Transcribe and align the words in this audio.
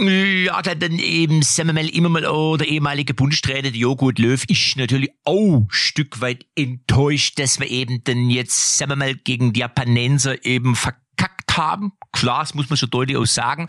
Ja, 0.00 0.62
dann 0.62 1.00
eben, 1.00 1.42
sagen 1.42 1.70
wir 1.70 1.74
mal, 1.74 1.88
immer 1.88 2.08
mal, 2.08 2.24
oh, 2.24 2.56
der 2.56 2.68
ehemalige 2.68 3.14
Bundestrainer, 3.14 3.70
Joghurt 3.70 4.20
Löw, 4.20 4.44
ist 4.46 4.76
natürlich 4.76 5.10
auch 5.24 5.56
ein 5.56 5.66
Stück 5.70 6.20
weit 6.20 6.46
enttäuscht, 6.54 7.40
dass 7.40 7.58
wir 7.58 7.68
eben 7.68 8.04
dann 8.04 8.30
jetzt, 8.30 8.86
mal, 8.86 9.16
gegen 9.16 9.52
die 9.52 9.60
Japanenser 9.60 10.44
eben 10.44 10.76
verkackt 10.76 11.56
haben. 11.56 11.94
Klar, 12.12 12.42
das 12.42 12.54
muss 12.54 12.70
man 12.70 12.76
so 12.76 12.86
deutlich 12.86 13.16
auch 13.16 13.26
sagen. 13.26 13.66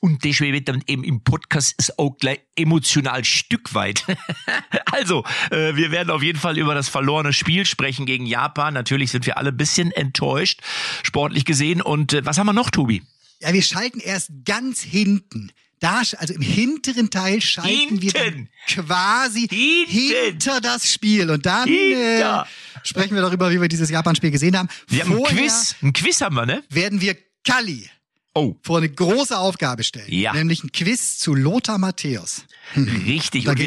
Und 0.00 0.22
deswegen 0.24 0.52
wird 0.52 0.68
dann 0.68 0.82
eben 0.86 1.02
im 1.02 1.24
Podcast 1.24 1.74
ist 1.78 1.98
auch 1.98 2.16
gleich 2.18 2.40
emotional 2.56 3.24
Stück 3.24 3.72
weit. 3.74 4.04
also, 4.92 5.24
äh, 5.50 5.76
wir 5.76 5.90
werden 5.92 6.10
auf 6.10 6.22
jeden 6.22 6.38
Fall 6.38 6.58
über 6.58 6.74
das 6.74 6.90
verlorene 6.90 7.32
Spiel 7.32 7.64
sprechen 7.64 8.04
gegen 8.04 8.26
Japan. 8.26 8.74
Natürlich 8.74 9.10
sind 9.12 9.24
wir 9.24 9.38
alle 9.38 9.48
ein 9.48 9.56
bisschen 9.56 9.92
enttäuscht, 9.92 10.60
sportlich 11.02 11.46
gesehen. 11.46 11.80
Und 11.80 12.12
äh, 12.12 12.24
was 12.26 12.38
haben 12.38 12.46
wir 12.46 12.52
noch, 12.52 12.70
Tobi? 12.70 13.02
Ja, 13.40 13.54
wir 13.54 13.62
schalten 13.62 14.00
erst 14.00 14.30
ganz 14.44 14.82
hinten. 14.82 15.50
Da, 15.80 16.02
also 16.18 16.34
im 16.34 16.42
hinteren 16.42 17.10
Teil 17.10 17.40
schalten 17.40 17.68
Hinten. 17.70 18.02
wir 18.02 18.12
dann 18.12 18.48
quasi 18.68 19.48
Hinten. 19.48 19.90
hinter 19.90 20.60
das 20.60 20.92
Spiel. 20.92 21.30
Und 21.30 21.46
dann 21.46 21.68
äh, 21.68 22.16
Hinter. 22.16 22.46
sprechen 22.82 23.14
wir 23.14 23.22
darüber, 23.22 23.50
wie 23.50 23.60
wir 23.60 23.68
dieses 23.68 23.90
Japan-Spiel 23.90 24.30
gesehen 24.30 24.56
haben. 24.58 24.68
Wir 24.88 25.04
haben 25.04 25.16
ein 25.16 25.24
Quiz. 25.24 25.76
Ein 25.82 25.92
Quiz 25.92 26.20
haben 26.20 26.36
wir, 26.36 26.46
ne? 26.46 26.62
werden 26.68 27.00
wir 27.00 27.16
Kalli 27.44 27.88
Oh, 28.32 28.54
vor 28.62 28.78
eine 28.78 28.88
große 28.88 29.36
Aufgabe 29.36 29.82
stellen. 29.82 30.06
Ja. 30.08 30.32
Nämlich 30.32 30.62
ein 30.62 30.70
Quiz 30.70 31.18
zu 31.18 31.34
Lothar 31.34 31.78
Matthäus. 31.78 32.44
richtig. 32.76 33.44
Da 33.44 33.50
Und 33.50 33.60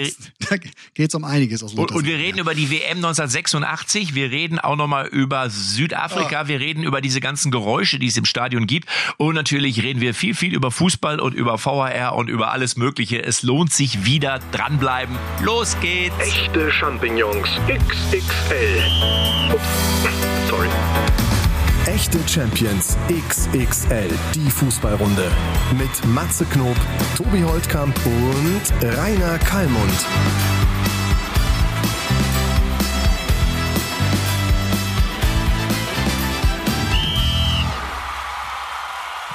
da 0.50 0.56
geht's 0.94 1.14
um 1.16 1.26
einiges 1.26 1.62
aus 1.64 1.72
und, 1.72 1.80
Lothars 1.80 1.98
und 1.98 2.06
wir 2.06 2.16
reden 2.16 2.38
über 2.40 2.56
die 2.56 2.70
WM 2.70 2.98
1986. 2.98 4.16
Wir 4.16 4.32
reden 4.32 4.60
auch 4.60 4.78
nochmal 4.78 5.08
über 5.08 5.50
Südafrika. 5.50 6.48
Wir 6.48 6.62
reden 6.62 6.84
über 6.84 7.02
diese 7.02 7.20
ganzen 7.20 7.52
Geräusche, 7.52 8.00
die 8.00 8.08
es 8.08 8.16
im 8.16 8.24
Stadion 8.24 8.66
gibt. 8.66 8.88
Und 9.18 9.36
natürlich 9.36 9.84
reden 9.84 10.00
wir 10.00 10.14
viel, 10.14 10.34
viel 10.34 10.54
über 10.54 10.72
Fußball 10.72 11.20
und 11.20 11.34
über 11.34 11.58
VHR 11.58 12.16
und 12.16 12.30
über 12.30 12.54
alles 12.54 12.78
Mögliche. 12.78 13.22
Es 13.22 13.44
lohnt 13.44 13.74
sich 13.74 14.06
wieder 14.06 14.40
dranbleiben. 14.54 15.18
Los 15.42 15.76
geht's. 15.82 16.16
Echte 16.20 16.72
Champignons 16.72 17.50
XXL. 17.68 18.82
Ups, 19.52 19.68
sorry. 20.50 20.70
Echte 21.94 22.18
Champions 22.28 22.98
XXL, 23.08 24.10
die 24.34 24.50
Fußballrunde. 24.50 25.32
Mit 25.78 26.06
Matze 26.08 26.44
Knob, 26.46 26.76
Tobi 27.16 27.44
Holtkamp 27.44 27.96
und 28.04 28.74
Rainer 28.98 29.38
Kallmund. 29.38 29.92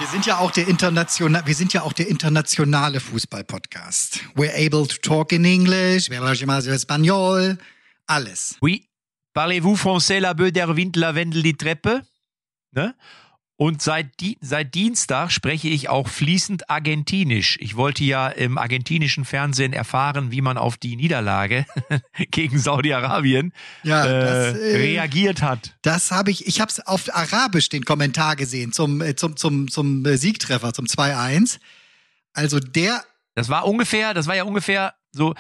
Wir 0.01 0.07
sind 0.09 0.27
ja 0.27 0.39
auch 0.39 0.51
der 0.51 0.67
international, 0.67 1.47
wir 1.47 1.55
sind 1.55 1.73
ja 1.73 1.83
auch 1.83 1.93
der 1.93 2.09
internationale 2.09 2.99
Fußball-Podcast. 2.99 4.19
We're 4.35 4.53
able 4.57 4.89
to 4.89 4.97
talk 5.01 5.31
in 5.31 5.45
English, 5.45 6.11
wir 6.11 6.17
sprechen 6.17 6.49
mal 6.49 6.67
Espanol, 6.67 7.57
alles. 8.09 8.57
Oui. 8.61 8.89
Parlez-vous 9.33 9.77
français, 9.77 10.19
la 10.19 10.33
bœuf, 10.33 10.51
der 10.51 10.75
Wind, 10.75 10.97
Lavendel, 10.97 11.45
die 11.45 11.57
Treppe? 11.57 12.03
Ne? 12.73 12.95
Und 13.61 13.83
seit, 13.83 14.21
Di 14.21 14.39
seit 14.41 14.77
Dienstag 14.77 15.33
spreche 15.33 15.67
ich 15.67 15.89
auch 15.89 16.07
fließend 16.07 16.71
Argentinisch. 16.71 17.59
Ich 17.61 17.75
wollte 17.75 18.05
ja 18.05 18.29
im 18.29 18.57
argentinischen 18.57 19.25
Fernsehen 19.25 19.73
erfahren, 19.73 20.31
wie 20.31 20.43
man 20.43 20.57
auf 20.57 20.77
die 20.77 20.95
Niederlage 20.95 21.67
gegen 22.31 22.57
Saudi-Arabien 22.57 23.53
Ja, 23.83 24.05
äh, 24.05 24.51
äh, 24.51 24.77
reagiert 24.77 25.43
hat. 25.43 25.77
Das 25.83 26.13
habe 26.13 26.31
ich, 26.31 26.47
ich 26.47 26.61
habe 26.61 26.71
es 26.71 26.79
auf 26.87 27.13
Arabisch 27.13 27.69
den 27.69 27.85
Kommentar 27.85 28.37
gesehen 28.37 28.73
zum, 28.73 29.03
äh, 29.03 29.17
zum, 29.17 29.37
zum, 29.37 29.69
zum 29.69 30.07
äh, 30.07 30.17
Siegtreffer, 30.17 30.73
zum 30.73 30.87
2-1. 30.87 31.59
Also 32.35 32.61
der, 32.61 33.03
Das 33.35 33.49
war 33.49 33.67
ungefähr, 33.67 34.15
das 34.15 34.29
war 34.29 34.37
ja 34.37 34.45
ungefähr 34.45 34.95
so 35.13 35.35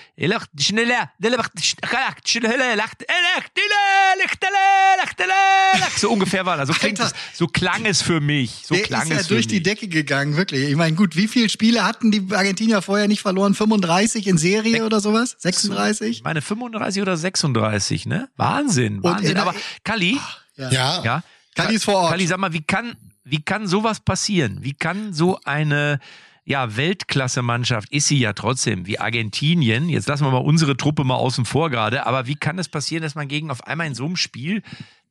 so 5.96 6.10
ungefähr 6.10 6.46
war 6.46 6.56
das. 6.56 6.68
So, 6.68 6.74
klingt 6.74 6.98
es, 7.00 7.12
so 7.34 7.46
klang 7.46 7.84
es 7.84 8.02
für 8.02 8.20
mich. 8.20 8.62
So 8.64 8.74
der 8.74 8.84
klang 8.84 9.02
ist 9.02 9.10
ja 9.10 9.16
es 9.18 9.28
durch 9.28 9.46
die 9.46 9.56
mich. 9.56 9.64
Decke 9.64 9.88
gegangen, 9.88 10.36
wirklich. 10.36 10.68
Ich 10.70 10.76
meine, 10.76 10.96
gut, 10.96 11.16
wie 11.16 11.28
viele 11.28 11.48
Spiele 11.48 11.84
hatten 11.84 12.10
die 12.10 12.26
Argentinier 12.34 12.82
vorher 12.82 13.08
nicht 13.08 13.20
verloren? 13.20 13.54
35 13.54 14.26
in 14.26 14.38
Serie 14.38 14.84
oder 14.84 15.00
sowas? 15.00 15.36
36? 15.38 16.18
Ich 16.18 16.24
meine 16.24 16.40
35 16.40 17.02
oder 17.02 17.16
36, 17.16 18.06
ne? 18.06 18.28
Wahnsinn, 18.36 19.02
Wahnsinn. 19.02 19.36
Aber 19.36 19.54
Kalli, 19.84 20.18
Ja, 20.56 21.02
ja, 21.02 21.22
Kalli 21.54 21.74
ist 21.74 21.84
vor 21.84 21.96
Ort. 21.96 22.10
Kalli, 22.10 22.26
sag 22.26 22.38
mal, 22.38 22.52
wie 22.52 22.62
kann, 22.62 22.96
wie 23.24 23.42
kann 23.42 23.66
sowas 23.66 24.00
passieren? 24.00 24.58
Wie 24.62 24.74
kann 24.74 25.12
so 25.12 25.38
eine 25.44 26.00
ja, 26.48 26.78
Weltklasse-Mannschaft 26.78 27.92
ist 27.92 28.06
sie 28.06 28.18
ja 28.18 28.32
trotzdem, 28.32 28.86
wie 28.86 28.98
Argentinien. 28.98 29.90
Jetzt 29.90 30.08
lassen 30.08 30.24
wir 30.24 30.30
mal 30.30 30.38
unsere 30.38 30.78
Truppe 30.78 31.04
mal 31.04 31.16
außen 31.16 31.44
vor 31.44 31.68
gerade. 31.68 32.06
Aber 32.06 32.26
wie 32.26 32.36
kann 32.36 32.58
es 32.58 32.70
passieren, 32.70 33.02
dass 33.02 33.14
man 33.14 33.28
gegen 33.28 33.50
auf 33.50 33.66
einmal 33.66 33.86
in 33.86 33.94
so 33.94 34.06
einem 34.06 34.16
Spiel 34.16 34.62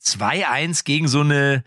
2-1 0.01 0.83
gegen 0.83 1.07
so 1.07 1.21
eine, 1.21 1.63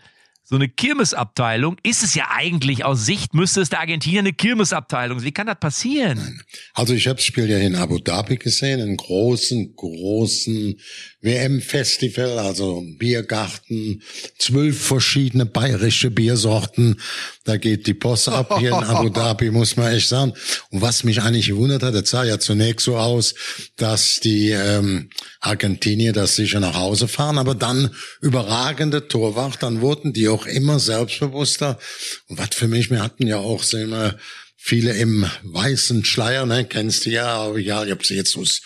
so 0.51 0.57
eine 0.57 0.67
Kirmesabteilung, 0.67 1.77
ist 1.81 2.03
es 2.03 2.13
ja 2.13 2.25
eigentlich 2.29 2.83
aus 2.83 3.05
Sicht, 3.05 3.33
müsste 3.33 3.61
es 3.61 3.69
der 3.69 3.79
Argentinier 3.79 4.19
eine 4.19 4.33
Kirmesabteilung. 4.33 5.23
Wie 5.23 5.31
kann 5.31 5.47
das 5.47 5.57
passieren? 5.57 6.41
also 6.73 6.93
ich 6.93 7.07
habe 7.07 7.15
das 7.15 7.25
Spiel 7.25 7.49
ja 7.49 7.57
in 7.57 7.75
Abu 7.75 7.99
Dhabi 7.99 8.35
gesehen, 8.35 8.81
einen 8.81 8.97
großen, 8.97 9.73
großen 9.77 10.77
WM-Festival, 11.21 12.37
also 12.39 12.83
Biergarten, 12.97 14.01
zwölf 14.37 14.85
verschiedene 14.85 15.45
bayerische 15.45 16.11
Biersorten. 16.11 16.99
Da 17.45 17.55
geht 17.55 17.87
die 17.87 17.93
Post 17.93 18.27
ab 18.27 18.59
hier 18.59 18.71
in 18.71 18.83
Abu 18.83 19.09
Dhabi, 19.09 19.51
muss 19.51 19.77
man 19.77 19.93
echt 19.93 20.09
sagen. 20.09 20.33
Und 20.69 20.81
was 20.81 21.05
mich 21.05 21.21
eigentlich 21.21 21.47
gewundert 21.47 21.83
hat, 21.83 21.95
das 21.95 22.09
sah 22.09 22.25
ja 22.25 22.39
zunächst 22.39 22.85
so 22.85 22.97
aus, 22.97 23.35
dass 23.77 24.19
die 24.19 24.49
ähm, 24.49 25.09
Argentinier 25.39 26.11
das 26.11 26.35
sicher 26.35 26.59
nach 26.59 26.75
Hause 26.75 27.07
fahren, 27.07 27.37
aber 27.37 27.55
dann 27.55 27.91
überragende 28.19 29.07
Torwart, 29.07 29.63
dann 29.63 29.79
wurden 29.79 30.11
die 30.11 30.27
auch 30.27 30.40
immer 30.45 30.79
selbstbewusster. 30.79 31.79
Und 32.27 32.37
was 32.39 32.49
für 32.53 32.67
mich, 32.67 32.89
wir 32.89 33.01
hatten 33.01 33.27
ja 33.27 33.37
auch, 33.37 33.63
sehen 33.63 33.89
wir, 33.89 34.17
viele 34.63 34.93
im 34.93 35.25
weißen 35.43 36.05
Schleier, 36.05 36.45
ne, 36.45 36.65
kennst 36.65 37.05
du 37.05 37.09
ja, 37.09 37.57
ja, 37.57 37.83
ich 37.83 37.91
hab 37.91 38.05
sie 38.05 38.15
jetzt 38.15 38.37
aus 38.37 38.61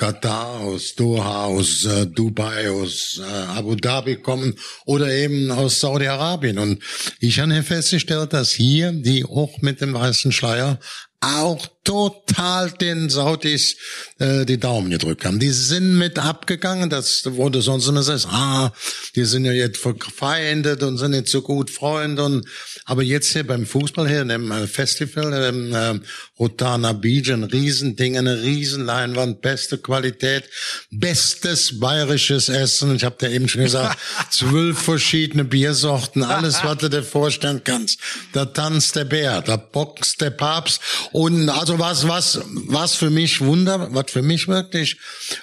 Katar, 0.00 0.60
aus 0.60 0.94
Doha, 0.94 1.44
aus 1.44 1.84
äh, 1.84 2.06
Dubai, 2.06 2.70
aus 2.70 3.20
äh, 3.22 3.30
Abu 3.30 3.74
Dhabi 3.74 4.16
kommen 4.16 4.54
oder 4.86 5.12
eben 5.12 5.50
aus 5.50 5.80
Saudi-Arabien. 5.80 6.58
Und 6.58 6.82
ich 7.18 7.38
habe 7.38 7.62
festgestellt, 7.62 8.32
dass 8.32 8.50
hier 8.50 8.92
die 8.92 9.26
auch 9.26 9.60
mit 9.60 9.82
dem 9.82 9.92
weißen 9.92 10.32
Schleier 10.32 10.80
auch 11.20 11.66
total 11.84 12.70
den 12.70 13.10
Saudis 13.10 13.76
äh, 14.18 14.44
die 14.44 14.58
Daumen 14.58 14.90
gedrückt 14.90 15.24
haben. 15.24 15.40
Die 15.40 15.50
sind 15.50 15.98
mit 15.98 16.18
abgegangen, 16.18 16.88
das 16.88 17.22
wurde 17.24 17.62
sonst 17.62 17.88
immer 17.88 18.00
gesagt, 18.00 18.26
ah, 18.28 18.72
die 19.16 19.24
sind 19.24 19.44
ja 19.44 19.52
jetzt 19.52 19.78
verfeindet 19.78 20.82
und 20.82 20.98
sind 20.98 21.12
nicht 21.12 21.28
so 21.28 21.42
gut 21.42 21.70
Freunde. 21.70 22.24
Und, 22.24 22.46
aber 22.84 23.02
jetzt 23.02 23.32
hier 23.32 23.46
beim 23.46 23.66
Fußball 23.66 24.08
hier, 24.08 24.22
in 24.22 24.28
dem 24.28 24.52
äh, 24.52 24.66
Festival, 24.66 25.32
im 25.48 25.74
äh, 25.74 26.00
Rotana 26.38 26.92
Beach, 26.92 27.32
ein 27.32 27.44
Riesending, 27.44 28.16
eine 28.16 28.42
Riesenleinwand, 28.42 29.40
beste 29.40 29.78
Qualität, 29.78 30.44
bestes 30.90 31.80
bayerisches 31.80 32.48
Essen. 32.48 32.94
Ich 32.94 33.04
habe 33.04 33.16
da 33.18 33.28
eben 33.28 33.48
schon 33.48 33.62
gesagt, 33.62 33.98
zwölf 34.30 34.78
verschiedene 34.78 35.44
Biersorten, 35.44 36.22
alles, 36.22 36.62
was 36.62 36.78
du 36.78 36.88
dir 36.88 37.02
vorstellen 37.02 37.62
kannst. 37.64 37.98
Da 38.32 38.44
tanzt 38.44 38.96
der 38.96 39.06
Bär, 39.06 39.42
da 39.42 39.56
boxt 39.56 40.20
der 40.20 40.30
Papst. 40.30 40.80
Und 41.12 41.48
also 41.48 41.78
was, 41.78 42.06
was, 42.06 42.40
was 42.44 42.94
für 42.94 43.10
mich 43.10 43.40
wunder, 43.40 43.88
was 43.92 44.10
für 44.10 44.22
mich 44.22 44.48
wirklich 44.48 44.96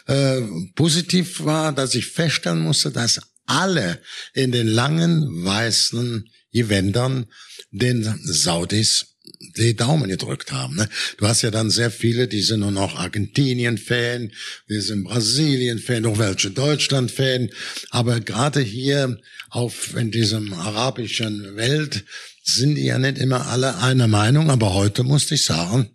äh, 0.08 0.42
positiv 0.76 1.44
war, 1.44 1.74
dass 1.74 1.96
ich 1.96 2.08
feststellen 2.08 2.62
musste, 2.62 2.92
dass 2.92 3.20
alle 3.46 4.00
in 4.34 4.52
den 4.52 4.68
langen 4.68 5.44
weißen 5.44 6.30
Gewändern 6.52 7.28
den 7.72 8.20
Saudis 8.24 9.18
die 9.58 9.76
Daumen 9.76 10.10
gedrückt 10.10 10.52
haben. 10.52 10.76
Ne? 10.76 10.90
Du 11.18 11.28
hast 11.28 11.42
ja 11.42 11.52
dann 11.52 11.70
sehr 11.70 11.92
viele, 11.92 12.28
die 12.28 12.42
sind 12.42 12.62
nur 12.62 12.72
noch 12.72 12.96
Argentinien-Fan, 12.96 14.32
wir 14.68 14.82
sind 14.82 15.04
Brasilien-Fan, 15.04 16.04
noch 16.04 16.18
welche 16.18 16.52
Deutschland-Fan. 16.52 17.50
Aber 17.90 18.20
gerade 18.20 18.62
hier 18.62 19.20
auf 19.50 19.96
in 19.96 20.12
diesem 20.12 20.54
arabischen 20.54 21.56
Welt 21.56 22.06
sind 22.48 22.76
die 22.76 22.86
ja 22.86 22.98
nicht 22.98 23.18
immer 23.18 23.48
alle 23.48 23.78
einer 23.80 24.08
Meinung. 24.08 24.50
Aber 24.50 24.74
heute 24.74 25.04
musste 25.04 25.36
ich 25.36 25.44
sagen, 25.44 25.90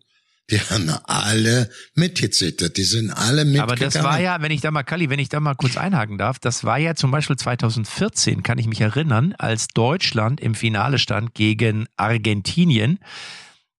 die 0.50 0.60
haben 0.60 0.90
alle 1.04 1.70
mitgezittert, 1.94 2.76
die 2.76 2.84
sind 2.84 3.10
alle 3.10 3.44
mitgegangen. 3.44 3.70
Aber 3.70 3.76
das 3.76 4.02
war 4.02 4.20
ja, 4.20 4.42
wenn 4.42 4.50
ich 4.50 4.60
da 4.60 4.70
mal, 4.70 4.82
Kalli, 4.82 5.08
wenn 5.08 5.18
ich 5.18 5.30
da 5.30 5.40
mal 5.40 5.54
kurz 5.54 5.76
einhaken 5.76 6.18
darf, 6.18 6.38
das 6.38 6.64
war 6.64 6.78
ja 6.78 6.94
zum 6.94 7.10
Beispiel 7.10 7.36
2014, 7.36 8.42
kann 8.42 8.58
ich 8.58 8.66
mich 8.66 8.80
erinnern, 8.80 9.34
als 9.38 9.68
Deutschland 9.68 10.40
im 10.40 10.54
Finale 10.54 10.98
stand 10.98 11.34
gegen 11.34 11.86
Argentinien. 11.96 12.98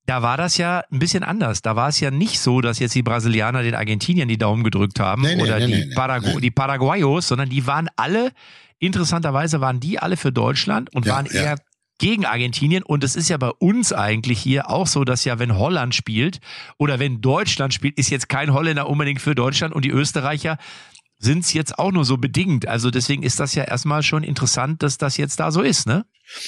Da 0.06 0.22
war 0.22 0.36
das 0.36 0.58
ja 0.58 0.84
ein 0.92 1.00
bisschen 1.00 1.24
anders. 1.24 1.62
Da 1.62 1.76
war 1.76 1.90
es 1.90 2.00
ja 2.00 2.12
nicht 2.12 2.40
so, 2.40 2.60
dass 2.60 2.80
jetzt 2.80 2.96
die 2.96 3.04
Brasilianer 3.04 3.62
den 3.62 3.76
Argentiniern 3.76 4.28
die 4.28 4.38
Daumen 4.38 4.64
gedrückt 4.64 5.00
haben 5.00 5.22
Nee, 5.22 5.36
nee, 5.36 5.44
oder 5.44 5.60
nee, 5.60 5.86
die, 5.90 5.96
Paragu 5.96 6.40
die 6.40 6.52
Paraguayos, 6.52 7.28
sondern 7.28 7.50
die 7.50 7.68
waren 7.68 7.88
alle, 7.96 8.32
interessanterweise 8.80 9.62
waren 9.62 9.80
die 9.80 10.00
alle 10.00 10.18
für 10.18 10.32
Deutschland 10.32 10.94
und 10.94 11.06
Ja, 11.06 11.14
waren 11.14 11.28
ja. 11.32 11.56
Gegen 11.98 12.26
Argentinien. 12.26 12.84
Und 12.84 13.04
es 13.04 13.16
ist 13.16 13.30
ja 13.30 13.38
bei 13.38 13.50
uns 13.50 13.94
eigentlich 13.94 14.40
hier 14.40 14.70
auch 14.70 14.88
so, 14.88 15.04
dass 15.04 15.26
ja, 15.26 15.40
wenn 15.40 15.58
Holland 15.58 15.96
spielt 15.96 16.40
oder 16.78 17.00
wenn 17.00 17.22
Deutschland 17.22 17.74
spielt, 17.74 17.98
ist 17.98 18.10
jetzt 18.10 18.30
kein 18.30 18.54
Holländer 18.54 18.90
unbedingt 18.90 19.22
für 19.22 19.36
Deutschland 19.36 19.74
und 19.74 19.86
die 19.86 19.92
Österreicher 19.92 20.58
sind 21.20 21.46
es 21.46 21.54
jetzt 21.54 21.80
auch 21.80 21.92
nur 21.92 22.06
so 22.06 22.18
bedingt. 22.18 22.68
Also 22.68 22.92
deswegen 22.92 23.24
ist 23.24 23.40
das 23.40 23.56
ja 23.56 23.64
erstmal 23.64 24.04
schon 24.04 24.24
interessant, 24.24 24.84
dass 24.84 24.98
das 24.98 25.18
jetzt 25.18 25.40
da 25.40 25.52
so 25.52 25.62
ist, 25.62 25.88
ne? 25.88 26.06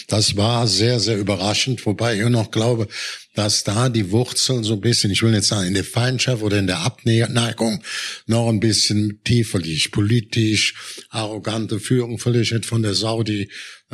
Das 0.07 0.35
war 0.37 0.67
sehr, 0.67 0.99
sehr 0.99 1.17
überraschend, 1.17 1.85
wobei 1.85 2.17
ich 2.17 2.29
noch 2.29 2.49
glaube, 2.49 2.87
dass 3.35 3.63
da 3.63 3.89
die 3.89 4.09
Wurzeln 4.11 4.63
so 4.63 4.73
ein 4.73 4.81
bisschen, 4.81 5.11
ich 5.11 5.21
will 5.21 5.31
nicht 5.31 5.43
sagen 5.43 5.67
in 5.67 5.73
der 5.73 5.83
Feindschaft 5.83 6.41
oder 6.41 6.57
in 6.57 6.67
der 6.67 6.79
Abneigung 6.79 7.83
noch 8.25 8.47
ein 8.49 8.59
bisschen 8.59 9.21
tiefer 9.23 9.59
liegt. 9.59 9.91
Politisch, 9.91 10.75
arrogante 11.09 11.79
Führung 11.79 12.19
vielleicht 12.19 12.65
von 12.65 12.83
der 12.83 12.93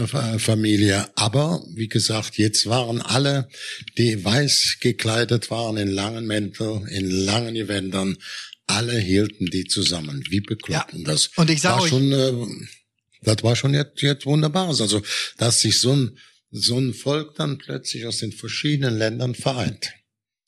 Saudi-Familie. 0.08 1.10
Aber, 1.16 1.64
wie 1.74 1.88
gesagt, 1.88 2.38
jetzt 2.38 2.66
waren 2.68 3.02
alle, 3.02 3.48
die 3.98 4.24
weiß 4.24 4.78
gekleidet 4.80 5.50
waren 5.52 5.78
in 5.78 5.90
langen 5.90 6.26
Mänteln, 6.26 6.88
in 6.88 7.10
langen 7.10 7.54
Gewändern, 7.56 8.18
alle 8.68 8.98
hielten 8.98 9.46
die 9.48 9.66
zusammen. 9.66 10.24
Wie 10.30 10.42
bekloppt. 10.42 10.94
Ja. 10.94 11.00
Das 11.04 11.30
Und 11.36 11.50
ich 11.50 11.62
sag 11.62 11.76
war 11.78 11.82
euch- 11.84 11.90
schon, 11.90 12.12
äh, 12.12 12.34
das 13.22 13.44
war 13.44 13.56
schon 13.56 13.74
jetzt, 13.74 14.02
jetzt 14.02 14.26
wunderbar. 14.26 14.68
Also, 14.70 15.02
dass 15.38 15.62
sich 15.62 15.80
so 15.80 15.94
ein, 15.94 16.18
so 16.52 16.78
ein 16.78 16.94
Volk 16.94 17.36
dann 17.36 17.58
plötzlich 17.58 18.06
aus 18.06 18.18
den 18.20 18.32
verschiedenen 18.32 18.98
Ländern 18.98 19.36
vereint. 19.36 19.92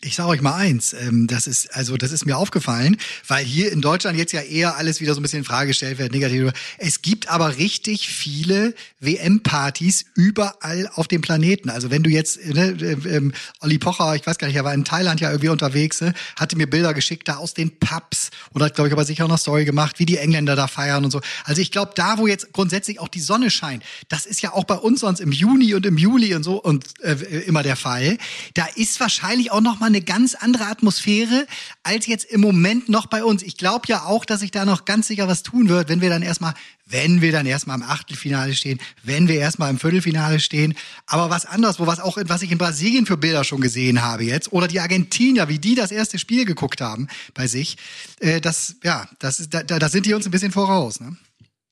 Ich 0.06 0.16
sage 0.16 0.30
euch 0.30 0.42
mal 0.42 0.56
eins, 0.56 0.92
ähm, 0.92 1.28
das 1.28 1.48
ist 1.48 1.74
also 1.74 1.96
das 1.96 2.12
ist 2.12 2.26
mir 2.26 2.38
aufgefallen, 2.38 2.98
weil 3.26 3.46
hier 3.46 3.72
in 3.72 3.80
Deutschland 3.80 4.18
jetzt 4.18 4.34
ja 4.34 4.42
eher 4.42 4.76
alles 4.76 5.00
wieder 5.00 5.14
so 5.14 5.22
ein 5.22 5.24
bisschen 5.24 5.40
in 5.40 5.46
Frage 5.46 5.68
gestellt 5.68 5.98
wird, 5.98 6.12
negativ. 6.12 6.52
Es 6.78 7.02
gibt 7.02 7.30
aber 7.30 7.58
richtig 7.58 8.10
viele 8.10 8.76
WM-Partys 9.00 10.06
überall 10.14 10.90
auf 10.96 11.08
dem 11.08 11.22
Planeten. 11.22 11.70
Also 11.70 11.90
wenn 11.90 12.04
du 12.04 12.10
jetzt 12.10 12.46
ne, 12.46 12.76
ähm, 12.82 13.34
Olli 13.62 13.78
Pocher, 13.78 14.14
ich 14.16 14.28
weiß 14.28 14.38
gar 14.38 14.48
nicht, 14.48 14.58
er 14.58 14.66
war 14.66 14.74
in 14.74 14.84
Thailand 14.84 15.22
ja 15.22 15.30
irgendwie 15.32 15.48
unterwegs, 15.48 16.02
ne, 16.02 16.14
hatte 16.36 16.58
mir 16.58 16.70
Bilder 16.70 16.94
geschickt 16.94 17.30
da 17.30 17.38
aus 17.38 17.54
den 17.54 17.72
Pubs 17.80 18.30
und 18.52 18.62
hat 18.62 18.76
glaube 18.76 18.90
ich 18.90 18.94
aber 18.94 19.06
sicher 19.06 19.24
auch 19.24 19.30
noch 19.30 19.40
Story 19.40 19.64
gemacht, 19.64 20.00
wie 20.00 20.06
die 20.06 20.18
Engländer 20.18 20.58
da 20.58 20.68
feiern 20.68 21.06
und 21.06 21.12
so. 21.12 21.22
Also 21.46 21.62
ich 21.62 21.72
glaube, 21.72 21.94
da 21.96 22.18
wo 22.18 22.28
jetzt 22.28 22.52
grundsätzlich 22.52 23.00
auch 23.00 23.08
die 23.08 23.22
Sonne 23.22 23.50
scheint, 23.50 23.84
das 24.10 24.26
ist 24.26 24.42
ja 24.42 24.52
auch 24.52 24.66
bei 24.66 24.76
uns 24.76 25.00
sonst 25.00 25.22
im 25.22 25.32
Juni 25.32 25.74
und 25.76 25.86
im 25.86 25.98
Juli 25.98 26.36
und 26.36 26.44
so 26.44 26.62
und 26.62 26.84
äh, 27.04 27.14
immer 27.48 27.64
der 27.64 27.78
Fall. 27.78 28.18
Da 28.54 28.68
ist 28.76 29.00
wahrscheinlich 29.00 29.52
auch 29.52 29.62
noch 29.62 29.80
mal 29.80 29.93
eine 29.94 30.04
ganz 30.04 30.36
andere 30.36 30.66
Atmosphäre 30.66 31.48
als 31.84 32.08
jetzt 32.08 32.26
im 32.26 32.42
Moment 32.42 32.90
noch 32.90 33.06
bei 33.06 33.24
uns. 33.24 33.44
Ich 33.44 33.58
glaube 33.58 33.86
ja 33.88 34.04
auch, 34.04 34.26
dass 34.26 34.40
sich 34.42 34.52
da 34.52 34.66
noch 34.66 34.86
ganz 34.86 35.08
sicher 35.08 35.28
was 35.28 35.44
tun 35.44 35.70
wird, 35.70 35.90
wenn 35.90 36.02
wir 36.02 36.10
dann 36.10 36.22
erstmal, 36.22 36.54
wenn 36.86 37.22
wir 37.22 37.32
dann 37.32 37.46
erstmal 37.46 37.78
im 37.78 37.84
Achtelfinale 37.84 38.56
stehen, 38.56 38.80
wenn 39.04 39.28
wir 39.28 39.36
erstmal 39.36 39.70
im 39.70 39.80
Viertelfinale 39.80 40.40
stehen. 40.40 40.74
Aber 41.06 41.30
was 41.30 41.46
anderes, 41.46 41.80
wo 41.80 41.88
was 41.88 42.00
auch, 42.00 42.18
was 42.26 42.42
ich 42.42 42.52
in 42.52 42.58
Brasilien 42.58 43.06
für 43.06 43.18
Bilder 43.18 43.44
schon 43.44 43.62
gesehen 43.62 44.02
habe 44.02 44.24
jetzt, 44.24 44.52
oder 44.52 44.68
die 44.68 44.80
Argentinier, 44.80 45.48
wie 45.48 45.60
die 45.60 45.76
das 45.76 45.92
erste 45.92 46.20
Spiel 46.20 46.46
geguckt 46.46 46.82
haben 46.82 47.08
bei 47.34 47.48
sich, 47.48 47.78
äh, 48.20 48.42
das, 48.42 48.76
ja, 48.84 49.08
das, 49.20 49.50
da 49.50 49.64
da 49.64 49.90
sind 49.90 50.06
die 50.06 50.14
uns 50.14 50.26
ein 50.26 50.32
bisschen 50.32 50.52
voraus. 50.52 51.00
Ne? 51.00 51.16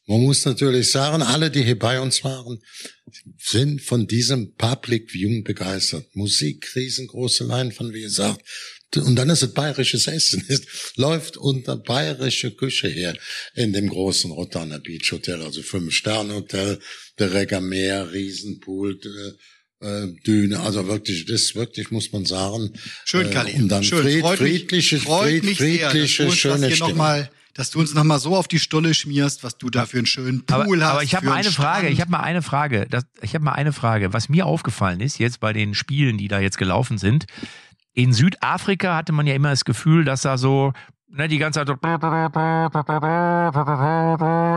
Man 0.08 0.22
muss 0.22 0.46
natürlich 0.46 0.90
sagen, 0.90 1.22
alle, 1.22 1.52
die 1.52 1.64
hier 1.64 1.78
bei 1.78 2.00
uns 2.00 2.24
waren, 2.24 2.62
sind 3.38 3.82
von 3.82 4.08
diesem 4.08 4.56
Public 4.56 5.12
Viewing 5.12 5.44
begeistert. 5.44 6.16
Musik, 6.16 6.76
riesengroße 6.76 7.44
Leinwand, 7.44 7.94
wie 7.94 8.02
gesagt. 8.02 8.42
Und 8.98 9.16
dann 9.16 9.30
ist 9.30 9.42
es 9.42 9.54
bayerisches 9.54 10.08
Essen. 10.08 10.44
Es 10.50 10.62
läuft 10.96 11.38
unter 11.38 11.78
bayerische 11.78 12.52
Küche 12.52 12.90
her 12.90 13.16
in 13.56 13.72
dem 13.72 13.88
großen 13.88 14.32
Rotterdam 14.32 14.82
Beach 14.82 15.12
Hotel, 15.12 15.42
also 15.42 15.62
Fünf-Sterne-Hotel, 15.62 16.80
der 17.18 17.34
Regameer, 17.34 18.12
Riesenpool, 18.12 19.00
äh, 19.82 20.08
Düne, 20.26 20.60
also 20.60 20.88
wirklich, 20.88 21.26
das 21.26 21.56
wirklich 21.56 21.90
muss 21.92 22.12
man 22.12 22.26
sagen. 22.26 22.74
Schön, 23.06 23.28
äh, 23.28 23.32
Kali. 23.32 23.54
Und 23.54 23.70
dann 23.70 23.84
Schön. 23.84 24.04
fried, 24.04 24.26
friedliche, 24.38 25.00
fried, 25.00 25.46
friedliche, 25.58 26.32
schöne 26.32 26.76
Stimmung. 26.76 27.28
Dass 27.54 27.72
du 27.72 27.80
uns 27.80 27.94
noch 27.94 28.04
mal 28.04 28.20
so 28.20 28.36
auf 28.36 28.48
die 28.48 28.60
Stulle 28.60 28.94
schmierst, 28.94 29.44
was 29.44 29.58
du 29.58 29.70
da 29.70 29.86
für 29.86 29.98
einen 29.98 30.06
schönen 30.06 30.44
Aber, 30.50 30.66
Pool 30.66 30.84
hast. 30.84 30.92
aber 30.92 31.04
ich 31.04 31.16
habe 31.16 31.26
mal 31.26 31.36
eine 31.36 31.52
Frage. 31.52 31.90
Ich 31.90 32.02
habe 32.02 32.12
mal 32.12 32.22
eine 32.22 32.42
Frage. 32.42 32.88
Das, 32.90 33.06
ich 33.22 33.34
habe 33.36 33.44
mal 33.44 33.54
eine 33.54 33.74
Frage. 33.74 34.14
Was 34.14 34.30
mir 34.30 34.46
aufgefallen 34.46 35.00
ist 35.00 35.20
jetzt 35.20 35.40
bei 35.40 35.54
den 35.54 35.74
Spielen, 35.74 36.18
die 36.18 36.28
da 36.28 36.40
jetzt 36.40 36.58
gelaufen 36.58 36.98
sind, 36.98 37.26
in 37.94 38.14
Südafrika 38.14 38.96
hatte 38.96 39.12
man 39.12 39.28
ja 39.28 39.36
immer 39.36 39.50
das 39.50 39.66
Gefühl, 39.66 40.06
dass 40.06 40.22
da 40.22 40.38
so 40.38 40.72
ne, 41.10 41.28
die 41.28 41.38
ganze 41.38 41.60
Zeit 41.60 41.68
so 41.68 41.76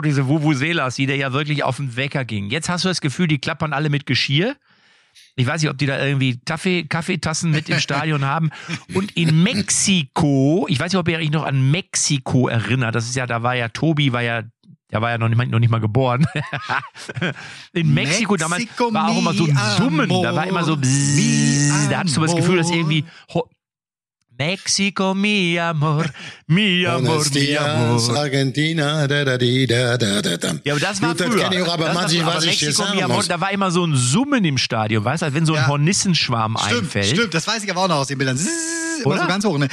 diese 0.00 0.29
Vuvuzelas, 0.29 0.94
die 0.94 1.06
da 1.06 1.14
ja 1.14 1.32
wirklich 1.32 1.64
auf 1.64 1.76
den 1.76 1.97
Wecker 1.97 2.25
gingen. 2.25 2.50
Jetzt 2.50 2.69
hast 2.69 2.85
du 2.85 2.88
das 2.88 3.00
Gefühl, 3.00 3.26
die 3.26 3.38
klappern 3.38 3.73
alle 3.73 3.90
mit 3.90 4.06
Geschirr. 4.06 4.56
Ich 5.37 5.46
weiß 5.46 5.62
nicht, 5.62 5.70
ob 5.70 5.78
die 5.78 5.87
da 5.87 6.05
irgendwie 6.05 6.40
Kaffee, 6.44 6.84
Kaffeetassen 6.84 7.50
mit 7.50 7.69
im 7.69 7.81
Stadion 7.81 8.25
haben. 8.25 8.50
Und 8.94 9.16
in 9.16 9.43
Mexiko, 9.43 10.66
ich 10.69 10.78
weiß 10.78 10.93
nicht, 10.93 10.99
ob 10.99 11.08
ihr 11.08 11.19
euch 11.19 11.31
noch 11.31 11.44
an 11.44 11.70
Mexiko 11.70 12.49
erinnert. 12.49 12.94
Das 12.94 13.06
ist 13.06 13.16
ja, 13.16 13.26
da 13.26 13.43
war 13.43 13.55
ja 13.55 13.69
Tobi, 13.69 14.12
war 14.12 14.22
ja, 14.22 14.43
der 14.90 15.02
war 15.02 15.11
ja 15.11 15.19
noch 15.19 15.28
nicht 15.28 15.38
mal, 15.38 15.46
noch 15.46 15.58
nicht 15.58 15.70
mal 15.70 15.81
geboren. 15.81 16.26
in 17.72 17.93
Mexiko, 17.93 18.37
damals 18.37 18.62
Mexico, 18.62 18.93
war 18.94 19.08
auch 19.08 19.19
immer 19.19 19.34
so 19.34 19.44
ein 19.44 19.58
Summen. 19.76 20.08
Da 20.08 20.34
war 20.34 20.46
immer 20.46 20.64
so, 20.64 20.75
amor, 20.75 20.82
bzzz, 20.82 21.88
da 21.90 21.99
hattest 21.99 22.16
du 22.16 22.20
das 22.20 22.37
Gefühl, 22.37 22.58
dass 22.58 22.69
amor. 22.69 22.78
irgendwie 22.78 23.05
Mexico, 24.36 25.14
mi 25.14 25.56
amor, 25.58 26.06
mi 26.48 26.84
amor, 26.86 27.25
mi 27.32 27.56
amor. 27.56 28.16
Argentina, 28.16 29.06
da, 29.06 29.25
da, 29.25 29.38
di, 29.38 29.66
da, 29.66 29.96
da, 29.96 30.20
da, 30.22 30.36
da. 30.36 30.54
Ja, 30.64 30.72
aber 30.75 30.81
das 30.81 31.00
war 31.00 31.10
Gut, 31.10 31.20
das 31.20 31.26
früher. 31.28 31.48
kenn 31.48 31.52
ich 31.52 31.62
auch, 31.62 31.72
aber 31.75 31.84
Das 31.86 31.94
war 31.94 32.02
manchmal, 32.02 32.22
früher. 32.25 32.26
was 32.34 32.42
aber 32.44 32.52
ich 32.52 32.62
Mexiko, 32.62 32.94
mi 32.94 33.02
amor, 33.02 33.16
muss. 33.19 33.28
da 33.28 33.40
war 33.40 33.52
immer 33.52 33.70
so 33.70 33.84
ein 33.86 33.94
Summen 33.94 34.44
im 34.44 34.58
Stadion, 34.58 35.04
weißt 35.04 35.22
du, 35.22 35.26
als 35.26 35.34
wenn 35.34 35.46
so 35.46 35.54
ein 35.54 35.60
Ja. 35.62 35.66
Hornissenschwarm 35.69 36.56
Stimmt, 36.58 36.81
einfällt. 36.82 37.06
stimmt, 37.06 37.34
das 37.34 37.46
weiß 37.46 37.62
ich 37.64 37.70
aber 37.70 37.82
auch 37.82 37.88
noch 37.88 37.96
aus 37.96 38.08
den 38.08 38.19
Bildern. 38.19 38.36
Zzz, 38.36 38.48
Immer 39.04 39.06
Oder? 39.14 39.22
so 39.22 39.26
ganz 39.28 39.44
hoch, 39.44 39.58
ne? 39.58 39.69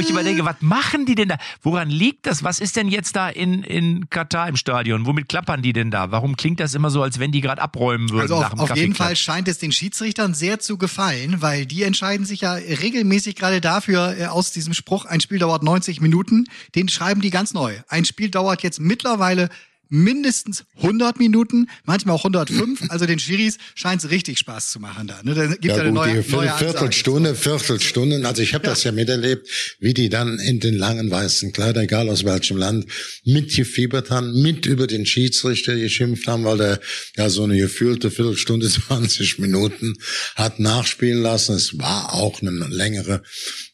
Wo 0.00 0.04
ich 0.04 0.10
überlege, 0.10 0.44
was 0.44 0.56
machen 0.60 1.06
die 1.06 1.14
denn 1.14 1.28
da? 1.28 1.36
Woran 1.62 1.90
liegt 1.90 2.26
das? 2.26 2.42
Was 2.42 2.60
ist 2.60 2.76
denn 2.76 2.88
jetzt 2.88 3.16
da 3.16 3.28
in, 3.28 3.62
in 3.62 4.08
Katar 4.10 4.48
im 4.48 4.56
Stadion? 4.56 5.06
Womit 5.06 5.28
klappern 5.28 5.62
die 5.62 5.72
denn 5.72 5.90
da? 5.90 6.10
Warum 6.10 6.36
klingt 6.36 6.60
das 6.60 6.74
immer 6.74 6.90
so, 6.90 7.02
als 7.02 7.18
wenn 7.18 7.32
die 7.32 7.40
gerade 7.40 7.60
abräumen 7.60 8.10
würden 8.10 8.22
Also 8.22 8.40
nach 8.40 8.52
auf, 8.54 8.70
auf 8.70 8.76
jeden? 8.76 8.94
Fall 8.94 9.16
scheint 9.16 9.48
es 9.48 9.58
den 9.58 9.72
Schiedsrichtern 9.72 10.34
sehr 10.34 10.58
zu 10.58 10.78
gefallen, 10.78 11.42
weil 11.42 11.66
die 11.66 11.82
entscheiden 11.82 12.26
sich 12.26 12.40
ja 12.42 12.54
regelmäßig 12.54 13.36
gerade 13.36 13.60
dafür 13.60 14.16
äh, 14.18 14.26
aus 14.26 14.52
diesem 14.52 14.74
Spruch, 14.74 15.04
ein 15.04 15.20
Spiel 15.20 15.38
dauert 15.38 15.62
90 15.62 16.00
Minuten, 16.00 16.44
den 16.74 16.88
schreiben 16.88 17.20
die 17.20 17.30
ganz 17.30 17.54
neu. 17.54 17.76
Ein 17.88 18.04
Spiel 18.04 18.30
dauert 18.30 18.62
jetzt 18.62 18.80
mittlerweile 18.80 19.48
mindestens 19.90 20.64
100 20.76 21.18
Minuten, 21.18 21.66
manchmal 21.84 22.14
auch 22.14 22.24
105. 22.24 22.90
Also 22.90 23.06
den 23.06 23.18
Schiris 23.18 23.58
scheint 23.74 24.02
es 24.02 24.10
richtig 24.10 24.38
Spaß 24.38 24.70
zu 24.70 24.80
machen 24.80 25.08
da. 25.08 25.20
Ne? 25.22 25.34
Da 25.34 25.46
gibt 25.46 25.64
ja, 25.64 25.76
Ja, 25.76 25.80
eine 25.82 25.90
gut, 25.90 25.98
neue, 26.06 26.22
die 26.22 26.32
neue 26.32 26.52
Ansage. 26.52 26.70
Viertelstunde, 26.72 27.34
Viertelstunden. 27.34 28.24
Also 28.24 28.42
ich 28.42 28.54
habe 28.54 28.64
das 28.64 28.84
ja 28.84 28.92
miterlebt, 28.92 29.48
wie 29.80 29.92
die 29.92 30.08
dann 30.08 30.38
in 30.38 30.60
den 30.60 30.76
langen 30.76 31.10
weißen 31.10 31.52
Kleidern, 31.52 31.84
egal 31.84 32.08
aus 32.08 32.24
welchem 32.24 32.56
Land, 32.56 32.86
mitgefiebert 33.24 34.10
haben, 34.10 34.40
mit 34.40 34.66
über 34.66 34.86
den 34.86 35.04
Schiedsrichter 35.06 35.76
geschimpft 35.76 36.26
haben, 36.26 36.44
weil 36.44 36.58
der 36.58 36.80
ja 37.16 37.28
so 37.28 37.44
eine 37.44 37.58
gefühlte 37.58 38.10
Viertelstunde, 38.10 38.68
20 38.70 39.38
Minuten 39.40 39.94
hat 40.36 40.60
nachspielen 40.60 41.20
lassen. 41.22 41.56
Es 41.56 41.76
war 41.78 42.14
auch 42.14 42.40
eine 42.40 42.50
längere 42.50 43.22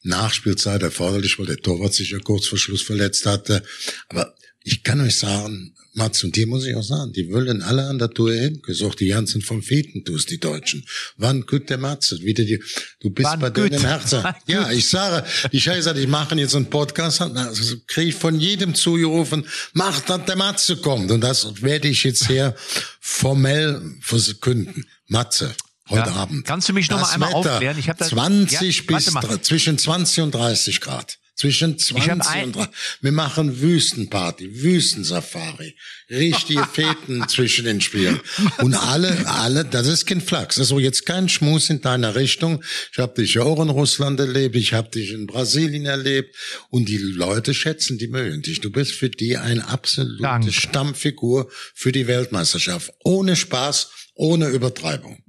Nachspielzeit 0.02 0.82
erforderlich, 0.82 1.38
weil 1.38 1.46
der 1.46 1.58
Torwart 1.58 1.94
sich 1.94 2.10
ja 2.10 2.18
kurz 2.18 2.46
vor 2.46 2.58
Schluss 2.58 2.82
verletzt 2.82 3.26
hatte. 3.26 3.62
Aber 4.08 4.34
ich 4.64 4.82
kann 4.82 5.00
euch 5.00 5.18
sagen, 5.18 5.74
Mats, 5.96 6.22
und 6.24 6.36
dir 6.36 6.46
muss 6.46 6.66
ich 6.66 6.74
auch 6.76 6.82
sagen, 6.82 7.12
die 7.12 7.32
wollen 7.32 7.62
alle 7.62 7.86
an 7.88 7.98
der 7.98 8.10
Tour 8.10 8.32
hin. 8.32 8.60
Gesucht 8.62 9.00
die 9.00 9.08
ganzen 9.08 9.40
vom 9.40 9.62
Fetentus, 9.62 10.26
die 10.26 10.38
Deutschen. 10.38 10.84
Wann 11.16 11.46
kütt 11.46 11.70
der 11.70 11.78
Matze? 11.78 12.20
Wieder 12.20 12.44
die, 12.44 12.62
du 13.00 13.10
bist 13.10 13.26
Wann 13.28 13.40
bei 13.40 13.48
denen 13.50 13.70
kütt? 13.70 13.80
im 13.80 13.86
Herzen. 13.86 14.22
Ja, 14.46 14.70
ich 14.70 14.88
sage, 14.88 15.26
die 15.52 15.60
Scheiße, 15.60 15.94
die 15.94 16.06
machen 16.06 16.38
jetzt 16.38 16.54
einen 16.54 16.66
Podcast, 16.70 17.20
also 17.22 17.76
kriege 17.86 18.10
ich 18.10 18.14
von 18.14 18.38
jedem 18.38 18.74
zugerufen, 18.74 19.46
macht, 19.72 20.10
dass 20.10 20.24
der 20.26 20.36
Matze 20.36 20.76
kommt. 20.76 21.10
Und 21.10 21.22
das 21.22 21.62
werde 21.62 21.88
ich 21.88 22.04
jetzt 22.04 22.26
hier 22.26 22.54
formell 23.00 23.80
verkünden. 24.00 24.84
Matze. 25.08 25.54
Heute 25.88 26.10
Ja. 26.10 26.16
Abend. 26.16 26.44
Kannst 26.44 26.68
du 26.68 26.72
mich 26.72 26.90
noch 26.90 26.98
Das 26.98 27.08
mal 27.10 27.14
einmal 27.14 27.28
Wetter, 27.40 27.52
aufklären? 27.54 27.78
Ich 27.78 27.88
hab 27.88 27.96
das- 27.96 28.08
20 28.08 28.84
Ja, 28.88 28.96
bis 28.98 29.42
zwischen 29.42 29.78
20 29.78 30.20
und 30.24 30.34
30 30.34 30.80
Grad. 30.80 31.18
Zwischen 31.36 31.78
20 31.78 32.10
hab 32.10 32.30
ein- 32.30 32.44
und 32.44 32.56
30. 32.56 32.72
Wir 33.02 33.12
machen 33.12 33.60
Wüstenparty, 33.60 34.62
Wüstensafari, 34.62 35.76
richtige 36.08 36.64
Feten 36.72 37.28
zwischen 37.28 37.66
den 37.66 37.82
Spielen. 37.82 38.18
Und 38.58 38.74
alle, 38.74 39.28
alle, 39.28 39.66
das 39.66 39.86
ist 39.86 40.06
kein 40.06 40.22
Flachs. 40.22 40.58
Also 40.58 40.78
jetzt 40.78 41.04
kein 41.04 41.28
Schmus 41.28 41.68
in 41.68 41.82
deiner 41.82 42.14
Richtung. 42.14 42.64
Ich 42.90 42.98
habe 42.98 43.20
dich 43.20 43.34
ja 43.34 43.42
auch 43.42 43.60
in 43.60 43.68
Russland 43.68 44.18
erlebt, 44.18 44.56
ich 44.56 44.72
habe 44.72 44.88
dich 44.88 45.12
in 45.12 45.26
Brasilien 45.26 45.84
erlebt. 45.84 46.34
Und 46.70 46.88
die 46.88 46.96
Leute 46.96 47.52
schätzen, 47.52 47.98
die 47.98 48.08
mögen 48.08 48.40
dich. 48.40 48.62
Du 48.62 48.70
bist 48.70 48.92
für 48.92 49.10
die 49.10 49.36
eine 49.36 49.68
absolute 49.68 50.22
Danke. 50.22 50.52
Stammfigur 50.52 51.50
für 51.74 51.92
die 51.92 52.06
Weltmeisterschaft. 52.06 52.92
Ohne 53.04 53.36
Spaß, 53.36 53.90
ohne 54.14 54.48
Übertreibung. 54.48 55.22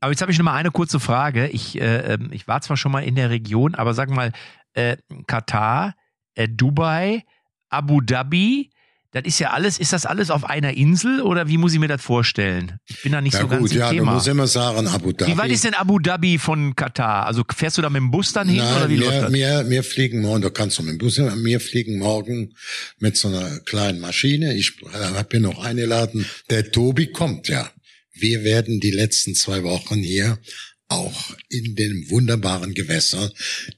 Aber 0.00 0.12
jetzt 0.12 0.20
habe 0.20 0.32
ich 0.32 0.38
noch 0.38 0.44
mal 0.44 0.54
eine 0.54 0.70
kurze 0.70 1.00
Frage. 1.00 1.48
Ich, 1.48 1.80
äh, 1.80 2.14
ähm, 2.14 2.30
ich 2.32 2.46
war 2.48 2.60
zwar 2.60 2.76
schon 2.76 2.92
mal 2.92 3.04
in 3.04 3.14
der 3.14 3.30
Region, 3.30 3.74
aber 3.74 3.94
sag 3.94 4.10
mal, 4.10 4.32
äh, 4.76 4.96
Katar, 5.26 5.94
äh, 6.34 6.48
Dubai, 6.48 7.24
Abu 7.68 8.00
Dhabi, 8.00 8.70
das 9.12 9.24
ist 9.24 9.38
ja 9.38 9.52
alles, 9.52 9.78
ist 9.78 9.94
das 9.94 10.04
alles 10.04 10.30
auf 10.30 10.44
einer 10.44 10.74
Insel 10.74 11.22
oder 11.22 11.48
wie 11.48 11.56
muss 11.56 11.72
ich 11.72 11.78
mir 11.78 11.88
das 11.88 12.02
vorstellen? 12.02 12.78
Ich 12.86 13.02
bin 13.02 13.12
da 13.12 13.22
nicht 13.22 13.32
Ja 13.32 13.40
so 13.40 13.48
ganz 13.48 13.62
gut, 13.62 13.72
im 13.72 13.78
ja, 13.78 13.88
du 13.88 13.96
Thema. 13.96 14.12
musst 14.12 14.28
immer 14.28 14.46
sagen, 14.46 14.86
Abu 14.88 15.12
Dhabi. 15.12 15.32
Wie 15.32 15.38
weit 15.38 15.50
ist 15.50 15.64
denn 15.64 15.72
Abu 15.72 15.98
Dhabi 15.98 16.36
von 16.36 16.76
Katar? 16.76 17.24
Also 17.24 17.42
fährst 17.50 17.78
du 17.78 17.82
da 17.82 17.88
mit 17.88 18.00
dem 18.00 18.10
Bus 18.10 18.34
dann 18.34 18.46
hin 18.46 18.60
oder 18.60 18.90
wie 18.90 18.98
Nein, 18.98 19.04
läuft 19.04 19.12
wir, 19.14 19.22
das? 19.22 19.32
wir, 19.64 19.70
wir 19.70 19.84
fliegen 19.84 20.20
morgen, 20.20 20.42
da 20.42 20.50
kannst 20.50 20.78
du 20.78 20.82
mit 20.82 20.92
dem 20.92 20.98
Bus, 20.98 21.16
hin, 21.16 21.32
wir 21.44 21.60
fliegen 21.60 21.98
morgen 21.98 22.52
mit 22.98 23.16
so 23.16 23.28
einer 23.28 23.58
kleinen 23.60 24.00
Maschine. 24.00 24.54
Ich 24.54 24.82
äh, 24.82 25.24
bin 25.24 25.42
noch 25.42 25.64
eingeladen. 25.64 26.26
Der 26.50 26.70
Tobi 26.70 27.06
kommt 27.06 27.48
ja. 27.48 27.70
Wir 28.12 28.44
werden 28.44 28.80
die 28.80 28.90
letzten 28.90 29.34
zwei 29.34 29.62
Wochen 29.62 29.96
hier 29.96 30.38
auch 30.88 31.34
in 31.48 31.74
den 31.74 32.10
wunderbaren 32.10 32.74
Gewässern 32.74 33.30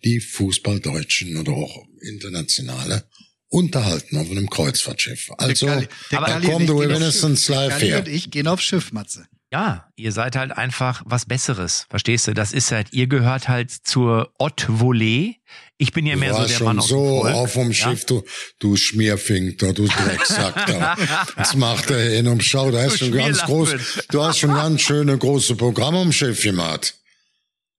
die 0.05 0.21
Fußballdeutschen 0.21 1.37
oder 1.37 1.53
auch 1.53 1.85
internationale 2.03 3.05
unterhalten 3.49 4.17
auf 4.19 4.31
einem 4.31 4.51
Kreuzfahrtschiff. 4.51 5.31
Also, 5.39 5.67
Kalli- 5.67 5.89
da 6.11 6.39
gehen 6.41 6.71
auf 6.71 6.81
wenigstens 6.81 7.49
live 7.49 7.81
her. 7.81 7.99
und 8.01 8.09
ich 8.09 8.31
gehen 8.31 8.47
auf 8.47 8.61
Schiff, 8.61 8.93
Matze. 8.93 9.27
Ja, 9.51 9.91
ihr 9.97 10.13
seid 10.13 10.37
halt 10.37 10.53
einfach 10.53 11.03
was 11.07 11.25
Besseres. 11.25 11.87
Verstehst 11.89 12.27
du? 12.29 12.35
Das 12.35 12.53
ist 12.53 12.71
halt, 12.71 12.93
ihr 12.93 13.07
gehört 13.07 13.49
halt 13.49 13.71
zur 13.71 14.31
Haute 14.39 14.67
Volée. 14.73 15.37
Ich 15.81 15.93
bin 15.93 16.07
ja 16.07 16.17
mehr 16.17 16.33
so 16.33 16.41
warst 16.41 16.51
der 16.51 16.57
schon 16.57 16.67
Mann 16.67 16.79
aus 16.81 16.89
dem 16.89 16.97
so 16.97 17.21
Volk. 17.21 17.35
auf 17.35 17.53
dem 17.53 17.73
Schiff, 17.73 18.05
du, 18.05 18.25
du 18.59 18.77
Schmierfink, 18.77 19.59
da, 19.59 19.73
du 19.73 19.87
Drecksack 19.87 20.67
da. 20.67 20.97
Das 21.37 21.55
macht 21.55 21.91
er 21.91 22.11
hin 22.11 22.27
und 22.27 22.43
schau, 22.43 22.73
hast 22.73 22.95
Du 22.95 23.07
schon 23.07 23.13
ganz 23.13 23.43
groß, 23.43 23.75
du 24.11 24.23
hast 24.23 24.39
schon 24.41 24.55
ganz 24.55 24.81
schöne 24.81 25.17
große 25.17 25.55
Programme 25.55 25.99
am 25.99 26.13
Schiff 26.13 26.43
gemacht. 26.43 26.95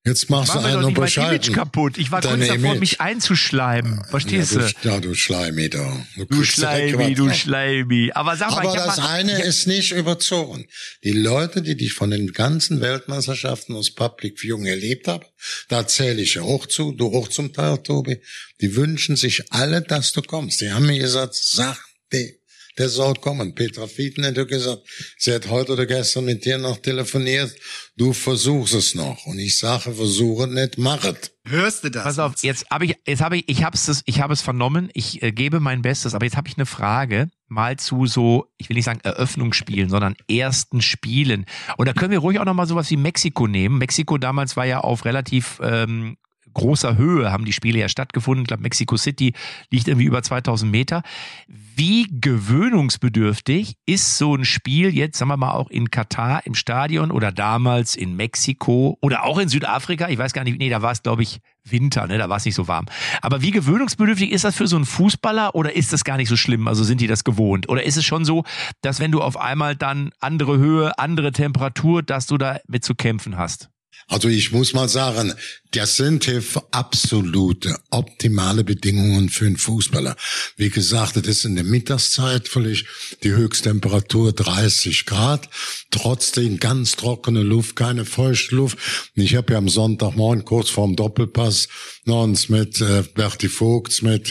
Jetzt 0.05 0.29
machst 0.29 0.55
Mach 0.55 0.61
du 0.61 0.77
einen 0.77 0.93
bescheiden. 0.93 1.35
Image 1.35 1.53
kaputt. 1.53 1.97
Ich 1.97 2.09
war 2.09 2.21
Dein 2.21 2.37
kurz 2.37 2.47
davor, 2.47 2.65
Image. 2.71 2.79
mich 2.79 3.01
einzuschleimen. 3.01 4.01
Verstehst 4.05 4.53
ja, 4.53 4.59
du? 4.59 4.67
du? 4.67 4.87
Ja, 4.87 4.99
du 5.01 5.13
Schleimi 5.13 5.69
da. 5.69 6.05
Du 6.15 6.25
direkt 6.25 6.47
Schleimi, 6.47 7.13
du. 7.15 7.33
Schleimi. 7.33 8.11
Aber 8.13 8.37
sag 8.37 8.51
mal, 8.51 8.65
Aber 8.65 8.75
das 8.75 8.97
mal, 8.97 9.07
eine 9.07 9.41
ist 9.41 9.67
nicht 9.67 9.91
überzogen. 9.91 10.65
Die 11.03 11.11
Leute, 11.11 11.61
die 11.61 11.75
dich 11.75 11.93
von 11.93 12.11
den 12.11 12.31
ganzen 12.31 12.79
Weltmeisterschaften 12.79 13.75
aus 13.75 13.93
Public 13.93 14.39
Viewing 14.39 14.67
erlebt 14.67 15.09
haben, 15.09 15.25
da 15.67 15.85
zähle 15.85 16.21
ich 16.21 16.35
ja 16.35 16.43
auch 16.43 16.65
zu, 16.65 16.93
du 16.93 17.13
auch 17.13 17.27
zum 17.27 17.51
Teil, 17.51 17.79
Tobi, 17.79 18.21
die 18.61 18.77
wünschen 18.77 19.17
sich 19.17 19.51
alle, 19.51 19.81
dass 19.81 20.13
du 20.13 20.21
kommst. 20.21 20.61
Die 20.61 20.71
haben 20.71 20.85
mir 20.85 20.97
gesagt, 20.99 21.35
sag 21.35 21.77
dem, 22.13 22.38
der 22.79 22.89
soll 22.89 23.15
kommen. 23.15 23.53
Petra 23.53 23.87
Fieden 23.87 24.25
hat 24.25 24.37
ja 24.37 24.45
gesagt, 24.45 24.81
sie 25.17 25.33
hat 25.33 25.49
heute 25.49 25.73
oder 25.73 25.85
gestern 25.85 26.25
mit 26.25 26.45
dir 26.45 26.57
noch 26.57 26.77
telefoniert, 26.77 27.53
du 27.97 28.13
versuchst 28.13 28.73
es 28.73 28.95
noch. 28.95 29.25
Und 29.25 29.37
ich 29.37 29.57
sage, 29.57 29.93
versuche 29.93 30.47
nicht, 30.47 30.77
mach 30.77 31.03
es. 31.03 31.31
Hörst 31.45 31.83
du 31.83 31.89
das? 31.89 32.03
Pass 32.03 32.19
auf, 32.19 32.33
jetzt 32.41 32.69
habe 32.69 32.85
ich, 32.85 32.95
jetzt 33.05 33.21
habe 33.21 33.37
ich, 33.37 33.49
ich 33.49 33.63
habe 33.63 33.75
es, 33.75 34.01
ich 34.05 34.21
habe 34.21 34.33
es 34.33 34.41
vernommen. 34.41 34.89
Ich 34.93 35.21
äh, 35.21 35.31
gebe 35.31 35.59
mein 35.59 35.81
Bestes, 35.81 36.15
aber 36.15 36.25
jetzt 36.25 36.37
habe 36.37 36.47
ich 36.47 36.57
eine 36.57 36.65
Frage 36.65 37.29
mal 37.47 37.77
zu 37.77 38.05
so, 38.05 38.47
ich 38.57 38.69
will 38.69 38.75
nicht 38.75 38.85
sagen 38.85 39.01
Eröffnungsspielen, 39.03 39.89
sondern 39.89 40.15
ersten 40.29 40.81
Spielen. 40.81 41.45
Und 41.77 41.87
da 41.87 41.93
können 41.93 42.11
wir 42.11 42.19
ruhig 42.19 42.39
auch 42.39 42.45
noch 42.45 42.53
mal 42.53 42.67
sowas 42.67 42.89
wie 42.91 42.97
Mexiko 42.97 43.47
nehmen. 43.47 43.77
Mexiko 43.77 44.17
damals 44.17 44.55
war 44.55 44.65
ja 44.65 44.79
auf 44.79 45.05
relativ 45.05 45.59
ähm, 45.61 46.17
großer 46.53 46.97
Höhe 46.97 47.31
haben 47.31 47.45
die 47.45 47.53
Spiele 47.53 47.79
ja 47.79 47.89
stattgefunden. 47.89 48.43
Ich 48.43 48.47
glaube, 48.47 48.63
Mexico 48.63 48.97
City 48.97 49.33
liegt 49.71 49.87
irgendwie 49.87 50.05
über 50.05 50.21
2000 50.21 50.71
Meter. 50.71 51.03
Wie 51.47 52.07
gewöhnungsbedürftig 52.09 53.75
ist 53.85 54.17
so 54.17 54.35
ein 54.35 54.45
Spiel 54.45 54.93
jetzt, 54.93 55.17
sagen 55.17 55.29
wir 55.29 55.37
mal, 55.37 55.51
auch 55.51 55.69
in 55.69 55.89
Katar 55.89 56.45
im 56.45 56.53
Stadion 56.53 57.11
oder 57.11 57.31
damals 57.31 57.95
in 57.95 58.15
Mexiko 58.15 58.97
oder 59.01 59.23
auch 59.23 59.37
in 59.37 59.49
Südafrika? 59.49 60.09
Ich 60.09 60.17
weiß 60.17 60.33
gar 60.33 60.43
nicht, 60.43 60.59
nee, 60.59 60.69
da 60.69 60.81
war 60.81 60.91
es, 60.91 61.03
glaube 61.03 61.23
ich, 61.23 61.39
Winter, 61.63 62.07
ne? 62.07 62.17
Da 62.17 62.29
war 62.29 62.37
es 62.37 62.45
nicht 62.45 62.55
so 62.55 62.67
warm. 62.67 62.85
Aber 63.21 63.41
wie 63.41 63.51
gewöhnungsbedürftig 63.51 64.31
ist 64.31 64.43
das 64.43 64.55
für 64.55 64.67
so 64.67 64.75
einen 64.75 64.85
Fußballer 64.85 65.55
oder 65.55 65.75
ist 65.75 65.93
das 65.93 66.03
gar 66.03 66.17
nicht 66.17 66.29
so 66.29 66.35
schlimm? 66.35 66.67
Also 66.67 66.83
sind 66.83 67.01
die 67.01 67.07
das 67.07 67.23
gewohnt? 67.23 67.69
Oder 67.69 67.83
ist 67.83 67.97
es 67.97 68.05
schon 68.05 68.25
so, 68.25 68.43
dass 68.81 68.99
wenn 68.99 69.11
du 69.11 69.21
auf 69.21 69.37
einmal 69.37 69.75
dann 69.75 70.11
andere 70.19 70.57
Höhe, 70.57 70.97
andere 70.97 71.31
Temperatur, 71.31 72.03
dass 72.03 72.27
du 72.27 72.37
da 72.37 72.59
mit 72.67 72.83
zu 72.83 72.95
kämpfen 72.95 73.37
hast? 73.37 73.69
Also 74.09 74.27
ich 74.27 74.51
muss 74.51 74.73
mal 74.73 74.89
sagen, 74.89 75.33
das 75.71 75.97
sind 75.97 76.25
hier 76.25 76.41
absolute 76.71 77.77
optimale 77.91 78.63
Bedingungen 78.63 79.29
für 79.29 79.45
einen 79.45 79.57
Fußballer. 79.57 80.15
Wie 80.57 80.71
gesagt, 80.71 81.15
das 81.15 81.27
ist 81.27 81.45
in 81.45 81.53
der 81.53 81.63
Mittagszeit 81.63 82.47
völlig 82.47 82.87
die 83.23 83.33
Höchsttemperatur 83.33 84.33
30 84.33 85.05
Grad, 85.05 85.47
trotzdem 85.91 86.59
ganz 86.59 86.95
trockene 86.95 87.43
Luft, 87.43 87.75
keine 87.75 88.03
feuchte 88.03 88.55
Luft. 88.55 88.79
Und 89.15 89.21
Ich 89.21 89.35
habe 89.35 89.53
ja 89.53 89.59
am 89.59 89.69
Sonntagmorgen 89.69 90.43
kurz 90.43 90.71
vorm 90.71 90.95
Doppelpass 90.95 91.67
noch 92.09 92.23
uns 92.23 92.49
mit 92.49 92.81
äh, 92.81 93.03
Berti 93.13 93.47
Vogts, 93.47 94.01
mit 94.01 94.29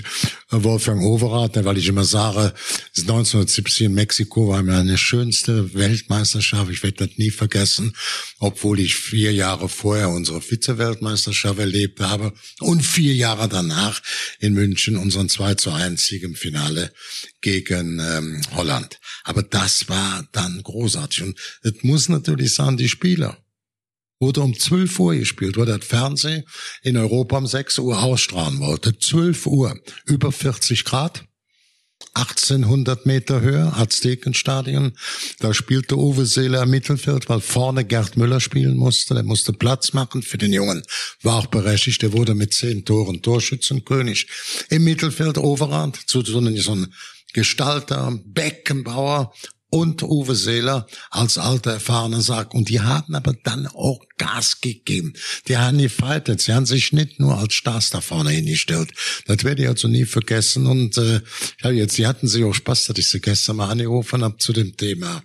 äh, 0.51 0.63
Wolfgang 0.63 1.03
Overath, 1.03 1.57
ne, 1.57 1.65
weil 1.65 1.79
ich 1.79 1.89
immer 1.89 2.05
sage, 2.05 2.53
das 2.53 3.05
ist 3.05 3.11
1970 3.11 3.87
in 3.87 3.95
Mexiko 3.95 4.49
war 4.49 4.63
meine 4.63 4.99
schönste 4.99 5.73
Weltmeisterschaft. 5.75 6.71
Ich 6.71 6.83
werde 6.83 7.07
das 7.07 7.17
nie 7.17 7.31
vergessen, 7.31 7.95
obwohl 8.39 8.81
ich 8.81 8.97
vier 8.97 9.33
Jahre 9.33 9.69
vorher 9.69 10.11
unsere 10.11 10.41
Vize-Weltmeisterschaft 10.41 11.59
erlebt 11.59 12.01
habe 12.01 12.33
und 12.61 12.83
vier 12.85 13.15
Jahre 13.15 13.49
danach 13.49 14.03
in 14.41 14.55
München 14.55 14.97
unseren 14.97 15.29
2 15.29 15.55
zu 15.55 15.71
1 15.71 16.05
Sieg 16.05 16.23
im 16.25 16.35
Finale 16.35 16.93
gegen 17.41 18.01
ähm, 18.01 18.43
Holland. 18.55 18.99
Aber 19.25 19.43
das 19.43 19.89
war 19.89 20.27
dann 20.33 20.63
großartig. 20.63 21.23
Und 21.23 21.39
das 21.63 21.75
muss 21.83 22.09
natürlich 22.09 22.55
sein, 22.55 22.77
die 22.77 22.89
Spieler. 22.89 23.39
Wurde 24.21 24.41
um 24.41 24.59
12 24.59 24.99
Uhr 24.99 25.15
gespielt, 25.15 25.57
wo 25.57 25.65
das 25.65 25.85
Fernsehen 25.85 26.45
in 26.83 26.97
Europa 26.97 27.39
um 27.39 27.47
6 27.47 27.79
Uhr 27.79 28.03
ausstrahlen 28.03 28.59
wollte. 28.59 28.99
12 28.99 29.47
Uhr, 29.47 29.79
über 30.07 30.33
40 30.33 30.85
Grad. 30.85 31.25
1800 32.15 33.07
Meter 33.07 33.41
Höhe, 33.41 33.73
Aztekenstadion. 33.75 34.93
Da 35.39 35.55
spielte 35.55 35.97
Uwe 35.97 36.27
Seeler 36.27 36.63
im 36.63 36.71
Mittelfeld, 36.71 37.29
weil 37.29 37.41
vorne 37.41 37.85
Gerd 37.85 38.17
Müller 38.17 38.41
spielen 38.41 38.77
musste. 38.77 39.15
Der 39.15 39.23
musste 39.23 39.53
Platz 39.53 39.93
machen 39.93 40.23
für 40.23 40.39
den 40.39 40.53
Jungen. 40.53 40.83
War 41.23 41.37
auch 41.37 41.47
berechtigt. 41.47 42.03
Der 42.03 42.13
wurde 42.13 42.35
mit 42.35 42.55
zehn 42.55 42.85
Toren 42.85 43.23
Torschützenkönig. 43.23 44.29
Im 44.71 44.85
Mittelfeld 44.85 45.39
Overrand, 45.39 46.09
zu 46.09 46.23
so 46.23 46.39
einem 46.39 46.93
Gestalter, 47.35 48.19
Beckenbauer 48.25 49.33
und 49.71 50.03
Uwe 50.03 50.35
Seeler 50.35 50.87
als 51.11 51.39
alter 51.39 51.73
erfahrener 51.73 52.23
Sack. 52.23 52.55
Und 52.55 52.69
die 52.69 52.81
haben 52.81 53.15
aber 53.15 53.35
dann 53.45 53.67
auch 53.67 54.01
Gas 54.17 54.61
gegeben. 54.61 55.13
Die 55.47 55.57
haben 55.57 55.79
gefightet. 55.79 56.41
Sie 56.41 56.53
haben 56.53 56.67
sich 56.67 56.93
nicht 56.93 57.21
nur 57.21 57.37
als 57.39 57.55
Stars 57.55 57.91
da 57.91 58.01
vorne 58.01 58.31
hingestellt. 58.31 58.91
Das 59.27 59.45
werde 59.45 59.63
ich 59.63 59.69
also 59.69 59.89
nie 59.89 60.07
vergessen. 60.07 60.67
Und 60.67 60.97
äh, 60.97 61.21
ja, 61.63 61.71
jetzt, 61.71 61.95
sie 61.95 62.07
hatten 62.07 62.29
sich 62.29 62.45
auch 62.45 62.55
Spaß, 62.55 62.87
dass 62.87 62.99
ich 62.99 63.09
sie 63.09 63.21
gestern 63.21 63.57
mal 63.57 63.71
angerufen 63.71 64.23
habe 64.23 64.39
zu 64.39 64.53
dem 64.53 64.77
Thema. 64.77 65.23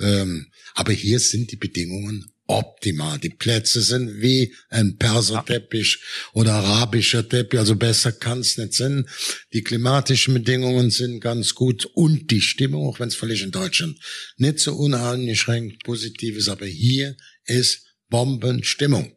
Ähm, 0.00 0.46
aber 0.74 0.92
hier 0.92 1.20
sind 1.20 1.52
die 1.52 1.56
Bedingungen 1.56 2.31
optimal. 2.52 3.18
Die 3.18 3.30
Plätze 3.30 3.80
sind 3.80 4.20
wie 4.20 4.54
ein 4.68 4.96
Perserteppich 4.98 5.98
oder 6.32 6.54
arabischer 6.54 7.28
Teppich, 7.28 7.58
also 7.58 7.76
besser 7.76 8.12
kann's 8.12 8.58
nicht 8.58 8.74
sein. 8.74 9.08
Die 9.52 9.62
klimatischen 9.62 10.34
Bedingungen 10.34 10.90
sind 10.90 11.20
ganz 11.20 11.54
gut 11.54 11.86
und 11.94 12.30
die 12.30 12.40
Stimmung, 12.40 12.86
auch 12.86 13.00
wenn 13.00 13.08
es 13.08 13.14
völlig 13.14 13.42
in 13.42 13.50
Deutschland 13.50 13.98
nicht 14.36 14.60
so 14.60 14.74
uneingeschränkt 14.74 15.82
positiv 15.84 16.36
ist, 16.36 16.48
aber 16.48 16.66
hier 16.66 17.16
ist 17.44 17.86
Bombenstimmung. 18.08 19.16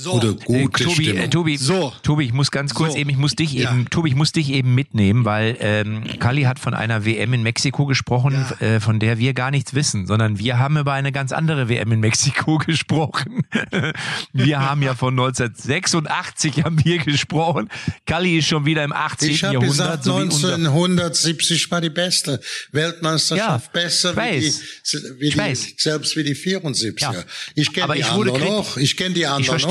So, 0.00 0.12
Oder 0.12 0.28
Äh, 0.28 0.34
gute 0.44 0.84
Tobi, 0.84 0.94
Stimmung. 1.06 1.22
äh, 1.24 1.28
Tobi, 1.28 1.56
So. 1.56 1.92
Tobi, 2.04 2.24
ich 2.26 2.32
muss 2.32 2.52
ganz 2.52 2.72
kurz 2.72 2.92
So. 2.92 2.98
eben, 2.98 3.10
ich 3.10 3.16
muss 3.16 3.34
dich 3.34 3.52
Ja. 3.52 3.72
eben, 3.72 3.90
Tobi, 3.90 4.10
ich 4.10 4.14
muss 4.14 4.30
dich 4.30 4.50
eben 4.50 4.72
mitnehmen, 4.72 5.24
weil 5.24 5.56
ähm, 5.58 6.04
Kali 6.20 6.42
hat 6.42 6.60
von 6.60 6.72
einer 6.72 7.04
WM 7.04 7.32
in 7.34 7.42
Mexiko 7.42 7.84
gesprochen, 7.86 8.46
Ja. 8.60 8.66
äh, 8.76 8.80
von 8.80 9.00
der 9.00 9.18
wir 9.18 9.34
gar 9.34 9.50
nichts 9.50 9.74
wissen, 9.74 10.06
sondern 10.06 10.38
wir 10.38 10.60
haben 10.60 10.76
über 10.76 10.92
eine 10.92 11.10
ganz 11.10 11.32
andere 11.32 11.68
WM 11.68 11.90
in 11.90 11.98
Mexiko 11.98 12.58
gesprochen. 12.66 13.42
wir 14.32 14.60
haben 14.60 14.82
ja 14.82 14.94
von 14.94 15.14
1986 15.18 16.62
haben 16.64 16.84
wir 16.84 16.98
gesprochen. 16.98 17.68
Kali 18.06 18.38
ist 18.38 18.46
schon 18.46 18.64
wieder 18.66 18.84
im 18.84 18.92
18. 18.92 19.30
Ich 19.30 19.42
habe 19.42 19.54
Jahrhundert. 19.54 19.76
gesagt, 19.76 20.04
so 20.04 20.16
wie 20.18 20.22
unser- 20.22 20.54
1970 20.54 21.70
war 21.72 21.80
die 21.80 21.90
beste 21.90 22.40
Weltmeisterschaft, 22.70 23.66
Ja, 23.74 23.80
besser 23.80 24.10
ich 24.10 24.16
wie 24.16 24.40
die, 24.40 25.20
wie 25.20 25.26
Ich 25.28 25.34
die 25.34 25.74
selbst 25.76 26.16
wie 26.16 26.22
die 26.24 26.34
74er. 26.36 27.00
Ja. 27.00 27.14
Ich 27.56 27.72
kenne 27.72 27.84
Aber 27.84 27.94
die 27.94 28.00
ich 28.00 28.12
wurde 28.14 28.32
anderen 28.32 28.52
noch. 28.54 28.76
Ich 28.76 28.96
kenne 28.96 29.14
die 29.14 29.26
anderen 29.26 29.56
Ich 29.58 29.66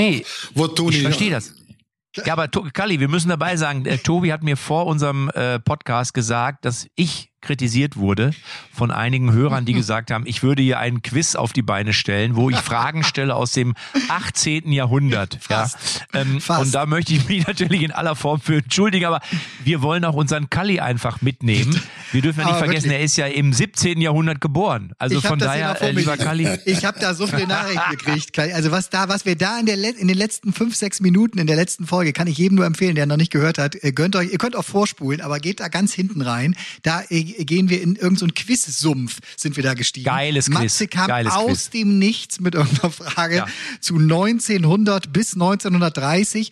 Wo 0.53 0.67
tun 0.67 0.91
Ich 0.91 1.01
verstehe 1.01 1.31
das. 1.31 1.53
Ja, 2.25 2.33
aber 2.33 2.47
Kalli, 2.47 2.99
wir 2.99 3.09
müssen 3.09 3.29
dabei 3.29 3.57
sagen, 3.57 3.85
äh, 3.85 3.97
Tobi 3.97 4.33
hat 4.33 4.41
mir 4.41 4.57
vor 4.57 4.87
unserem 4.87 5.29
äh, 5.29 5.59
Podcast 5.59 6.13
gesagt, 6.13 6.65
dass 6.65 6.87
ich 6.95 7.31
kritisiert 7.47 7.97
wurde 7.97 8.31
von 8.71 8.91
einigen 8.91 9.31
Hörern, 9.33 9.65
die 9.65 9.73
gesagt 9.81 10.11
haben, 10.11 10.25
ich 10.27 10.43
würde 10.43 10.61
hier 10.61 10.79
einen 10.79 11.01
Quiz 11.01 11.35
auf 11.35 11.53
die 11.53 11.61
Beine 11.63 11.93
stellen, 11.93 12.35
wo 12.35 12.49
ich 12.49 12.57
Fragen 12.57 13.03
stelle 13.03 13.33
aus 13.35 13.53
dem 13.53 13.73
18. 14.09 14.71
Jahrhundert. 14.71 15.37
Fast. 15.41 16.05
Ja. 16.13 16.21
Ähm, 16.21 16.41
Fast. 16.41 16.61
Und 16.61 16.75
da 16.75 16.85
möchte 16.85 17.13
ich 17.13 17.27
mich 17.27 17.47
natürlich 17.47 17.81
in 17.81 17.91
aller 17.91 18.15
Form 18.15 18.39
für 18.39 18.57
entschuldigen, 18.57 19.05
aber 19.05 19.21
wir 19.63 19.81
wollen 19.81 20.05
auch 20.05 20.13
unseren 20.15 20.49
Kalli 20.49 20.79
einfach 20.79 21.21
mitnehmen. 21.21 21.79
Wir 22.11 22.21
dürfen 22.21 22.39
ja 22.39 22.45
nicht 22.45 22.55
Aber 22.55 22.65
vergessen, 22.65 22.85
wirklich. 22.85 22.99
er 22.99 23.05
ist 23.05 23.17
ja 23.17 23.25
im 23.27 23.53
17. 23.53 23.99
Jahrhundert 24.01 24.41
geboren. 24.41 24.91
Also 24.99 25.19
von 25.21 25.39
daher, 25.39 25.81
äh, 25.81 25.91
lieber. 25.91 26.17
Kalli, 26.17 26.47
Ich 26.65 26.85
habe 26.85 26.99
da 26.99 27.13
so 27.13 27.27
viele 27.27 27.47
Nachrichten 27.47 27.91
gekriegt. 27.91 28.37
Also 28.39 28.71
was 28.71 28.89
da, 28.89 29.09
was 29.09 29.25
wir 29.25 29.35
da 29.35 29.59
in, 29.59 29.65
der, 29.65 29.75
in 29.75 30.07
den 30.07 30.17
letzten 30.17 30.53
fünf, 30.53 30.75
sechs 30.75 30.99
Minuten 30.99 31.37
in 31.39 31.47
der 31.47 31.55
letzten 31.55 31.85
Folge, 31.85 32.13
kann 32.13 32.27
ich 32.27 32.37
jedem 32.37 32.55
nur 32.55 32.65
empfehlen, 32.65 32.95
der 32.95 33.05
noch 33.05 33.17
nicht 33.17 33.31
gehört 33.31 33.57
hat. 33.57 33.75
Äh, 33.83 33.91
Gönnt 33.91 34.15
euch, 34.15 34.31
ihr 34.31 34.37
könnt 34.37 34.55
auch 34.55 34.65
vorspulen, 34.65 35.21
aber 35.21 35.39
geht 35.39 35.59
da 35.59 35.67
ganz 35.67 35.93
hinten 35.93 36.21
rein. 36.21 36.55
Da 36.83 37.01
äh, 37.09 37.36
gehen 37.45 37.69
wir 37.69 37.81
in 37.81 37.95
irgendeinen 37.95 38.29
so 38.35 38.43
Quiz-Sumpf, 38.45 39.19
sind 39.35 39.55
wir 39.55 39.63
da 39.63 39.73
gestiegen. 39.73 40.05
Geiles 40.05 40.45
Quiz. 40.47 40.53
Matze 40.53 40.87
kam 40.87 41.07
Geiles 41.07 41.33
aus 41.33 41.45
Quiz. 41.47 41.69
dem 41.71 41.99
Nichts 41.99 42.39
mit 42.39 42.55
irgendeiner 42.55 42.91
Frage 42.91 43.35
Ja. 43.37 43.47
zu 43.79 43.97
1900 43.97 45.11
bis 45.13 45.33
1930. 45.33 46.51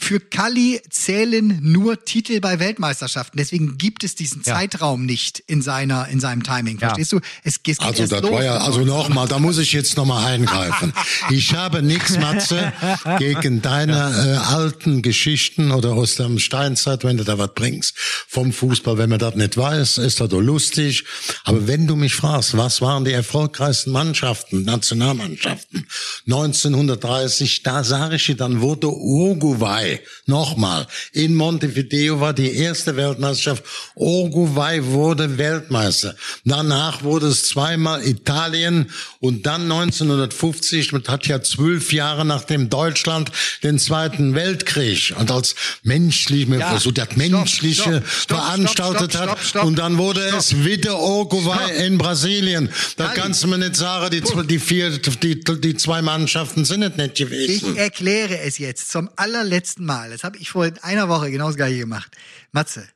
Für 0.00 0.20
Kalli 0.20 0.80
zählen 0.90 1.58
nur 1.60 2.04
Titel 2.04 2.40
bei 2.40 2.60
Weltmeisterschaften. 2.60 3.36
Deswegen 3.36 3.78
gibt 3.78 4.04
es 4.04 4.14
diesen 4.14 4.42
Ja. 4.44 4.54
Zeitraum 4.54 5.04
nicht 5.04 5.40
in 5.46 5.60
seiner 5.60 6.08
in 6.08 6.20
seinem 6.20 6.44
Timing. 6.44 6.78
Ja. 6.78 6.88
Verstehst 6.88 7.12
du? 7.12 7.16
Es, 7.42 7.56
es 7.56 7.62
geht 7.64 7.80
Also 7.80 8.02
erst 8.02 8.12
das 8.12 8.22
los 8.22 8.30
war 8.30 8.44
ja, 8.44 8.58
also 8.58 8.80
nochmal, 8.84 9.26
da 9.26 9.38
muss 9.40 9.58
ich 9.58 9.72
jetzt 9.72 9.96
nochmal 9.96 10.24
eingreifen. 10.32 10.92
Ich 11.30 11.52
habe 11.54 11.82
nichts, 11.82 12.16
Matze, 12.18 12.72
gegen 13.18 13.60
deine 13.60 13.92
äh, 13.92 14.36
alten 14.54 15.02
Geschichten 15.02 15.72
oder 15.72 15.92
aus 15.92 16.14
der 16.14 16.38
Steinzeit, 16.38 17.02
wenn 17.04 17.16
du 17.16 17.24
da 17.24 17.38
was 17.38 17.50
bringst 17.54 17.94
vom 17.96 18.52
Fußball. 18.52 18.98
Wenn 18.98 19.10
man 19.10 19.18
das 19.18 19.34
nicht 19.34 19.56
weiß, 19.56 19.98
ist 19.98 20.20
das 20.20 20.28
doch 20.28 20.40
lustig. 20.40 21.04
Aber 21.44 21.66
wenn 21.66 21.86
du 21.86 21.96
mich 21.96 22.14
fragst, 22.14 22.56
was 22.56 22.80
waren 22.80 23.04
die 23.04 23.12
erfolgreichsten 23.12 23.90
Mannschaften, 23.90 24.62
Nationalmannschaften 24.62 25.86
1930, 26.26 27.62
da 27.62 27.82
sage 27.84 28.16
ich 28.16 28.26
dir, 28.26 28.36
dann 28.36 28.60
wurde 28.60 28.88
Uruguay 28.88 29.87
nochmal 30.26 30.86
in 31.12 31.34
Montevideo 31.34 32.20
war 32.20 32.32
die 32.34 32.52
erste 32.56 32.96
Weltmeisterschaft. 32.96 33.64
Uruguay 33.94 34.80
wurde 34.84 35.38
Weltmeister. 35.38 36.14
Danach 36.44 37.02
wurde 37.02 37.26
es 37.28 37.48
zweimal 37.48 38.06
Italien 38.06 38.90
und 39.20 39.46
dann 39.46 39.62
1950, 39.62 40.88
das 40.90 41.02
hat 41.08 41.26
ja 41.26 41.42
zwölf 41.42 41.92
Jahre 41.92 42.24
nachdem 42.24 42.68
Deutschland 42.70 43.30
den 43.62 43.78
Zweiten 43.78 44.34
Weltkrieg 44.34 45.14
und 45.18 45.30
als 45.30 45.54
menschlich, 45.82 46.46
Ja. 46.48 46.78
so 46.78 46.90
das 46.90 47.16
Menschliche 47.16 47.82
stopp, 47.82 48.08
stopp, 48.08 48.38
veranstaltet 48.38 49.12
stopp, 49.12 49.38
hat 49.56 49.64
und 49.64 49.78
dann 49.78 49.98
wurde 49.98 50.20
es 50.36 50.64
wieder 50.64 50.98
Uruguay 51.00 51.86
in 51.86 51.98
Brasilien. 51.98 52.68
Da 52.96 53.08
kannst 53.08 53.42
du 53.42 53.48
mir 53.48 53.58
nicht 53.58 53.76
sagen, 53.76 54.10
die, 54.10 54.22
zwei- 54.22 54.42
die 54.42 54.58
vier, 54.58 54.90
die, 54.98 55.40
die 55.40 55.76
zwei 55.76 56.02
Mannschaften 56.02 56.64
sind 56.64 56.80
nicht 56.96 57.12
Ich 57.12 57.14
gewesen. 57.14 57.76
erkläre 57.76 58.38
es 58.40 58.58
jetzt 58.58 58.90
zum 58.90 59.08
allerletzten 59.16 59.77
Mal. 59.84 60.10
Das 60.10 60.24
habe 60.24 60.36
ich 60.38 60.50
vor 60.50 60.68
einer 60.82 61.08
Woche 61.08 61.30
genau 61.30 61.46
das 61.46 61.56
gleiche 61.56 61.78
gemacht. 61.78 62.16
Matze, 62.52 62.86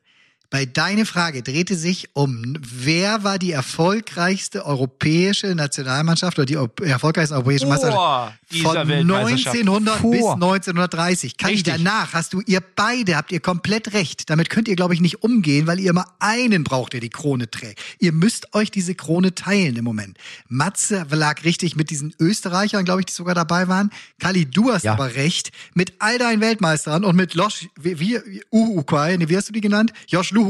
bei 0.53 0.67
deiner 0.67 1.07
Frage 1.07 1.41
drehte 1.41 1.75
sich 1.75 2.09
um, 2.13 2.55
wer 2.61 3.23
war 3.23 3.39
die 3.39 3.51
erfolgreichste 3.51 4.67
europäische 4.67 5.55
Nationalmannschaft 5.55 6.37
oder 6.37 6.45
die 6.45 6.59
erfolgreichste 6.87 7.33
europäische 7.33 7.65
Meisterschaft 7.65 8.35
von 8.61 8.87
Weltmeisterschaft. 8.87 9.57
1900 9.57 9.97
Vor. 9.97 10.11
bis 10.11 10.23
1930. 10.23 11.37
Kann 11.37 11.53
ich 11.53 11.63
danach 11.63 12.13
hast 12.13 12.33
du 12.33 12.41
ihr 12.45 12.61
beide 12.61 13.15
habt 13.15 13.31
ihr 13.31 13.39
komplett 13.39 13.93
recht. 13.93 14.29
Damit 14.29 14.51
könnt 14.51 14.67
ihr 14.67 14.75
glaube 14.75 14.93
ich 14.93 15.01
nicht 15.01 15.23
umgehen, 15.23 15.65
weil 15.65 15.79
ihr 15.79 15.89
immer 15.89 16.05
einen 16.19 16.63
braucht, 16.63 16.93
der 16.93 16.99
die 16.99 17.09
Krone 17.09 17.49
trägt. 17.49 17.81
Ihr 17.97 18.11
müsst 18.11 18.53
euch 18.53 18.69
diese 18.69 18.93
Krone 18.93 19.33
teilen 19.33 19.75
im 19.75 19.83
Moment. 19.83 20.19
Matze 20.49 21.07
lag 21.09 21.43
richtig 21.45 21.75
mit 21.75 21.89
diesen 21.89 22.13
Österreichern, 22.19 22.85
glaube 22.85 23.01
ich, 23.01 23.07
die 23.07 23.13
sogar 23.13 23.33
dabei 23.33 23.69
waren. 23.69 23.89
Kali, 24.19 24.45
du 24.45 24.71
hast 24.71 24.83
Ja. 24.83 24.93
aber 24.93 25.15
recht 25.15 25.49
mit 25.73 25.93
all 25.97 26.19
deinen 26.19 26.41
Weltmeistern 26.41 27.05
und 27.05 27.15
mit 27.15 27.33
Losch 27.33 27.69
wie, 27.81 27.99
wie 27.99 28.43
Uruguay, 28.51 29.17
nee, 29.17 29.29
wie 29.29 29.35
hast 29.35 29.49
du 29.49 29.53
die 29.53 29.61
genannt? 29.61 29.93
Josh 30.07 30.29
Luhuquay. 30.29 30.42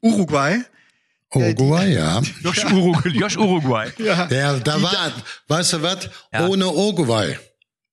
Uruguay. 0.00 0.64
Uruguay, 1.34 1.92
ja. 1.92 2.22
Josh, 2.42 2.64
Uruguay. 2.64 3.10
Josh 3.10 3.36
Uruguay. 3.36 3.90
Der, 3.98 4.60
da 4.60 4.82
war, 4.82 5.12
weißt 5.48 5.74
du 5.74 5.82
was? 5.82 6.08
Ja. 6.32 6.46
Ohne 6.46 6.66
Uruguay. 6.68 7.36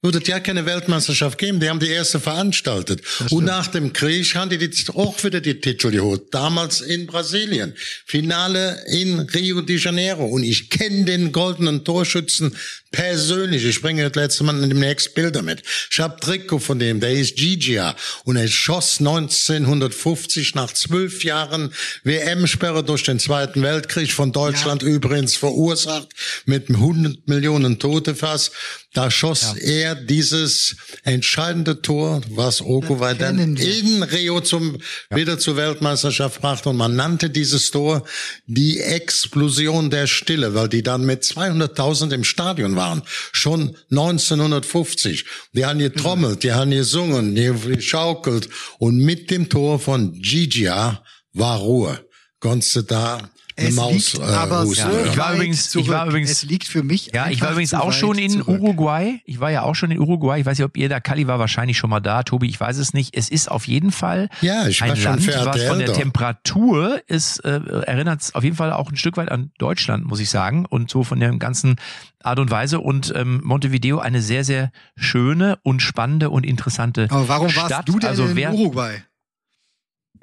Würde 0.01 0.19
es 0.19 0.27
ja 0.27 0.39
keine 0.39 0.67
Weltmeisterschaft 0.67 1.39
geben. 1.39 1.59
Die 1.59 1.67
haben 1.67 1.79
die 1.79 1.89
erste 1.89 2.19
veranstaltet. 2.19 3.01
Und 3.31 3.45
nach 3.45 3.65
dem 3.65 3.91
Krieg 3.91 4.35
haben 4.35 4.51
die 4.51 4.59
die 4.59 4.89
auch 4.93 5.23
wieder 5.23 5.41
die 5.41 5.59
Titel 5.59 5.89
geholt. 5.89 6.31
Damals 6.31 6.81
in 6.81 7.07
Brasilien. 7.07 7.73
Finale 8.05 8.83
in 8.87 9.19
Rio 9.21 9.61
de 9.61 9.77
Janeiro. 9.77 10.25
Und 10.25 10.43
ich 10.43 10.69
kenne 10.69 11.05
den 11.05 11.31
goldenen 11.31 11.83
Torschützen 11.83 12.55
persönlich. 12.95 13.65
Ich 13.65 13.81
bringe 13.81 14.03
das 14.03 14.15
letzte 14.15 14.45
Mal 14.45 14.63
in 14.63 14.69
dem 14.69 14.79
nächsten 14.79 15.13
Bilder 15.13 15.41
mit. 15.41 15.63
Ich 15.91 15.99
hab 15.99 16.21
Trikot 16.21 16.59
von 16.59 16.79
dem. 16.79 17.01
Der 17.01 17.11
ist 17.11 17.35
Gigia. 17.35 17.93
Und 18.23 18.37
er 18.37 18.47
schoss 18.47 18.99
1950 18.99 20.55
nach 20.55 20.73
zwölf 20.73 21.25
Jahren 21.25 21.73
WM-Sperre 22.03 22.85
durch 22.85 23.03
den 23.03 23.19
Zweiten 23.19 23.61
Weltkrieg 23.61 24.13
von 24.13 24.31
Deutschland 24.31 24.81
übrigens 24.81 25.35
verursacht 25.35 26.07
mit 26.45 26.69
100 26.69 27.27
Millionen 27.27 27.79
Tote 27.79 28.15
fast. 28.15 28.51
Da 28.93 29.11
schoss 29.11 29.57
er 29.57 29.93
dieses 29.95 30.77
entscheidende 31.03 31.81
Tor, 31.81 32.21
was 32.29 32.61
Uruguay 32.61 33.13
dann 33.13 33.57
wir. 33.57 33.77
in 33.77 34.03
Rio 34.03 34.39
zum, 34.39 34.77
wieder 35.09 35.37
zur 35.37 35.57
Weltmeisterschaft 35.57 36.39
brachte. 36.39 36.69
Und 36.69 36.77
man 36.77 36.95
nannte 36.95 37.29
dieses 37.29 37.71
Tor 37.71 38.05
die 38.45 38.79
Explosion 38.79 39.89
der 39.89 40.07
Stille, 40.07 40.53
weil 40.53 40.69
die 40.69 40.81
dann 40.81 41.05
mit 41.05 41.23
200.000 41.23 42.13
im 42.13 42.23
Stadion 42.23 42.77
waren. 42.85 43.03
Schon 43.31 43.75
1950. 43.91 45.25
Die 45.53 45.65
haben 45.65 45.79
getrommelt, 45.79 46.43
die 46.43 46.53
haben 46.53 46.71
gesungen, 46.71 47.35
die 47.35 47.51
geschaukelt. 47.51 48.49
Und 48.79 48.97
mit 48.97 49.31
dem 49.31 49.49
Tor 49.49 49.79
von 49.79 50.13
Gigia 50.13 51.03
war 51.33 51.57
Ruhe. 51.57 52.05
Konntest 52.39 52.75
du 52.75 52.81
da 52.83 53.29
eine 53.57 53.69
Es 53.69 53.75
Maus 53.75 54.13
liegt 54.13 54.19
äh, 54.19 54.33
aber 54.33 54.63
husten, 54.63 54.71
Ich 55.05 55.15
ja. 55.15 55.17
war 55.17 55.29
weit 55.29 55.35
übrigens- 55.35 55.65
ich 55.65 55.69
zurück. 55.71 55.87
war 55.89 56.07
übrigens- 56.07 56.31
es 56.31 56.43
liegt 56.43 56.67
für 56.67 56.83
mich 56.83 57.11
Ja, 57.13 57.29
ich 57.29 57.41
war 57.41 57.51
übrigens 57.51 57.73
auch 57.73 57.93
schon 57.93 58.17
in 58.17 58.29
zurück. 58.31 58.47
Uruguay. 58.61 59.21
Ich 59.25 59.39
war 59.39 59.49
ja 59.51 59.63
auch 59.63 59.75
schon 59.75 59.91
in 59.91 59.99
Uruguay. 59.99 60.39
Ich 60.41 60.45
weiß 60.45 60.57
nicht, 60.57 60.65
ob 60.65 60.75
ihr 60.77 60.89
da, 60.89 60.99
Kali 60.99 61.27
war 61.27 61.39
wahrscheinlich 61.39 61.77
schon 61.77 61.89
mal 61.89 61.99
da. 62.01 62.23
Tobi, 62.23 62.47
ich 62.47 62.59
weiß 62.59 62.77
es 62.77 62.93
nicht. 62.93 63.15
Es 63.15 63.29
ist 63.29 63.49
auf 63.49 63.67
jeden 63.67 63.91
Fall 63.91 64.29
Ja, 64.41 64.67
ich 64.67 64.81
war 64.81 64.89
ein 64.89 64.95
schon 64.97 65.03
Land, 65.11 65.23
für 65.23 65.45
was 65.45 65.63
von 65.63 65.79
der. 65.79 65.93
Temperatur 65.93 67.01
ist, 67.07 67.39
äh, 67.45 67.61
erinnert 67.85 68.21
es 68.21 68.35
auf 68.35 68.43
jeden 68.43 68.55
Fall 68.55 68.73
auch 68.73 68.89
ein 68.91 68.97
Stück 68.97 69.17
weit 69.17 69.31
an 69.31 69.51
Deutschland, 69.57 70.05
muss 70.05 70.19
ich 70.19 70.29
sagen. 70.29 70.65
Und 70.65 70.89
so 70.91 71.03
von 71.03 71.19
der 71.19 71.35
ganzen 71.37 71.75
Art 72.23 72.39
und 72.39 72.51
Weise. 72.51 72.79
Und 72.79 73.13
ähm, 73.15 73.41
Montevideo 73.43 73.99
eine 73.99 74.21
sehr, 74.21 74.43
sehr 74.43 74.71
schöne 74.95 75.57
und 75.63 75.81
spannende 75.81 76.29
und 76.29 76.45
interessante 76.45 77.07
Aber 77.09 77.27
warum 77.29 77.49
Stadt. 77.49 77.69
warst 77.71 77.89
du 77.89 77.99
denn 77.99 78.09
also 78.09 78.25
in 78.25 78.35
wer, 78.35 78.53
Uruguay? 78.53 78.95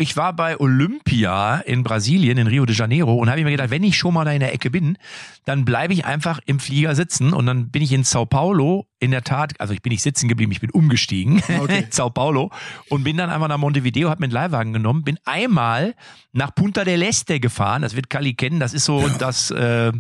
Ich 0.03 0.17
war 0.17 0.35
bei 0.35 0.59
Olympia 0.59 1.59
in 1.59 1.85
Brasilien, 1.85 2.37
in 2.37 2.47
Rio 2.47 2.67
de 2.67 2.75
Janeiro, 2.75 3.15
und 3.15 3.31
habe 3.31 3.43
mir 3.45 3.53
gedacht, 3.53 3.71
wenn 3.71 3.85
ich 3.85 3.97
schon 3.97 4.13
mal 4.13 4.25
da 4.25 4.33
in 4.33 4.41
der 4.41 4.53
Ecke 4.53 4.71
bin, 4.71 4.99
dann 5.45 5.65
bleibe 5.65 5.93
ich 5.93 6.05
einfach 6.05 6.41
im 6.45 6.59
Flieger 6.59 6.95
sitzen 6.95 7.33
und 7.33 7.47
dann 7.47 7.71
bin 7.71 7.83
ich 7.83 7.93
in 7.93 8.05
Sao 8.05 8.27
Paulo 8.27 8.87
in 8.99 9.13
der 9.13 9.23
Tat, 9.23 9.55
also 9.61 9.73
ich 9.73 9.81
bin 9.81 9.91
nicht 9.93 10.03
sitzen 10.03 10.29
geblieben, 10.29 10.53
ich 10.53 10.61
bin 10.61 10.71
umgestiegen 10.71 11.43
Okay. 11.49 11.79
in 11.85 11.93
Sao 11.93 12.11
Paulo 12.11 12.51
und 12.89 13.05
bin 13.05 13.17
dann 13.17 13.31
einfach 13.31 13.49
nach 13.49 13.59
Montevideo, 13.59 14.11
habe 14.11 14.21
mir 14.21 14.27
einen 14.27 14.33
Leihwagen 14.33 14.73
genommen, 14.73 15.05
bin 15.05 15.19
einmal 15.25 15.95
nach 16.33 16.55
Punta 16.55 16.85
del 16.85 17.03
Este 17.03 17.41
gefahren, 17.41 17.83
das 17.83 17.95
wird 17.97 18.11
Kali 18.11 18.35
kennen, 18.35 18.61
das 18.61 18.75
ist 18.75 18.85
so 18.85 19.09
das, 19.19 19.51
äh, 19.53 19.93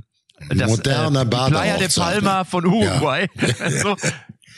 das 0.48 0.70
Moderne 0.70 1.20
äh, 1.20 1.26
Playa 1.26 1.76
de 1.78 1.88
Badehochzeit, 1.88 2.22
Palma 2.22 2.38
ne? 2.40 2.44
von 2.44 2.66
Uruguay. 2.66 3.26
so, 3.82 3.96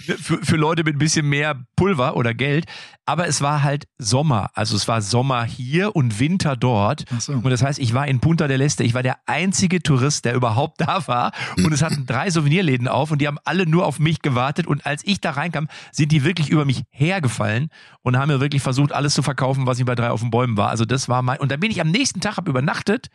für, 0.04 0.38
für 0.44 0.56
Leute 0.56 0.84
mit 0.84 0.96
ein 0.96 0.98
bisschen 0.98 1.28
mehr 1.28 1.64
Pulver 1.76 2.16
oder 2.16 2.34
Geld. 2.34 2.66
Aber 3.06 3.26
es 3.26 3.40
war 3.40 3.62
halt 3.62 3.86
Sommer. 3.98 4.50
Also 4.54 4.76
es 4.76 4.88
war 4.88 5.02
Sommer 5.02 5.44
hier 5.44 5.94
und 5.94 6.20
Winter 6.20 6.56
dort. 6.56 7.04
So. 7.18 7.32
Und 7.32 7.50
das 7.50 7.62
heißt, 7.62 7.78
ich 7.78 7.92
war 7.92 8.06
in 8.08 8.20
Punta 8.20 8.48
del 8.48 8.60
Este. 8.60 8.84
Ich 8.84 8.94
war 8.94 9.02
der 9.02 9.18
einzige 9.26 9.82
Tourist, 9.82 10.24
der 10.24 10.34
überhaupt 10.34 10.80
da 10.86 11.06
war. 11.06 11.32
Und 11.56 11.72
es 11.72 11.82
hatten 11.82 12.06
drei 12.06 12.30
Souvenirläden 12.30 12.88
auf 12.88 13.10
und 13.10 13.20
die 13.20 13.26
haben 13.26 13.38
alle 13.44 13.66
nur 13.66 13.86
auf 13.86 13.98
mich 13.98 14.22
gewartet. 14.22 14.66
Und 14.66 14.86
als 14.86 15.02
ich 15.04 15.20
da 15.20 15.32
reinkam, 15.32 15.68
sind 15.92 16.12
die 16.12 16.24
wirklich 16.24 16.48
über 16.48 16.64
mich 16.64 16.82
hergefallen 16.90 17.68
und 18.02 18.16
haben 18.16 18.28
mir 18.28 18.40
wirklich 18.40 18.62
versucht, 18.62 18.92
alles 18.92 19.14
zu 19.14 19.22
verkaufen, 19.22 19.66
was 19.66 19.78
ich 19.78 19.84
bei 19.84 19.94
drei 19.94 20.10
auf 20.10 20.20
den 20.20 20.30
Bäumen 20.30 20.56
war. 20.56 20.70
Also 20.70 20.84
das 20.84 21.08
war 21.08 21.22
mein, 21.22 21.38
und 21.38 21.50
dann 21.50 21.60
bin 21.60 21.70
ich 21.70 21.80
am 21.80 21.90
nächsten 21.90 22.20
Tag, 22.20 22.36
hab 22.36 22.48
übernachtet 22.48 23.10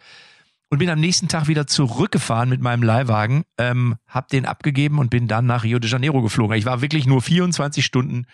und 0.70 0.78
bin 0.78 0.90
am 0.90 1.00
nächsten 1.00 1.28
Tag 1.28 1.48
wieder 1.48 1.68
zurückgefahren 1.68 2.50
mit 2.50 2.62
meinem 2.62 2.84
Leihwagen, 2.84 3.44
ähm, 3.58 3.96
hab 4.08 4.30
den 4.30 4.46
abgegeben 4.46 5.00
und 5.00 5.10
bin 5.10 5.28
dann 5.28 5.46
nach 5.46 5.64
Rio 5.64 5.80
de 5.80 5.90
Janeiro 5.90 6.22
geflogen. 6.22 6.56
Ich 6.58 6.66
war 6.66 6.82
wirklich 6.82 7.06
nur 7.08 7.22
24 7.22 7.84
Stunden 7.84 8.26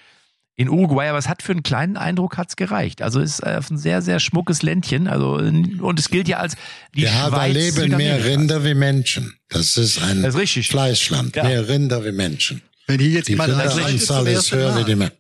in 0.58 0.70
Uruguay, 0.70 1.10
aber 1.10 1.18
es 1.18 1.28
hat 1.28 1.42
für 1.42 1.52
einen 1.52 1.64
kleinen 1.64 1.98
Eindruck 1.98 2.38
hat's 2.38 2.56
gereicht. 2.56 3.02
Also 3.02 3.20
es 3.20 3.40
ist 3.40 3.44
äh, 3.44 3.60
ein 3.70 3.78
sehr, 3.78 4.02
sehr 4.02 4.20
schmuckes 4.20 4.64
Ländchen. 4.64 5.08
Also 5.08 5.34
und 5.34 6.00
es 6.00 6.10
gilt 6.10 6.28
ja 6.30 6.38
als 6.38 6.56
die 6.96 7.02
Ja, 7.02 7.30
da 7.30 7.38
Schweiz 7.38 7.54
leben 7.54 7.98
mehr. 7.98 8.24
Rinder 8.24 8.64
wie 8.64 8.74
Menschen. 8.74 9.34
Das 9.50 9.76
ist 9.78 10.02
ein 10.02 10.22
Das 10.22 10.36
ist 10.36 10.40
richtig. 10.40 10.68
Fleischland. 10.70 11.36
Ja. 11.36 11.44
Mehr 11.44 11.68
Rinder 11.68 12.06
wie 12.06 12.14
Menschen. 12.14 12.62
Wenn 12.88 13.00
hier 13.00 13.10
jetzt 13.10 13.28
Die 13.28 13.34
reinschaltet 13.36 14.02
zum 14.02 14.28
ist 14.28 14.52
höher 14.52 14.72
wie 14.72 14.80
Mal. 14.80 14.84
die 14.86 14.96
Menschen. 14.96 15.18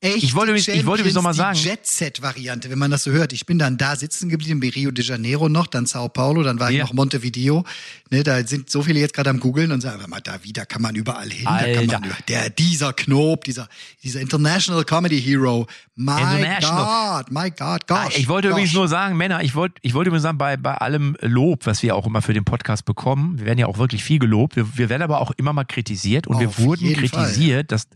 Echt 0.00 0.22
Ich 0.22 0.34
wollte 0.36 0.52
übrigens- 0.52 0.68
ich 0.68 0.86
wollte 0.86 1.12
noch 1.12 1.22
mal 1.22 1.34
sagen- 1.34 1.58
Die 1.60 1.64
Jet-Set-Variante, 1.66 2.70
wenn 2.70 2.78
man 2.78 2.88
das 2.92 3.02
so 3.02 3.10
hört. 3.10 3.32
Ich 3.32 3.46
bin 3.46 3.58
dann 3.58 3.78
da 3.78 3.96
sitzen 3.96 4.28
geblieben, 4.28 4.60
bei 4.60 4.68
Rio 4.68 4.92
de 4.92 5.04
Janeiro 5.04 5.48
noch, 5.48 5.66
dann 5.66 5.86
Sao 5.86 6.08
Paulo, 6.08 6.44
dann 6.44 6.60
war 6.60 6.70
ich 6.70 6.76
Ja. 6.76 6.84
noch 6.84 6.92
Montevideo. 6.92 7.64
Ne, 8.10 8.22
da 8.22 8.46
sind 8.46 8.70
so 8.70 8.82
viele 8.82 9.00
jetzt 9.00 9.12
gerade 9.12 9.28
am 9.30 9.40
googeln 9.40 9.72
und 9.72 9.80
sagen, 9.80 10.00
mal, 10.08 10.20
da 10.20 10.44
wieder 10.44 10.66
kann 10.66 10.82
man 10.82 10.94
überall 10.94 11.28
hin. 11.28 11.46
Da 11.46 11.58
kann 11.74 11.86
man, 11.86 12.04
Alter. 12.04 12.16
der, 12.28 12.48
dieser 12.50 12.92
Knob, 12.92 13.42
dieser, 13.42 13.68
dieser 14.04 14.20
International 14.20 14.84
Comedy 14.84 15.20
Hero. 15.20 15.66
My. 15.96 16.20
God, 16.60 17.32
my 17.32 17.50
God, 17.50 17.58
Ah, 17.90 18.04
gosh. 18.04 18.16
ich 18.18 18.28
wollte 18.28 18.48
gosh. 18.48 18.52
übrigens 18.54 18.74
nur 18.74 18.86
sagen, 18.86 19.16
Männer, 19.16 19.42
ich 19.42 19.56
wollte, 19.56 19.80
ich 19.82 19.94
wollte 19.94 20.10
übrigens 20.10 20.22
sagen, 20.22 20.38
bei, 20.38 20.56
bei 20.56 20.74
allem 20.76 21.16
Lob, 21.22 21.66
was 21.66 21.82
wir 21.82 21.96
auch 21.96 22.06
immer 22.06 22.22
für 22.22 22.34
den 22.34 22.44
Podcast 22.44 22.84
bekommen, 22.84 23.40
wir 23.40 23.46
werden 23.46 23.58
ja 23.58 23.66
auch 23.66 23.78
wirklich 23.78 24.04
viel 24.04 24.20
gelobt, 24.20 24.54
wir, 24.54 24.78
wir 24.78 24.90
werden 24.90 25.02
aber 25.02 25.20
auch 25.20 25.32
immer 25.36 25.52
mal 25.52 25.64
kritisiert 25.64 26.28
und 26.28 26.36
Auf 26.36 26.40
wir 26.42 26.58
wurden 26.58 26.86
jeden 26.86 27.08
Fall, 27.08 27.24
kritisiert, 27.24 27.72
dass 27.72 27.88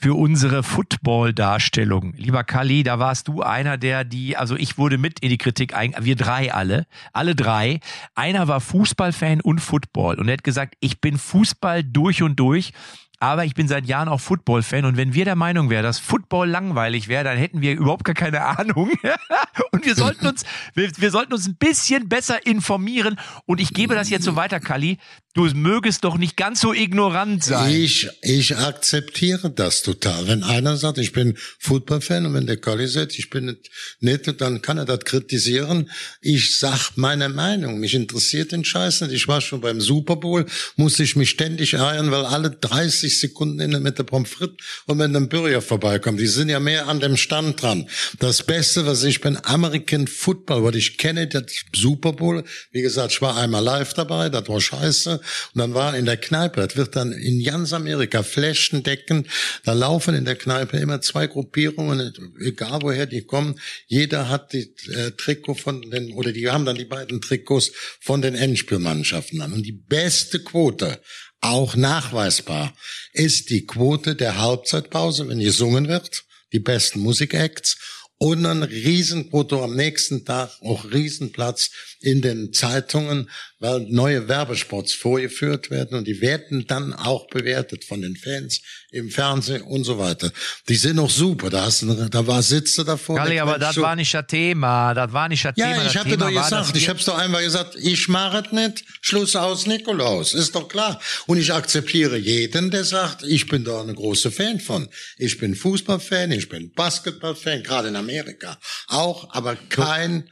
für 0.00 0.14
unsere 0.14 0.62
Football-Darstellung. 0.62 2.14
Lieber 2.16 2.44
Kali, 2.44 2.84
da 2.84 3.00
warst 3.00 3.26
du 3.26 3.42
einer 3.42 3.76
der, 3.76 4.04
die, 4.04 4.36
also 4.36 4.54
ich 4.54 4.78
wurde 4.78 4.96
mit 4.96 5.18
in 5.18 5.28
die 5.28 5.38
Kritik, 5.38 5.74
ein, 5.74 5.92
wir 5.98 6.14
drei 6.14 6.54
alle, 6.54 6.86
alle 7.12 7.34
drei. 7.34 7.80
Einer 8.14 8.46
war 8.46 8.60
Fußballfan 8.60 9.40
und 9.40 9.58
Football 9.58 10.20
und 10.20 10.28
er 10.28 10.34
hat 10.34 10.44
gesagt, 10.44 10.74
ich 10.78 11.00
bin 11.00 11.18
Fußball 11.18 11.82
durch 11.82 12.22
und 12.22 12.38
durch 12.38 12.72
aber 13.20 13.44
ich 13.44 13.54
bin 13.54 13.66
seit 13.66 13.86
Jahren 13.86 14.08
auch 14.08 14.20
Football-Fan 14.20 14.84
und 14.84 14.96
wenn 14.96 15.12
wir 15.12 15.24
der 15.24 15.34
Meinung 15.34 15.70
wären, 15.70 15.82
dass 15.82 15.98
Football 15.98 16.48
langweilig 16.48 17.08
wäre, 17.08 17.24
dann 17.24 17.36
hätten 17.36 17.60
wir 17.60 17.72
überhaupt 17.72 18.04
gar 18.04 18.14
keine 18.14 18.42
Ahnung. 18.42 18.92
und 19.72 19.84
wir 19.84 19.96
sollten 19.96 20.26
uns, 20.26 20.44
wir, 20.74 20.90
wir, 20.96 21.10
sollten 21.10 21.32
uns 21.32 21.48
ein 21.48 21.56
bisschen 21.56 22.08
besser 22.08 22.46
informieren. 22.46 23.18
Und 23.44 23.60
ich 23.60 23.74
gebe 23.74 23.94
das 23.94 24.08
jetzt 24.08 24.24
so 24.24 24.36
weiter, 24.36 24.60
Kali. 24.60 24.98
Du 25.34 25.44
mögest 25.54 26.04
doch 26.04 26.16
nicht 26.16 26.36
ganz 26.36 26.60
so 26.60 26.72
ignorant 26.72 27.44
sein. 27.44 27.72
Ich, 27.72 28.08
ich 28.22 28.56
akzeptiere 28.56 29.50
das 29.50 29.82
total. 29.82 30.26
Wenn 30.26 30.42
einer 30.42 30.76
sagt, 30.76 30.98
ich 30.98 31.12
bin 31.12 31.36
Football-Fan 31.58 32.26
und 32.26 32.34
wenn 32.34 32.46
der 32.46 32.56
Kali 32.56 32.86
sagt, 32.86 33.18
ich 33.18 33.30
bin 33.30 33.46
nicht, 33.46 33.70
nicht, 34.00 34.40
dann 34.40 34.62
kann 34.62 34.78
er 34.78 34.84
das 34.84 35.00
kritisieren. 35.00 35.90
Ich 36.20 36.58
sag 36.58 36.92
meine 36.96 37.28
Meinung. 37.28 37.78
Mich 37.78 37.94
interessiert 37.94 38.52
den 38.52 38.64
Scheiß 38.64 39.02
nicht. 39.02 39.12
Ich 39.12 39.28
war 39.28 39.40
schon 39.40 39.60
beim 39.60 39.80
Super 39.80 40.16
Bowl, 40.16 40.46
musste 40.76 41.02
ich 41.02 41.14
mich 41.14 41.30
ständig 41.30 41.74
ärgern, 41.74 42.10
weil 42.10 42.24
alle 42.24 42.50
30 42.50 43.07
30 43.08 43.20
Sekunden 43.20 43.60
in 43.60 43.70
der 43.70 43.80
Mitte 43.80 44.04
Pommes 44.04 44.30
frites 44.30 44.56
und 44.86 44.98
wenn 44.98 45.14
ein 45.16 45.28
Burger 45.28 45.62
vorbeikommt. 45.62 46.20
Die 46.20 46.26
sind 46.26 46.48
ja 46.48 46.60
mehr 46.60 46.88
an 46.88 47.00
dem 47.00 47.16
Stand 47.16 47.62
dran. 47.62 47.88
Das 48.18 48.42
Beste, 48.42 48.86
was 48.86 49.02
ich 49.04 49.20
bin, 49.20 49.38
American 49.44 50.06
Football, 50.06 50.64
weil 50.64 50.76
ich 50.76 50.98
kenne 50.98 51.26
das 51.26 51.44
Super 51.74 52.12
Bowl. 52.12 52.44
Wie 52.70 52.82
gesagt, 52.82 53.12
ich 53.12 53.22
war 53.22 53.36
einmal 53.36 53.64
live 53.64 53.94
dabei, 53.94 54.28
das 54.28 54.48
war 54.48 54.60
scheiße. 54.60 55.20
Und 55.54 55.58
dann 55.58 55.74
war 55.74 55.96
in 55.96 56.04
der 56.04 56.16
Kneipe, 56.16 56.66
das 56.66 56.76
wird 56.76 56.96
dann 56.96 57.12
in 57.12 57.42
ganz 57.42 57.72
Amerika 57.72 58.22
flächendeckend, 58.22 59.28
da 59.64 59.72
laufen 59.72 60.14
in 60.14 60.24
der 60.24 60.36
Kneipe 60.36 60.76
immer 60.76 61.00
zwei 61.00 61.26
Gruppierungen, 61.26 62.12
egal 62.40 62.80
woher 62.82 63.06
die 63.06 63.22
kommen. 63.22 63.58
Jeder 63.86 64.28
hat 64.28 64.52
die 64.52 64.74
äh, 64.92 65.12
Trikot 65.12 65.54
von 65.54 65.82
den, 65.90 66.12
oder 66.12 66.32
die 66.32 66.48
haben 66.48 66.64
dann 66.64 66.76
die 66.76 66.84
beiden 66.84 67.20
Trikots 67.20 67.72
von 68.00 68.22
den 68.22 68.34
Endspielmannschaften 68.34 69.40
an. 69.40 69.52
Und 69.52 69.62
die 69.64 69.72
beste 69.72 70.40
Quote 70.40 71.00
auch 71.40 71.76
nachweisbar 71.76 72.74
ist 73.12 73.50
die 73.50 73.66
Quote 73.66 74.16
der 74.16 74.38
Halbzeitpause, 74.38 75.28
wenn 75.28 75.38
gesungen 75.38 75.88
wird, 75.88 76.24
die 76.52 76.60
besten 76.60 77.00
Musikacts 77.00 77.78
und 78.18 78.44
ein 78.44 78.64
Riesenquote 78.64 79.60
am 79.62 79.76
nächsten 79.76 80.24
Tag, 80.24 80.50
auch 80.62 80.90
Riesenplatz 80.90 81.70
in 82.00 82.20
den 82.20 82.52
Zeitungen, 82.52 83.30
weil 83.60 83.80
neue 83.88 84.28
Werbespots 84.28 84.92
vorgeführt 84.94 85.70
werden 85.70 85.98
und 85.98 86.06
die 86.06 86.20
werden 86.20 86.66
dann 86.66 86.92
auch 86.92 87.26
bewertet 87.28 87.84
von 87.84 88.02
den 88.02 88.16
Fans 88.16 88.60
im 88.90 89.10
Fernsehen 89.10 89.62
und 89.62 89.84
so 89.84 89.98
weiter. 89.98 90.30
Die 90.68 90.76
sind 90.76 90.98
auch 90.98 91.10
super. 91.10 91.50
Da, 91.50 91.66
hast 91.66 91.82
du, 91.82 92.08
da 92.08 92.26
war 92.26 92.42
Sitze 92.42 92.84
davor. 92.84 93.16
Kali, 93.16 93.38
aber 93.40 93.58
das 93.58 93.76
war 93.76 93.96
nicht 93.96 94.14
das 94.14 94.26
Thema. 94.26 94.94
Das 94.94 95.12
war 95.12 95.28
nicht 95.28 95.44
das 95.44 95.54
ja, 95.56 95.66
Thema. 95.66 95.82
Ja, 95.82 95.90
ich 95.90 95.96
habe 95.96 96.16
doch 96.16 96.28
gesagt, 96.28 96.76
ich 96.76 96.88
habe 96.88 97.00
doch 97.04 97.18
einmal 97.18 97.42
gesagt, 97.42 97.76
ich 97.76 98.08
mache 98.08 98.44
es 98.46 98.52
nicht. 98.52 98.84
Schluss 99.00 99.36
aus 99.36 99.66
Nikolaus. 99.66 100.34
Ist 100.34 100.54
doch 100.54 100.68
klar. 100.68 101.00
Und 101.26 101.38
ich 101.38 101.52
akzeptiere 101.52 102.16
jeden, 102.16 102.70
der 102.70 102.84
sagt, 102.84 103.24
ich 103.24 103.48
bin 103.48 103.64
da 103.64 103.80
eine 103.80 103.94
große 103.94 104.30
Fan 104.30 104.60
von. 104.60 104.88
Ich 105.16 105.38
bin 105.38 105.54
Fußballfan, 105.54 106.32
ich 106.32 106.48
bin 106.48 106.72
Basketballfan, 106.72 107.62
gerade 107.62 107.88
in 107.88 107.96
Amerika 107.96 108.58
auch, 108.86 109.32
aber 109.34 109.56
kein 109.68 110.30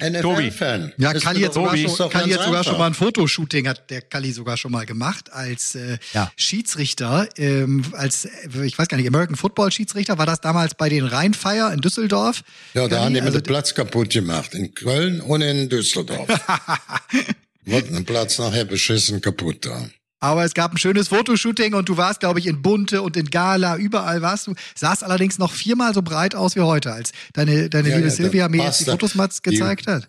NFL-Fan. 0.00 0.92
Ja, 0.96 1.12
Kali 1.12 1.42
hat 1.42 1.54
sogar, 1.54 1.76
schon, 1.76 2.10
Kali 2.10 2.30
hat 2.30 2.44
sogar 2.44 2.64
schon 2.64 2.78
mal 2.78 2.86
ein 2.86 2.94
Fotoshooting, 2.94 3.68
hat 3.68 3.90
der 3.90 4.02
Kali 4.02 4.32
sogar 4.32 4.56
schon 4.56 4.72
mal 4.72 4.86
gemacht 4.86 5.32
als 5.32 5.74
äh, 5.74 5.98
ja. 6.12 6.30
Schiedsrichter, 6.36 7.28
ähm, 7.36 7.84
als, 7.92 8.28
ich 8.62 8.78
weiß 8.78 8.88
gar 8.88 8.96
nicht, 8.96 9.08
American 9.08 9.36
Football 9.36 9.72
Schiedsrichter, 9.72 10.18
war 10.18 10.26
das 10.26 10.40
damals 10.40 10.74
bei 10.74 10.88
den 10.88 11.04
Rheinfeier 11.04 11.72
in 11.72 11.80
Düsseldorf? 11.80 12.42
Ja, 12.74 12.86
da 12.88 13.04
haben 13.04 13.14
die 13.14 13.20
also, 13.20 13.38
den 13.38 13.42
Platz 13.42 13.74
kaputt 13.74 14.10
gemacht, 14.10 14.54
in 14.54 14.74
Köln 14.74 15.20
und 15.20 15.40
in 15.42 15.68
Düsseldorf. 15.68 16.28
Wurden 17.64 17.94
den 17.94 18.04
Platz 18.04 18.38
nachher 18.38 18.64
beschissen 18.64 19.20
kaputt 19.20 19.66
da. 19.66 19.88
Aber 20.20 20.44
es 20.44 20.54
gab 20.54 20.72
ein 20.72 20.78
schönes 20.78 21.08
Fotoshooting 21.08 21.74
und 21.74 21.88
du 21.88 21.96
warst, 21.96 22.20
glaube 22.20 22.40
ich, 22.40 22.46
in 22.46 22.60
Bunte 22.60 23.02
und 23.02 23.16
in 23.16 23.30
Gala, 23.30 23.76
überall 23.76 24.20
warst 24.20 24.48
du. 24.48 24.54
Sahst 24.74 25.04
allerdings 25.04 25.38
noch 25.38 25.52
viermal 25.52 25.94
so 25.94 26.02
breit 26.02 26.34
aus 26.34 26.56
wie 26.56 26.60
heute, 26.60 26.92
als 26.92 27.12
deine, 27.34 27.70
deine 27.70 27.88
ja, 27.90 27.96
liebe 27.96 28.08
ja, 28.08 28.14
Silvia 28.14 28.48
mir 28.48 28.64
jetzt 28.64 28.80
die 28.80 28.84
Fotos 28.84 29.14
mal 29.14 29.28
gezeigt 29.28 29.86
die, 29.86 29.90
hat. 29.90 30.08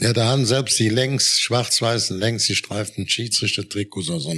Ja, 0.00 0.12
da 0.12 0.26
haben 0.26 0.44
selbst 0.44 0.78
die 0.78 0.88
längs 0.88 1.40
schwarz-weißen, 1.40 2.18
längs 2.18 2.48
gestreiften 2.48 3.08
Schiedsrichter-Trikots, 3.08 4.10
also, 4.10 4.34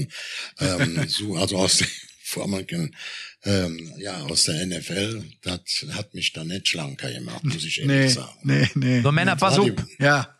ähm, 0.60 1.04
so, 1.08 1.36
also 1.36 1.56
aus 1.56 1.78
dem 1.78 1.88
Vormanken, 2.22 2.94
ähm, 3.44 3.92
ja, 3.98 4.20
aus 4.22 4.44
der 4.44 4.66
NFL, 4.66 5.24
das 5.42 5.86
hat 5.92 6.14
mich 6.14 6.32
da 6.32 6.44
nicht 6.44 6.68
schlanker 6.68 7.10
gemacht, 7.10 7.44
muss 7.44 7.64
ich 7.64 7.80
ehrlich 7.80 7.96
nee, 7.96 8.08
sagen. 8.08 8.38
Nee, 8.42 8.68
nee. 8.74 9.00
So 9.00 9.12
Männer, 9.12 9.36
pass 9.36 9.58
auf. 9.58 9.70
Ja. 9.98 10.35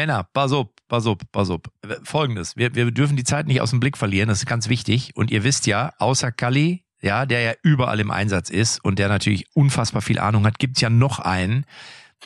Männer, 0.00 0.24
pass 0.32 0.50
auf, 0.52 0.68
pass 0.88 1.04
auf, 1.04 1.18
pass 1.30 1.50
auf. 1.50 1.60
Folgendes, 2.04 2.56
wir, 2.56 2.74
wir 2.74 2.90
dürfen 2.90 3.18
die 3.18 3.24
Zeit 3.24 3.46
nicht 3.46 3.60
aus 3.60 3.68
dem 3.68 3.80
Blick 3.80 3.98
verlieren, 3.98 4.30
das 4.30 4.38
ist 4.38 4.46
ganz 4.46 4.70
wichtig. 4.70 5.14
Und 5.14 5.30
ihr 5.30 5.44
wisst 5.44 5.66
ja, 5.66 5.92
außer 5.98 6.32
Kali, 6.32 6.86
ja, 7.02 7.26
der 7.26 7.42
ja 7.42 7.52
überall 7.62 8.00
im 8.00 8.10
Einsatz 8.10 8.48
ist 8.48 8.82
und 8.82 8.98
der 8.98 9.10
natürlich 9.10 9.44
unfassbar 9.52 10.00
viel 10.00 10.18
Ahnung 10.18 10.46
hat, 10.46 10.58
gibt's 10.58 10.80
ja 10.80 10.88
noch 10.88 11.18
einen, 11.18 11.66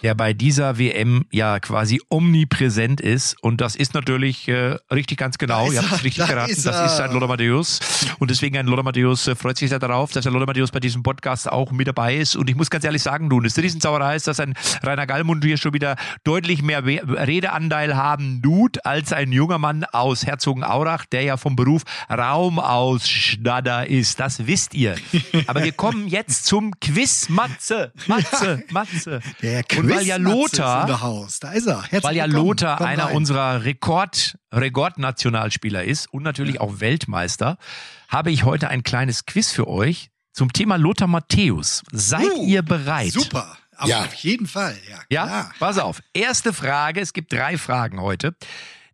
der 0.02 0.14
bei 0.14 0.32
dieser 0.32 0.78
WM 0.78 1.26
ja 1.30 1.60
quasi 1.60 2.00
omnipräsent 2.08 3.00
ist. 3.00 3.36
Und 3.42 3.60
das 3.60 3.76
ist 3.76 3.94
natürlich 3.94 4.48
äh, 4.48 4.76
richtig 4.92 5.18
ganz 5.18 5.38
genau. 5.38 5.70
Ihr 5.70 5.82
habt 5.82 5.92
es 5.92 6.04
richtig 6.04 6.26
geraten. 6.26 6.50
Ist 6.50 6.66
das 6.66 6.92
ist 6.92 7.00
ein 7.00 7.12
Lothar 7.12 7.28
Matthäus. 7.28 7.80
Und 8.18 8.30
deswegen 8.30 8.56
ein 8.56 8.66
Lothar 8.66 8.84
Matthäus 8.84 9.28
äh, 9.28 9.34
freut 9.34 9.56
sich 9.56 9.70
sehr 9.70 9.78
darauf, 9.78 10.12
dass 10.12 10.24
der 10.24 10.32
Lothar 10.32 10.46
Matthäus 10.46 10.70
bei 10.70 10.80
diesem 10.80 11.02
Podcast 11.02 11.50
auch 11.50 11.70
mit 11.70 11.86
dabei 11.86 12.16
ist. 12.16 12.36
Und 12.36 12.50
ich 12.50 12.56
muss 12.56 12.70
ganz 12.70 12.84
ehrlich 12.84 13.02
sagen, 13.02 13.30
du, 13.30 13.38
eine 13.38 13.48
Riesensauerei 13.56 14.16
ist, 14.16 14.26
dass 14.26 14.40
ein 14.40 14.54
Rainer 14.82 15.06
Gallmund 15.06 15.44
hier 15.44 15.56
schon 15.56 15.72
wieder 15.72 15.96
deutlich 16.24 16.62
mehr 16.62 16.84
Redeanteil 16.84 17.96
haben 17.96 18.42
tut, 18.42 18.84
als 18.84 19.12
ein 19.12 19.32
junger 19.32 19.58
Mann 19.58 19.84
aus 19.84 20.26
Herzogenaurach, 20.26 21.06
der 21.06 21.22
ja 21.22 21.36
vom 21.36 21.56
Beruf 21.56 21.82
Raumausschnadder 22.10 23.86
ist. 23.86 24.20
Das 24.20 24.46
wisst 24.46 24.74
ihr. 24.74 24.96
Aber 25.46 25.62
wir 25.62 25.72
kommen 25.72 26.08
jetzt 26.08 26.46
zum 26.46 26.72
Quiz 26.80 27.28
Matze. 27.28 27.92
Matze, 28.06 28.64
Matze. 28.70 29.20
Der 29.42 29.62
Quiz 29.62 29.83
und 29.84 29.96
weil 29.96 30.06
ja 30.06 30.16
Lothar, 30.16 30.86
da 31.40 31.52
ist 31.52 31.66
er. 31.66 31.82
Herzlich 31.82 32.02
weil 32.02 32.16
ja 32.16 32.24
Lothar 32.26 32.80
einer 32.80 33.06
rein. 33.06 33.16
unserer 33.16 33.64
Rekord, 33.64 34.36
Rekordnationalspieler 34.52 35.84
ist 35.84 36.12
und 36.12 36.22
natürlich 36.22 36.60
auch 36.60 36.80
Weltmeister, 36.80 37.58
habe 38.08 38.30
ich 38.30 38.44
heute 38.44 38.68
ein 38.68 38.82
kleines 38.82 39.26
Quiz 39.26 39.52
für 39.52 39.68
euch 39.68 40.10
zum 40.32 40.52
Thema 40.52 40.76
Lothar 40.76 41.08
Matthäus. 41.08 41.82
Seid 41.92 42.30
uh, 42.30 42.44
ihr 42.44 42.62
bereit? 42.62 43.12
Super. 43.12 43.56
Aber 43.76 43.88
ja. 43.88 44.00
Auf 44.02 44.14
jeden 44.14 44.46
Fall. 44.46 44.76
Ja, 44.88 45.26
ja, 45.26 45.50
pass 45.58 45.78
auf. 45.78 46.00
Erste 46.12 46.52
Frage. 46.52 47.00
Es 47.00 47.12
gibt 47.12 47.32
drei 47.32 47.58
Fragen 47.58 48.00
heute. 48.00 48.36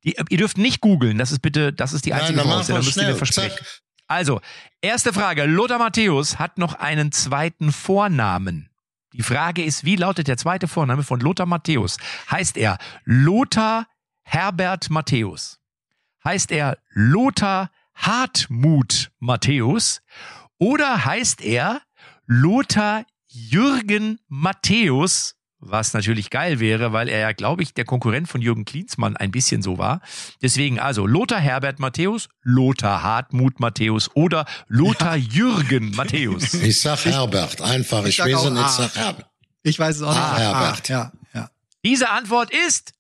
Die, 0.05 0.17
ihr 0.29 0.39
dürft 0.39 0.57
nicht 0.57 0.81
googeln. 0.81 1.19
Das 1.19 1.33
ist 1.33 1.43
bitte, 1.43 1.73
das 1.73 1.93
ist 1.93 2.07
die 2.07 2.15
einzige 2.15 2.39
Nein, 2.39 2.47
Voraussetzung. 2.47 2.77
Da 2.77 2.83
müsst 2.83 2.97
ihr 2.97 3.07
mir 3.07 3.17
versprechen. 3.17 3.59
Zack. 3.59 3.83
Also, 4.07 4.41
erste 4.81 5.13
Frage. 5.13 5.45
Lothar 5.45 5.79
Matthäus 5.79 6.39
hat 6.39 6.59
noch 6.59 6.75
einen 6.75 7.13
zweiten 7.13 7.73
Vornamen. 7.73 8.70
Die 9.13 9.23
Frage 9.23 9.65
ist, 9.65 9.85
wie 9.85 9.97
lautet 9.97 10.29
der 10.29 10.37
zweite 10.37 10.69
Vorname 10.69 11.03
von 11.03 11.21
Lothar 11.21 11.47
Matthäus? 11.47 11.97
Heißt 12.31 12.57
er 12.57 12.79
Lothar 13.05 13.87
Herbert 14.23 14.91
Matthäus? 14.91 15.59
Heißt 16.25 16.53
er 16.53 16.79
Lothar 16.91 17.71
Hartmut 17.95 19.11
Matthäus? 19.19 20.03
Oder 20.59 21.05
heißt 21.05 21.41
er 21.41 21.83
Lothar 22.27 23.05
Jürgen 23.27 24.21
Matthäus 24.29 25.40
was 25.61 25.93
natürlich 25.93 26.31
geil 26.31 26.59
wäre, 26.59 26.93
weil 26.93 27.09
er 27.09 27.21
ja, 27.21 27.33
glaube 27.33 27.63
ich, 27.63 27.75
der 27.75 27.85
Konkurrent 27.85 28.29
von 28.29 28.41
Jürgen 28.41 28.65
Klinsmann 28.65 29.17
ein 29.17 29.31
bisschen 29.31 29.63
so 29.63 29.79
war. 29.79 30.01
Deswegen 30.43 30.79
also 30.79 31.07
Lothar 31.07 31.39
Herbert 31.39 31.79
Matthäus, 31.79 32.29
Lothar 32.43 33.03
Hartmut 33.03 33.61
Matthäus 33.61 34.11
oder 34.15 34.47
Lothar 34.69 35.17
ja. 35.17 35.27
Jürgen 35.31 35.95
Matthäus. 35.95 36.55
Ich 36.55 36.81
sag 36.81 37.05
Herbert, 37.05 37.61
einfach. 37.61 38.05
Ich, 38.07 38.19
ich 38.19 38.25
weiß 38.25 38.45
es 38.45 38.51
nicht, 38.51 38.71
sag 38.71 38.97
Herbert. 38.97 39.27
Ich 39.63 39.79
weiß 39.79 39.97
es 39.97 40.03
auch 40.03 40.09
nicht. 40.09 40.19
Ah, 40.19 40.39
Herbert. 40.39 40.89
ja, 40.89 41.13
ja. 41.35 41.51
Diese 41.85 42.09
Antwort 42.09 42.51
ist 42.67 42.95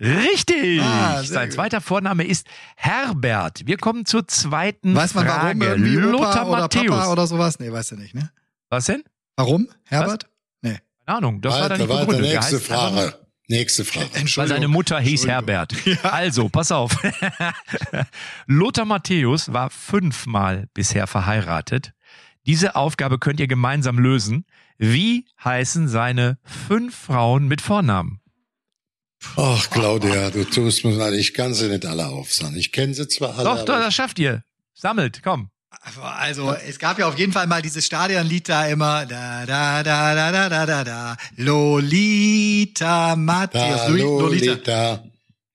Richtig! 0.00 0.80
Ah, 0.80 1.22
Sein 1.22 1.48
gut. 1.48 1.54
zweiter 1.54 1.80
Vorname 1.80 2.24
ist 2.24 2.46
Herbert. 2.76 3.66
Wir 3.66 3.76
kommen 3.76 4.04
zur 4.04 4.26
zweiten 4.26 4.94
weiß 4.94 5.14
man, 5.14 5.26
Frage. 5.26 5.60
Warum? 5.60 5.84
Lothar 6.10 6.48
oder 6.48 6.60
Matthäus. 6.62 6.86
Papa 6.86 7.12
oder 7.12 7.26
sowas? 7.26 7.58
Nee, 7.60 7.70
weißt 7.70 7.92
du 7.92 7.96
nicht, 7.96 8.14
ne? 8.14 8.30
Was 8.68 8.86
denn? 8.86 9.04
Warum? 9.36 9.68
Herbert? 9.84 10.28
Keine 11.06 11.18
Ahnung, 11.18 11.40
das 11.40 11.54
weiter, 11.54 11.88
war 11.88 12.06
dann 12.06 12.06
die 12.06 12.12
weiter. 12.12 12.20
Nächste 12.20 12.60
Frage. 12.60 13.14
Nächste 13.48 13.84
Frage. 13.84 14.08
Weil 14.36 14.48
seine 14.48 14.68
Mutter 14.68 14.98
hieß 15.00 15.26
Herbert. 15.26 15.74
Also, 16.02 16.48
pass 16.48 16.72
auf. 16.72 16.96
Lothar 18.46 18.84
Matthäus 18.84 19.52
war 19.52 19.70
fünfmal 19.70 20.68
bisher 20.74 21.06
verheiratet. 21.06 21.92
Diese 22.46 22.76
Aufgabe 22.76 23.18
könnt 23.18 23.40
ihr 23.40 23.46
gemeinsam 23.48 23.98
lösen. 23.98 24.46
Wie 24.78 25.26
heißen 25.44 25.88
seine 25.88 26.38
fünf 26.42 26.96
Frauen 26.96 27.46
mit 27.46 27.60
Vornamen? 27.60 28.20
Ach, 29.36 29.70
Claudia, 29.70 30.30
du 30.30 30.44
tust 30.44 30.84
mir 30.84 30.96
leid. 30.96 31.14
Ich 31.14 31.34
kann 31.34 31.54
sie 31.54 31.68
nicht 31.68 31.86
alle 31.86 32.08
aufsagen. 32.08 32.56
Ich 32.56 32.72
kenne 32.72 32.94
sie 32.94 33.06
zwar 33.06 33.38
alle. 33.38 33.44
Doch, 33.44 33.64
doch, 33.64 33.78
das 33.78 33.94
schafft 33.94 34.18
ihr. 34.18 34.42
Sammelt, 34.74 35.22
komm. 35.22 35.51
Also, 36.00 36.52
es 36.52 36.78
gab 36.78 36.98
ja 36.98 37.06
auf 37.08 37.18
jeden 37.18 37.32
Fall 37.32 37.46
mal 37.46 37.60
dieses 37.62 37.84
Stadionlied 37.86 38.48
da 38.48 38.66
immer, 38.68 39.04
da, 39.06 39.44
da, 39.46 39.82
da, 39.82 40.14
da, 40.14 40.30
da, 40.32 40.48
da, 40.48 40.66
da, 40.66 40.84
da, 40.84 41.16
Lolita 41.36 43.16
Matthias, 43.16 43.80
Da, 43.80 43.88
Loli- 43.88 44.02
Lolita. 44.02 45.04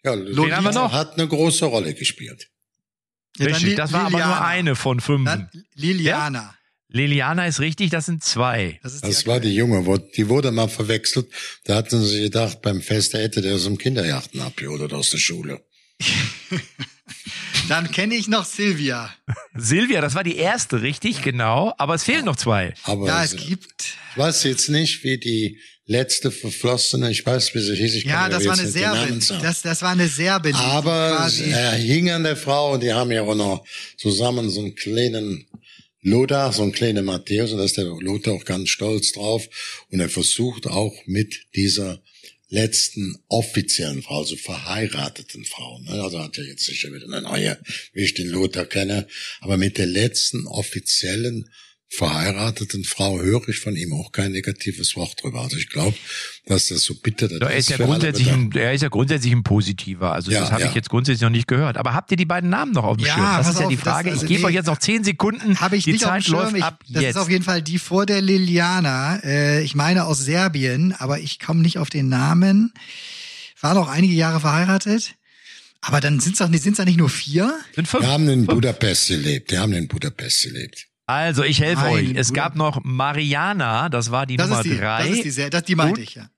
Ja, 0.04 0.14
Lolita 0.14 0.56
haben 0.58 0.64
wir 0.66 0.72
noch. 0.74 0.92
hat 0.94 1.14
eine 1.14 1.28
große 1.28 1.66
Rolle 1.66 1.94
gespielt. 1.94 2.48
Ja, 3.38 3.48
Richtig, 3.48 3.76
das 3.76 3.92
war 3.94 4.02
aber 4.02 4.10
nur 4.12 4.20
Liliana. 4.20 4.46
eine 4.48 4.76
von 4.76 5.00
fünf. 5.00 5.26
Dann 5.26 5.50
Liliana. 5.76 6.54
Liliana 6.90 7.46
ist 7.48 7.60
richtig, 7.60 7.90
das 7.90 8.06
sind 8.06 8.24
zwei. 8.24 8.80
Das 8.82 8.94
ist 8.94 9.04
die 9.04 9.10
Das 9.10 9.28
war 9.28 9.40
die 9.40 9.54
Junge, 9.54 9.84
die 10.16 10.30
wurde 10.30 10.52
mal 10.52 10.70
verwechselt. 10.70 11.28
Da 11.66 11.76
hatten 11.76 12.02
sie 12.02 12.22
gedacht, 12.24 12.62
beim 12.62 12.82
Fest 12.82 13.14
der 13.14 13.22
hätte 13.24 13.42
der 13.42 13.56
aus 13.56 13.66
dem 13.66 13.78
Kinderjachten 13.78 14.40
abgeholt 14.42 14.82
oder 14.82 14.98
aus 14.98 15.10
der 15.10 15.18
Schule. 15.18 15.62
Dann 17.70 17.92
kenne 17.92 18.16
ich 18.16 18.28
noch 18.28 18.46
Silvia. 18.46 19.14
Silvia, 19.56 20.00
das 20.00 20.16
war 20.16 20.24
die 20.24 20.38
erste, 20.38 20.82
richtig, 20.82 21.22
genau. 21.22 21.74
Aber 21.78 21.96
es 21.96 22.04
fehlen 22.04 22.26
noch 22.26 22.38
zwei. 22.38 22.74
Aber 22.84 23.08
Ja, 23.08 23.24
es 23.24 23.34
ich 23.34 23.48
gibt. 23.48 23.96
weiß 24.16 24.44
jetzt 24.44 24.70
nicht, 24.70 25.04
wie 25.04 25.18
die 25.18 25.60
letzte 25.86 26.32
verflossene, 26.32 27.12
ich 27.12 27.26
weiß, 27.26 27.54
wie 27.56 27.60
sie 27.60 27.76
hieß, 27.76 27.96
ich 27.96 28.04
Ja, 28.06 28.30
das 28.30 28.46
war 28.46 28.58
eine 28.58 28.68
Serbin. 28.68 29.22
Das, 29.42 29.62
das 29.62 29.82
war 29.82 29.92
eine 29.92 30.08
Serbin. 30.08 30.56
Aber 30.56 31.30
er 31.50 31.72
hing 31.74 32.10
an 32.10 32.24
der 32.24 32.38
Frau 32.38 32.74
und 32.74 32.84
die 32.84 32.94
haben 32.94 33.12
ja 33.12 33.22
auch 33.24 33.36
noch 33.36 33.66
zusammen 33.98 34.50
so 34.50 34.62
einen 34.62 34.76
kleinen 34.76 35.48
Lothar, 36.02 36.54
so 36.54 36.64
einen 36.64 36.72
kleinen 36.74 37.04
Matthäus 37.06 37.52
und 37.52 37.58
da 37.58 37.64
ist 37.66 37.78
der 37.78 37.86
Lothar 37.86 38.34
auch 38.34 38.46
ganz 38.46 38.70
stolz 38.70 39.12
drauf 39.14 39.46
und 39.92 40.00
er 40.00 40.10
versucht 40.10 40.68
auch 40.68 40.94
mit 41.06 41.36
dieser 41.56 42.00
letzten 42.50 43.18
offiziellen 43.28 44.02
Frau, 44.04 44.20
also 44.20 44.36
verheirateten 44.36 45.44
Frau, 45.46 45.80
ne? 45.80 46.02
also 46.02 46.20
hat 46.20 46.38
er 46.38 46.46
jetzt 46.46 46.66
sicher 46.66 46.94
wieder 46.94 47.06
eine 47.06 47.22
neue, 47.22 47.58
wie 47.94 48.04
ich 48.04 48.14
den 48.14 48.30
Lothar 48.30 48.66
kenne, 48.66 49.08
aber 49.42 49.58
mit 49.58 49.78
der 49.78 49.86
letzten 49.86 50.48
offiziellen 50.48 51.50
verheirateten 51.90 52.84
Frau 52.84 53.20
höre 53.22 53.48
ich 53.48 53.60
von 53.60 53.76
ihm 53.76 53.94
auch 53.94 54.12
kein 54.12 54.32
negatives 54.34 54.96
Wort 54.96 55.24
drüber. 55.24 55.42
Also 55.42 55.58
ich 55.58 55.70
glaube, 55.70 55.96
dass 56.46 56.68
das 56.68 56.82
so 56.84 56.96
bitter 56.96 57.30
Er 57.42 57.56
ist, 57.56 57.70
ja 57.70 57.78
grundsätzlich 57.78 58.30
ein, 58.30 58.52
er 58.54 58.74
ist 58.74 58.82
ja 58.82 58.90
grundsätzlich 58.90 59.32
ein 59.34 59.44
Positiver. 59.44 60.12
Also 60.12 60.32
Ja, 60.32 60.42
das 60.42 60.52
habe 60.52 60.64
ja. 60.64 60.70
ich 60.70 60.76
jetzt 60.76 60.90
grundsätzlich 60.90 61.22
noch 61.22 61.30
nicht 61.30 61.48
gehört. 61.48 61.78
Aber 61.78 61.94
habt 61.94 62.12
ihr 62.12 62.18
die 62.18 62.26
beiden 62.26 62.50
Namen 62.50 62.74
noch 62.74 62.84
auf 62.84 62.98
dem 62.98 63.06
Ja, 63.06 63.14
Schirm? 63.16 63.26
Das 63.38 63.50
ist 63.50 63.60
ja 63.60 63.66
auf, 63.66 63.70
die 63.70 63.76
das- 63.76 63.84
Frage. 63.84 64.12
also 64.12 64.24
ich 64.24 64.28
gebe 64.28 64.42
nee, 64.42 64.48
euch 64.48 64.54
jetzt 64.56 64.66
noch 64.68 64.80
zehn 64.80 65.04
Sekunden. 65.04 65.60
Habe 65.62 65.78
ich 65.78 65.86
die 65.86 65.94
nicht 65.94 66.04
Zeit 66.04 66.10
auf 66.10 66.18
dem 66.18 66.24
Schirm. 66.24 66.40
läuft 66.42 66.58
Ich, 66.58 66.64
ab 66.64 66.84
das 66.90 67.02
jetzt. 67.04 67.16
ist 67.16 67.22
auf 67.22 67.30
jeden 67.30 67.44
Fall 67.46 67.62
die 67.62 67.80
vor 67.80 68.06
der 68.06 68.22
Liliana. 68.22 69.20
Äh, 69.24 69.64
ich 69.64 69.74
meine 69.74 70.06
aus 70.06 70.20
Serbien, 70.20 70.94
aber 70.94 71.20
ich 71.20 71.40
komme 71.40 71.62
nicht 71.62 71.78
auf 71.78 71.90
den 71.90 72.10
Namen. 72.10 72.74
War 73.62 73.74
noch 73.74 73.88
einige 73.88 74.14
Jahre 74.14 74.40
verheiratet. 74.42 75.16
Aber 75.80 76.02
dann 76.02 76.20
sind 76.20 76.34
es 76.34 76.40
doch, 76.40 76.50
sind's 76.52 76.78
da 76.78 76.86
nicht 76.86 76.98
nur 76.98 77.10
vier? 77.10 77.58
sind 77.76 77.88
fünf. 77.88 78.04
Die 78.04 78.10
haben 78.10 78.28
in 78.30 78.46
Budapest 78.46 79.08
gelebt. 79.08 79.52
Die 79.52 79.58
haben 79.58 79.74
in 79.74 79.88
Budapest 79.88 80.44
gelebt. 80.44 80.88
Also, 81.08 81.44
ich 81.44 81.62
helfe 81.62 81.84
Nein, 81.84 81.94
euch. 81.94 82.12
Es 82.16 82.28
Bruder. 82.28 82.42
gab 82.42 82.56
noch 82.56 82.82
Mariana, 82.84 83.90
das 83.90 84.12
war 84.12 84.26
die 84.26 84.38
Das 84.38 84.50
Nummer 84.50 84.60
ist 84.60 84.66
die, 84.66 84.78
drei. 84.78 85.08
das 85.10 85.18
ist 85.20 85.38
die, 85.38 85.50
das, 85.50 85.64
die 85.64 85.76
meinte 85.76 86.02
ich, 86.02 86.16
ja. 86.16 86.30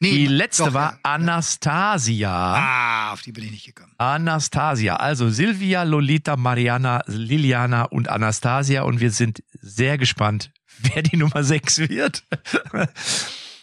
Nee, 0.00 0.12
die 0.12 0.26
letzte 0.26 0.66
doch, 0.66 0.74
war 0.74 0.92
ja. 0.92 0.98
Anastasia. 1.02 2.30
Ah, 2.30 3.12
auf 3.12 3.22
die 3.22 3.32
bin 3.32 3.44
ich 3.46 3.50
nicht 3.50 3.66
gekommen. 3.66 3.92
Anastasia. 3.98 4.94
Also 4.96 5.28
Silvia, 5.28 5.82
Lolita, 5.82 6.36
Mariana, 6.36 7.02
Liliana 7.06 7.82
und 7.84 8.08
Anastasia. 8.08 8.82
Und 8.82 9.00
wir 9.00 9.10
sind 9.10 9.42
sehr 9.60 9.98
gespannt, 9.98 10.52
wer 10.78 11.02
die 11.02 11.16
Nummer 11.16 11.42
sechs 11.42 11.78
wird. 11.78 12.22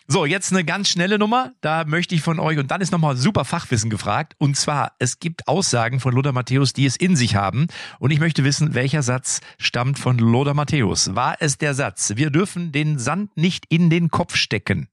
So, 0.08 0.28
jetzt 0.28 0.52
eine 0.52 0.64
ganz 0.64 0.90
schnelle 0.90 1.18
Nummer. 1.18 1.54
Da 1.62 1.84
möchte 1.84 2.14
ich 2.14 2.22
von 2.22 2.40
euch, 2.40 2.60
und 2.60 2.70
dann 2.70 2.80
ist 2.80 2.92
nochmal 2.92 3.18
super 3.18 3.44
Fachwissen 3.44 3.90
gefragt. 3.90 4.36
Und 4.38 4.56
zwar, 4.56 4.92
es 5.00 5.18
gibt 5.18 5.48
Aussagen 5.48 6.00
von 6.00 6.14
Lothar 6.14 6.32
Matthäus, 6.32 6.74
die 6.74 6.86
es 6.86 6.96
in 6.96 7.16
sich 7.16 7.36
haben. 7.36 7.66
Und 7.98 8.12
ich 8.12 8.20
möchte 8.20 8.44
wissen, 8.44 8.76
welcher 8.76 9.02
Satz 9.02 9.42
stammt 9.58 9.98
von 9.98 10.20
Lothar 10.20 10.54
Matthäus. 10.54 11.16
War 11.16 11.38
es 11.40 11.58
der 11.58 11.74
Satz, 11.74 12.14
wir 12.18 12.30
dürfen 12.30 12.72
den 12.72 13.00
Sand 13.00 13.36
nicht 13.36 13.66
in 13.70 13.90
den 13.90 14.10
Kopf 14.10 14.36
stecken? 14.36 14.90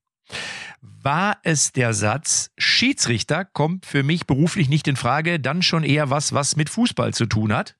War 0.81 1.37
es 1.43 1.73
der 1.73 1.93
Satz, 1.93 2.51
Schiedsrichter 2.57 3.45
kommt 3.45 3.85
für 3.85 4.03
mich 4.03 4.27
beruflich 4.27 4.71
nicht 4.71 4.89
in 4.89 4.97
Frage, 4.97 5.39
dann 5.41 5.61
schon 5.61 5.85
eher 5.85 6.09
was, 6.09 6.33
was 6.33 6.57
mit 6.57 6.71
Fußball 6.71 7.13
zu 7.13 7.27
tun 7.27 7.53
hat? 7.53 7.77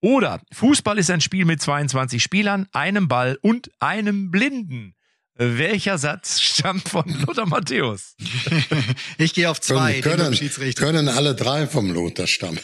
Oder 0.00 0.40
Fußball 0.52 0.98
ist 0.98 1.10
ein 1.10 1.20
Spiel 1.20 1.44
mit 1.44 1.62
22 1.62 2.20
Spielern, 2.20 2.66
einem 2.72 3.06
Ball 3.06 3.38
und 3.42 3.70
einem 3.78 4.32
Blinden. 4.32 4.94
Welcher 5.40 5.98
Satz 5.98 6.40
stammt 6.40 6.88
von 6.88 7.04
Lothar 7.26 7.46
Matthäus? 7.46 8.16
Ich 9.18 9.34
gehe 9.34 9.48
auf 9.48 9.60
zwei, 9.60 10.00
können, 10.00 10.16
können, 10.18 10.34
Schiedsrichter. 10.34 10.84
können 10.84 11.08
alle 11.08 11.34
drei 11.34 11.66
vom 11.68 11.90
Lothar 11.92 12.26
stammen. 12.26 12.58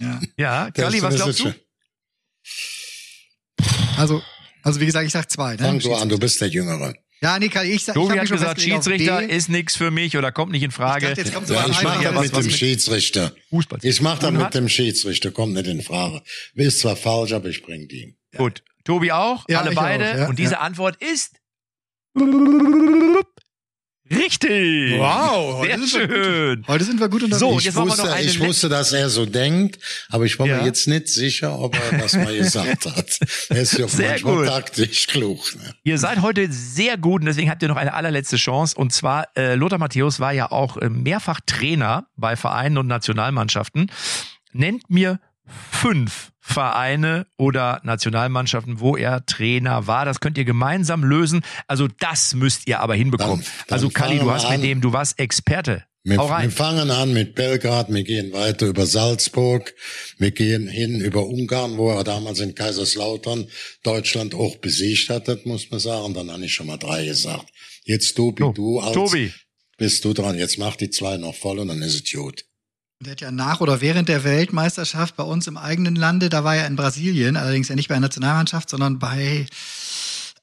Ja. 0.00 0.20
Ja, 0.36 0.70
Kali, 0.72 1.00
was 1.02 1.14
glaubst 1.14 1.40
du? 1.40 1.54
Also, 3.96 4.22
also 4.62 4.80
wie 4.80 4.86
gesagt, 4.86 5.06
ich 5.06 5.12
sag 5.12 5.30
zwei. 5.30 5.52
Ne? 5.56 5.58
Fang 5.62 5.78
du 5.78 5.94
an, 5.94 6.08
du 6.08 6.18
bist 6.18 6.40
der 6.40 6.48
Jüngere. 6.48 6.94
Ja, 7.22 7.38
nee, 7.38 7.48
Kali, 7.48 7.70
ich 7.70 7.84
sag, 7.84 7.96
ich 7.96 8.02
Tobi 8.02 8.14
hab 8.14 8.20
hat 8.24 8.30
gesagt, 8.30 8.60
Schiedsrichter 8.60 9.22
ist 9.28 9.48
nix 9.48 9.74
für 9.76 9.90
mich 9.90 10.16
oder 10.16 10.32
kommt 10.32 10.52
nicht 10.52 10.62
in 10.64 10.70
Frage. 10.70 11.06
Ich 11.06 11.10
dachte, 11.10 11.20
jetzt 11.22 11.34
kommt 11.34 11.46
so 11.46 11.54
Ja, 11.54 11.64
was 11.68 11.76
ich 11.78 11.82
mache 11.82 12.02
das 12.04 12.12
mit 12.12 12.32
was 12.32 12.40
dem 12.40 12.46
mit- 12.46 12.56
Schiedsrichter. 12.56 13.32
Fußball. 13.50 13.78
Ich 13.82 14.00
mache 14.02 14.20
das 14.20 14.32
mit 14.32 14.54
dem 14.54 14.68
Schiedsrichter, 14.68 15.30
kommt 15.30 15.54
nicht 15.54 15.66
in 15.66 15.80
Frage. 15.82 16.22
Ist 16.54 16.80
zwar 16.80 16.96
falsch, 16.96 17.32
aber 17.32 17.48
ich 17.48 17.62
bring 17.62 17.88
die. 17.88 18.16
Gut. 18.36 18.62
Tobi 18.84 19.12
auch, 19.12 19.44
Ja, 19.48 19.60
alle 19.60 19.70
ich 19.70 19.76
beide. 19.76 20.10
auch, 20.12 20.16
ja, 20.18 20.28
und 20.28 20.38
diese 20.38 20.52
ja. 20.52 20.60
Antwort 20.60 21.00
ist 21.02 21.32
richtig. 24.10 24.98
Wow, 24.98 25.64
Sehr 25.64 25.76
heute 25.76 25.80
wir 25.80 25.88
schön. 25.88 26.64
Heute 26.68 26.84
sind 26.84 27.00
wir 27.00 27.08
gut 27.08 27.22
unterwegs. 27.24 27.40
So, 27.40 27.58
Ich 27.58 27.74
wusste, 27.74 28.16
ich 28.22 28.40
wusste, 28.40 28.68
dass 28.68 28.92
er 28.92 29.08
so 29.08 29.26
denkt, 29.26 29.78
aber 30.10 30.24
ich 30.24 30.38
war 30.38 30.46
Ja. 30.46 30.58
mir 30.58 30.66
jetzt 30.66 30.86
nicht 30.86 31.08
sicher, 31.08 31.58
ob 31.58 31.76
er 31.76 31.98
das 31.98 32.14
mal 32.14 32.36
gesagt 32.36 32.86
hat. 32.96 33.18
Er 33.48 33.56
ist 33.62 33.76
ja 33.78 33.88
Sehr 33.88 34.10
manchmal 34.10 34.36
gut. 34.36 34.46
taktisch 34.46 35.06
klug. 35.08 35.54
Ne? 35.56 35.74
Ihr 35.84 35.98
seid 35.98 36.22
heute 36.22 36.50
sehr 36.52 36.96
gut 36.96 37.22
und 37.22 37.26
deswegen 37.26 37.50
habt 37.50 37.62
ihr 37.62 37.68
noch 37.68 37.76
eine 37.76 37.94
allerletzte 37.94 38.36
Chance. 38.36 38.76
Und 38.76 38.92
zwar, 38.92 39.28
äh, 39.36 39.54
Lothar 39.54 39.78
Matthäus 39.78 40.20
war 40.20 40.32
ja 40.32 40.50
auch 40.50 40.76
äh, 40.76 40.88
mehrfach 40.88 41.40
Trainer 41.46 42.06
bei 42.16 42.36
Vereinen 42.36 42.78
und 42.78 42.86
Nationalmannschaften. 42.86 43.90
Nennt 44.52 44.88
mir 44.88 45.20
fünf 45.70 46.30
Vereine 46.46 47.26
oder 47.36 47.80
Nationalmannschaften, 47.82 48.78
wo 48.80 48.96
er 48.96 49.26
Trainer 49.26 49.86
war. 49.88 50.04
Das 50.04 50.20
könnt 50.20 50.38
ihr 50.38 50.44
gemeinsam 50.44 51.02
lösen. 51.04 51.42
Also 51.66 51.88
das 51.98 52.34
müsst 52.34 52.68
ihr 52.68 52.80
aber 52.80 52.94
hinbekommen. 52.94 53.40
Dann- 53.40 53.52
dann 53.66 53.74
also 53.74 53.88
Kali, 53.90 54.18
du 54.20 54.30
hast 54.30 54.48
mit 54.48 54.62
dem, 54.62 54.80
du 54.80 54.92
warst 54.92 55.18
Experte. 55.18 55.84
Wir, 56.04 56.18
wir 56.18 56.50
fangen 56.52 56.92
an 56.92 57.12
mit 57.12 57.34
Belgrad, 57.34 57.92
wir 57.92 58.04
gehen 58.04 58.32
weiter 58.32 58.66
über 58.68 58.86
Salzburg, 58.86 59.74
wir 60.18 60.30
gehen 60.30 60.68
hin 60.68 61.00
über 61.00 61.26
Ungarn, 61.26 61.76
wo 61.78 61.90
er 61.90 62.04
damals 62.04 62.38
in 62.38 62.54
Kaiserslautern 62.54 63.48
Deutschland 63.82 64.32
auch 64.32 64.54
besiegt 64.58 65.10
hat, 65.10 65.26
das 65.26 65.44
muss 65.46 65.68
man 65.72 65.80
sagen. 65.80 66.14
Dann 66.14 66.30
habe 66.30 66.44
ich 66.44 66.54
schon 66.54 66.68
mal 66.68 66.76
drei 66.76 67.04
gesagt. 67.06 67.46
Jetzt 67.84 68.14
Tobi, 68.16 68.40
So, 68.44 68.52
du 68.52 68.78
als 68.78 68.92
Tobi. 68.94 69.32
bist 69.78 70.04
du 70.04 70.12
dran. 70.12 70.38
Jetzt 70.38 70.58
mach 70.58 70.76
die 70.76 70.90
zwei 70.90 71.16
noch 71.16 71.34
voll 71.34 71.58
und 71.58 71.66
dann 71.68 71.82
ist 71.82 71.94
es 72.04 72.12
gut. 72.12 72.44
Der 73.00 73.12
hat 73.12 73.20
ja 73.20 73.30
nach 73.30 73.60
oder 73.60 73.82
während 73.82 74.08
der 74.08 74.24
Weltmeisterschaft 74.24 75.16
bei 75.16 75.22
uns 75.22 75.46
im 75.46 75.58
eigenen 75.58 75.96
Lande, 75.96 76.30
da 76.30 76.44
war 76.44 76.56
er 76.56 76.66
in 76.66 76.76
Brasilien, 76.76 77.36
allerdings 77.36 77.68
ja 77.68 77.76
nicht 77.76 77.88
bei 77.88 77.94
der 77.94 78.00
Nationalmannschaft, 78.00 78.70
sondern 78.70 78.98
bei 78.98 79.46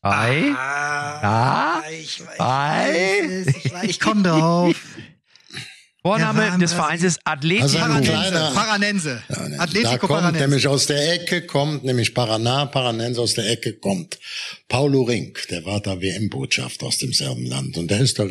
Ei. 0.01 0.53
Ah, 0.55 1.81
ich, 1.89 2.19
ich, 2.19 2.41
Ei. 2.41 3.45
ich, 3.47 3.89
ich 3.89 3.99
komme 3.99 4.21
drauf. 4.21 4.75
Vorname 6.03 6.57
des. 6.59 6.73
Vereins 6.73 7.01
ist 7.01 7.21
Atletico. 7.23 7.63
Also 7.63 7.79
Paranense. 7.79 8.51
Paranense. 8.53 9.23
Ja, 9.29 9.47
ne, 9.47 9.55
da 9.55 9.63
Atletico 9.63 10.07
kommt 10.07 10.19
Paranense. 10.19 10.41
nämlich 10.41 10.67
aus 10.67 10.85
der 10.85 11.13
Ecke, 11.13 11.43
kommt 11.43 11.85
nämlich 11.85 12.09
Paraná, 12.09 12.65
Paranense 12.65 13.21
aus 13.21 13.33
der 13.35 13.49
Ecke 13.49 13.73
kommt. 13.73 14.19
Paulo 14.67 15.03
Rink, 15.03 15.47
der 15.49 15.65
war 15.65 15.79
da 15.79 16.01
WM-Botschafter 16.01 16.87
aus 16.87 16.97
demselben 16.97 17.45
Land 17.45 17.77
und 17.77 17.89
der 17.89 18.01
ist 18.01 18.19
da 18.19 18.27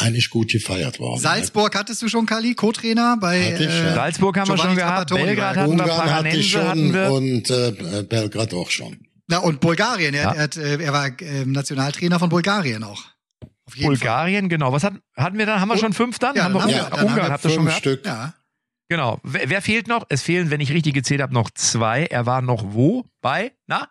eigentlich 0.00 0.30
gut 0.30 0.50
gefeiert 0.50 0.98
worden. 0.98 1.20
Salzburg 1.20 1.74
hattest 1.76 2.02
du 2.02 2.08
schon, 2.08 2.26
Kali, 2.26 2.54
Co-Trainer 2.54 3.16
bei 3.20 3.52
Hatte 3.52 3.64
ich, 3.64 3.70
ja. 3.70 3.90
äh, 3.90 3.94
Salzburg 3.94 4.38
haben 4.38 4.48
wir 4.48 4.54
Giovanni 4.54 4.70
schon 4.70 4.76
gehabt, 4.78 5.08
Trapattoni 5.08 5.24
Belgrad 5.24 5.56
er. 5.56 5.62
hatten 5.62 5.76
wir, 5.78 5.84
Ungarn 5.84 6.14
hatte 6.14 6.28
ich 6.36 6.52
Paranense 6.54 6.82
schon 6.82 6.92
wir. 6.94 7.12
und 7.12 7.50
äh, 7.50 8.02
Belgrad 8.02 8.54
auch 8.54 8.70
schon. 8.70 8.98
Na, 9.28 9.38
und 9.38 9.60
Bulgarien. 9.60 10.14
Er, 10.14 10.22
Ja. 10.22 10.32
er, 10.32 10.42
hat, 10.42 10.56
äh, 10.56 10.78
er 10.82 10.92
war 10.92 11.06
äh, 11.20 11.44
Nationaltrainer 11.44 12.18
von 12.18 12.28
Bulgarien 12.30 12.82
auch. 12.84 13.04
Auf 13.66 13.76
jeden 13.76 13.86
Bulgarien, 13.88 14.48
genau. 14.48 14.72
Was 14.72 14.82
hatten, 14.82 15.00
hatten 15.16 15.38
wir 15.38 15.46
dann? 15.46 15.60
Haben 15.60 15.68
wir 15.68 15.78
schon 15.78 15.92
fünf 15.92 16.18
dann? 16.18 16.34
Ja, 16.34 16.44
haben 16.44 16.54
wir 16.54 16.62
haben 16.62 16.68
Ungarn, 16.70 16.84
wir- 16.84 16.90
dann 16.90 16.98
haben 17.00 17.06
Ungarn 17.08 17.26
wir 17.28 17.32
habt 17.32 17.44
ihr 17.44 17.50
schon 17.50 17.58
Fünf 17.58 17.68
gehabt? 17.68 17.80
Stück. 17.80 18.04
Fall. 18.04 18.12
Ja. 18.14 18.34
Genau. 18.88 19.20
Wer, 19.22 19.48
wer 19.50 19.62
fehlt 19.62 19.86
noch? 19.86 20.04
Es 20.08 20.22
fehlen, 20.22 20.50
wenn 20.50 20.60
ich 20.60 20.72
richtig 20.72 20.94
gezählt 20.94 21.22
habe, 21.22 21.32
noch 21.32 21.50
zwei. 21.52 22.06
Er 22.06 22.26
war 22.26 22.42
noch 22.42 22.64
wo? 22.74 23.04
Bei? 23.20 23.52
Na? 23.68 23.88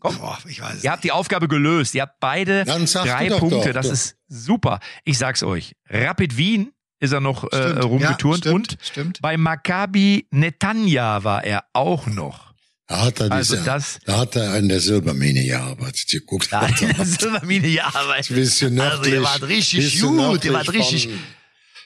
Komm. 0.00 0.16
Boah, 0.18 0.38
ich 0.48 0.60
weiß 0.60 0.82
Ihr 0.82 0.90
habt 0.90 1.04
die 1.04 1.12
Aufgabe 1.12 1.46
gelöst. 1.48 1.94
Ihr 1.94 2.02
habt 2.02 2.18
beide 2.20 2.64
drei 2.64 3.28
Punkte. 3.30 3.56
doch, 3.66 3.72
das 3.72 3.86
doch. 3.86 3.92
ist 3.92 4.16
super. 4.28 4.80
Ich 5.04 5.18
sag's 5.18 5.42
euch. 5.42 5.74
Rapid 5.88 6.36
Wien 6.38 6.72
ist 7.00 7.12
er 7.12 7.20
noch 7.20 7.44
äh, 7.52 7.56
Stimmt. 7.56 7.84
rumgeturnt 7.84 8.44
Ja, 8.46 8.50
stimmt, 8.50 8.72
und 8.72 8.78
stimmt. 8.82 9.20
bei 9.20 9.36
Maccabi 9.36 10.26
Netanya 10.30 11.22
war 11.24 11.44
er 11.44 11.64
auch 11.74 12.06
noch. 12.06 12.54
Da 12.86 13.02
hat 13.02 13.20
er, 13.20 13.30
Also 13.32 13.54
diese, 13.56 13.64
das- 13.66 13.98
da 14.06 14.18
hat 14.20 14.36
er 14.36 14.56
in 14.58 14.68
der 14.68 14.80
Silbermine 14.80 15.44
gearbeitet. 15.44 16.12
Ihr 16.12 16.20
guckt 16.24 16.50
Da 16.50 16.62
mal 16.62 16.70
in 16.70 16.88
der 16.88 16.96
da. 16.96 17.04
Silbermine, 17.04 17.68
ja, 17.68 17.86
aber 17.94 18.14
Ein 18.14 18.24
bisschen 18.28 18.78
also 18.80 18.94
nördlich. 18.96 19.14
ihr 19.14 19.22
wart 19.22 19.42
richtig 19.48 19.84
bisschen 19.84 20.16
gut, 20.16 20.44
ihr 20.44 20.52
wart 20.52 20.66
nördlich 20.66 20.92
richtig. 20.94 21.10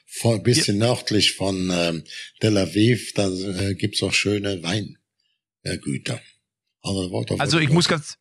Von, 0.07 0.33
von, 0.37 0.43
bisschen 0.43 0.79
nördlich 0.79 1.33
von 1.35 1.71
ähm, 1.73 2.05
Tel 2.41 2.57
Aviv, 2.59 3.13
da 3.15 3.29
äh, 3.29 3.75
gibt's 3.75 4.03
auch 4.03 4.13
schöne 4.13 4.61
Weingüter. 4.63 4.99
Also, 5.65 5.81
da- 6.05 6.21
Also 7.39 7.59
ich 7.59 7.71
muss 7.71 7.89
ganz, 7.89 8.17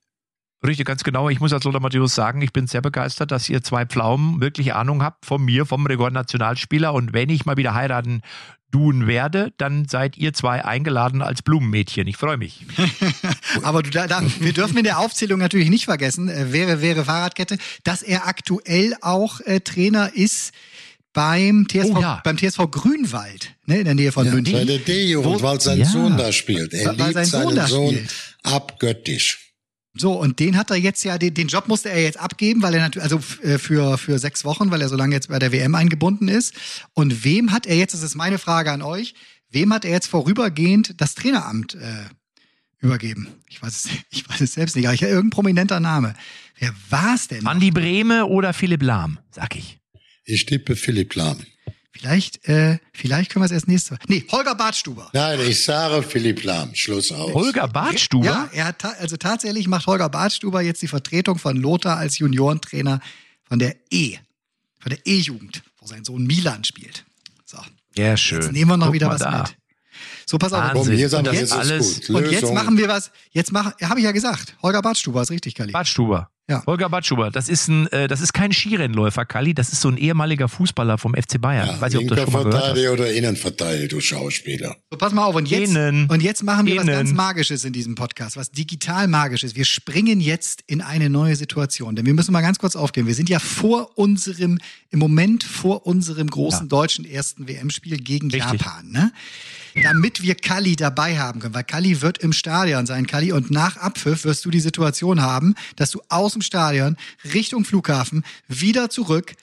richtig, 0.66 0.86
ganz 0.86 1.04
genau, 1.04 1.30
ich 1.30 1.40
muss 1.40 1.54
als 1.54 1.64
Lothar 1.64 1.82
Matthäus 1.82 2.16
sagen, 2.16 2.42
ich 2.42 2.54
bin 2.54 2.68
sehr 2.68 2.82
begeistert, 2.82 3.32
dass 3.32 3.50
ihr 3.50 3.62
zwei 3.64 3.86
Pflaumen 3.86 4.42
wirklich 4.42 4.74
Ahnung 4.74 5.04
habt 5.04 5.26
von 5.26 5.44
mir, 5.44 5.66
vom 5.66 5.86
Rekordnationalspieler. 5.86 6.94
Und 6.94 7.14
wenn 7.14 7.30
ich 7.30 7.46
mal 7.46 7.58
wieder 7.58 7.74
heiraten 7.74 8.22
tun 8.72 9.08
werde, 9.08 9.54
dann 9.58 9.88
seid 9.88 10.18
ihr 10.18 10.34
zwei 10.34 10.66
eingeladen 10.66 11.22
als 11.22 11.42
Blumenmädchen. 11.42 12.06
Ich 12.08 12.18
freue 12.18 12.36
mich. 12.38 12.66
Aber 13.64 13.82
du, 13.82 13.90
da, 13.92 14.08
da, 14.08 14.22
wir 14.40 14.52
dürfen 14.52 14.78
in 14.78 14.84
der 14.84 15.00
Aufzählung 15.00 15.40
natürlich 15.40 15.70
nicht 15.70 15.86
vergessen, 15.86 16.28
äh, 16.28 16.52
wäre, 16.52 16.82
wäre 16.82 17.06
Fahrradkette, 17.06 17.58
dass 17.86 18.02
er 18.02 18.28
aktuell 18.28 18.94
auch 19.02 19.40
äh, 19.42 19.62
Trainer 19.62 20.12
ist 20.14 20.52
beim 21.14 21.66
TSV, 21.68 21.96
Oh 21.96 22.00
ja. 22.02 22.22
beim 22.26 22.38
TSV 22.38 22.70
Grünwald, 22.70 23.56
ne, 23.66 23.80
in 23.80 23.86
der 23.86 23.96
Nähe 23.96 24.12
von 24.12 24.26
Ja, 24.26 24.34
München. 24.34 24.68
der 24.68 24.80
D-Jugend, 24.80 25.42
weil 25.42 25.62
sein 25.62 25.80
Ja. 25.80 25.86
Sohn 25.86 26.18
da 26.18 26.32
spielt. 26.34 26.74
Er 26.74 26.88
Weil 26.90 26.96
liebt 26.98 27.14
sein 27.14 27.26
Sohn 27.26 27.42
seinen 27.44 27.56
da 27.56 27.68
Sohn 27.68 27.90
spielt. 27.94 28.14
Abgöttisch. 28.48 29.48
So, 30.00 30.14
und 30.14 30.40
den 30.40 30.58
hat 30.58 30.70
er 30.70 30.78
jetzt 30.78 31.04
ja, 31.04 31.18
den, 31.18 31.34
den 31.34 31.48
Job 31.48 31.68
musste 31.68 31.90
er 31.90 32.02
jetzt 32.02 32.20
abgeben, 32.20 32.62
weil 32.62 32.74
er 32.74 32.82
natürlich, 32.82 33.04
also 33.04 33.22
äh, 33.42 33.58
für, 33.58 33.98
für 33.98 34.20
sechs 34.20 34.46
Wochen, 34.46 34.70
weil 34.70 34.82
er 34.82 34.90
so 34.90 34.96
lange 34.96 35.16
jetzt 35.16 35.30
bei 35.30 35.40
der 35.40 35.52
WM 35.52 35.76
eingebunden 35.76 36.28
ist. 36.28 36.54
Und 36.94 37.24
wem 37.24 37.52
hat 37.52 37.66
er 37.66 37.76
jetzt, 37.76 37.94
das 37.94 38.04
ist 38.04 38.16
meine 38.16 38.38
Frage 38.38 38.72
an 38.72 38.82
euch, 38.82 39.16
wem 39.50 39.74
hat 39.74 39.86
er 39.86 39.92
jetzt 39.92 40.08
vorübergehend 40.08 41.02
das 41.02 41.16
Traineramt 41.16 41.76
äh, 41.76 42.06
übergeben? 42.80 43.28
Ich 43.50 43.62
weiß 43.62 43.86
es, 43.86 43.90
ich 44.12 44.30
weiß 44.30 44.42
es 44.42 44.54
selbst 44.54 44.76
nicht, 44.76 44.86
aber 44.86 44.94
ich 44.94 45.02
irgendein 45.02 45.32
prominenter 45.32 45.80
Name. 45.80 46.14
Wer 46.60 46.74
war 46.90 47.16
es 47.16 47.28
denn? 47.28 47.46
Andi 47.48 47.72
Brehme 47.72 48.26
oder 48.26 48.54
Philipp 48.54 48.84
Lahm, 48.84 49.20
sag 49.32 49.56
ich. 49.56 49.80
Ich 50.26 50.46
tippe 50.46 50.76
Philipp 50.76 51.16
Lahm. 51.16 51.44
Vielleicht, 52.00 52.48
äh, 52.48 52.78
vielleicht 52.94 53.32
können 53.32 53.42
wir 53.42 53.48
es 53.48 53.52
erst 53.52 53.68
nächste 53.68 53.92
Woche. 53.92 54.02
Nee, 54.08 54.24
Holger 54.32 54.54
Bartstuber. 54.56 55.10
Nein, 55.14 55.40
ich 55.42 55.64
sage 55.64 56.04
Philipp 56.04 56.44
Lahm. 56.44 56.76
Schluss 56.76 57.12
aus. 57.12 57.34
Holger 57.34 57.68
Bartstuber? 57.68 58.26
Ja, 58.26 58.50
er 58.54 58.66
hat 58.66 58.80
ta 58.80 58.90
also 59.00 59.18
tatsächlich 59.18 59.68
macht 59.68 59.88
Holger 59.88 60.08
Bartstuber 60.10 60.62
jetzt 60.62 60.82
die 60.82 60.88
Vertretung 60.88 61.40
von 61.40 61.58
Lothar 61.58 61.98
als 61.98 62.20
Juniorentrainer 62.20 63.00
von 63.48 63.58
der 63.60 63.76
E, 63.90 64.18
von 64.80 64.92
der 64.92 65.00
E-Jugend, 65.08 65.64
wo 65.80 65.88
sein 65.88 66.04
Sohn 66.06 66.26
Milan 66.28 66.64
spielt. 66.64 67.04
So, 67.46 67.58
Ja, 67.96 68.16
schön. 68.16 68.42
jetzt 68.42 68.52
nehmen 68.52 68.70
wir 68.72 68.78
noch 68.78 68.88
Guck 68.88 68.94
wieder 68.96 69.08
mal 69.08 69.14
was 69.16 69.22
da. 69.22 69.40
mit. 69.40 69.58
So, 70.30 70.38
pass 70.38 70.52
auf. 70.54 70.60
Wahnsinn. 70.62 70.84
Komm, 70.84 70.92
hier 70.98 71.10
sagen 71.10 71.26
Und 71.28 71.34
wir, 71.34 71.40
jetzt 71.40 71.52
ist 71.52 71.58
alles- 71.58 72.02
gut. 72.08 72.10
Und 72.16 72.32
jetzt 72.32 72.54
machen 72.54 72.78
wir 72.78 72.88
was. 72.90 73.12
Jetzt 73.32 73.52
mach, 73.54 73.72
ja, 73.80 73.90
habe 73.90 74.00
ich 74.00 74.06
ja 74.06 74.12
gesagt. 74.12 74.56
Holger 74.62 74.82
Bartstuber 74.82 75.22
ist 75.22 75.32
richtig, 75.32 75.56
Kali. 75.56 75.72
Bartstuber. 75.72 76.30
Ja. 76.50 76.64
Holger 76.66 76.88
Bartstuber, 76.88 77.30
das 77.30 77.50
ist 77.50 77.68
ein, 77.68 77.88
äh, 77.88 78.08
das 78.08 78.22
ist 78.22 78.32
kein 78.34 78.54
Skirennläufer, 78.54 79.26
Kalli, 79.26 79.54
das 79.54 79.74
ist 79.74 79.82
so 79.82 79.90
ein 79.90 79.98
ehemaliger 79.98 80.48
Fußballer 80.48 80.98
vom 80.98 81.14
FC 81.14 81.42
Bayern. 81.42 81.70
ich 81.76 81.82
weiß 81.82 81.92
nicht, 81.94 82.04
ob 82.04 82.08
du 82.08 82.16
das 82.16 82.24
schon 82.24 82.32
mal 82.32 82.44
gehört 82.46 82.64
hast. 82.74 82.88
Oder 82.88 83.12
Innenverteidiger, 83.12 83.90
du 83.90 84.00
Schauspieler. 84.00 84.78
So, 84.90 84.98
pass 84.98 85.12
mal 85.12 85.26
auf. 85.26 85.36
Und 85.36 85.50
jetzt, 85.50 85.72
Innen. 85.72 86.08
und 86.10 86.24
jetzt 86.24 86.44
machen 86.44 86.66
wir 86.66 86.78
was 86.78 86.84
Innen. 86.84 86.96
ganz 86.96 87.12
Magisches 87.12 87.66
in 87.66 87.74
diesem 87.74 87.96
Podcast, 87.96 88.38
was 88.38 88.50
digital 88.52 89.10
Magisches. 89.10 89.56
Wir 89.58 89.66
springen 89.66 90.22
jetzt 90.22 90.62
in 90.68 90.80
eine 90.82 91.10
neue 91.10 91.36
Situation. 91.36 91.98
Denn 91.98 92.06
wir 92.06 92.14
müssen 92.14 92.32
mal 92.32 92.40
ganz 92.40 92.60
kurz 92.60 92.78
aufgehen. 92.78 93.08
Wir 93.08 93.16
sind 93.16 93.28
ja 93.28 93.40
vor 93.40 93.98
unserem, 93.98 94.58
im 94.90 95.00
Moment 95.00 95.44
vor 95.44 95.86
unserem 95.86 96.30
großen 96.30 96.70
deutschen 96.70 97.04
ersten 97.04 97.50
WM-Spiel 97.50 97.98
gegen 97.98 98.32
Richtig. 98.32 98.62
Japan. 98.62 98.90
Ne? 98.90 99.12
Damit 99.84 100.22
wir 100.22 100.36
Kali 100.36 100.76
dabei 100.76 101.18
haben 101.18 101.40
können, 101.40 101.54
weil 101.54 101.64
Kali 101.64 102.02
wird 102.02 102.18
im 102.20 102.34
Stadion 102.34 102.86
sein, 102.86 103.08
Kali, 103.08 103.32
und 103.32 103.52
nach 103.52 103.78
Abpfiff 103.78 104.26
wirst 104.26 104.44
du 104.46 104.50
die 104.50 104.60
Situation 104.60 105.22
haben, 105.22 105.56
dass 105.76 105.92
du 105.92 106.02
aus 106.10 106.34
dem 106.34 106.42
Stadion 106.42 106.98
Richtung 107.34 107.64
Flughafen 107.64 108.24
wieder 108.48 108.90
zurück 108.90 109.34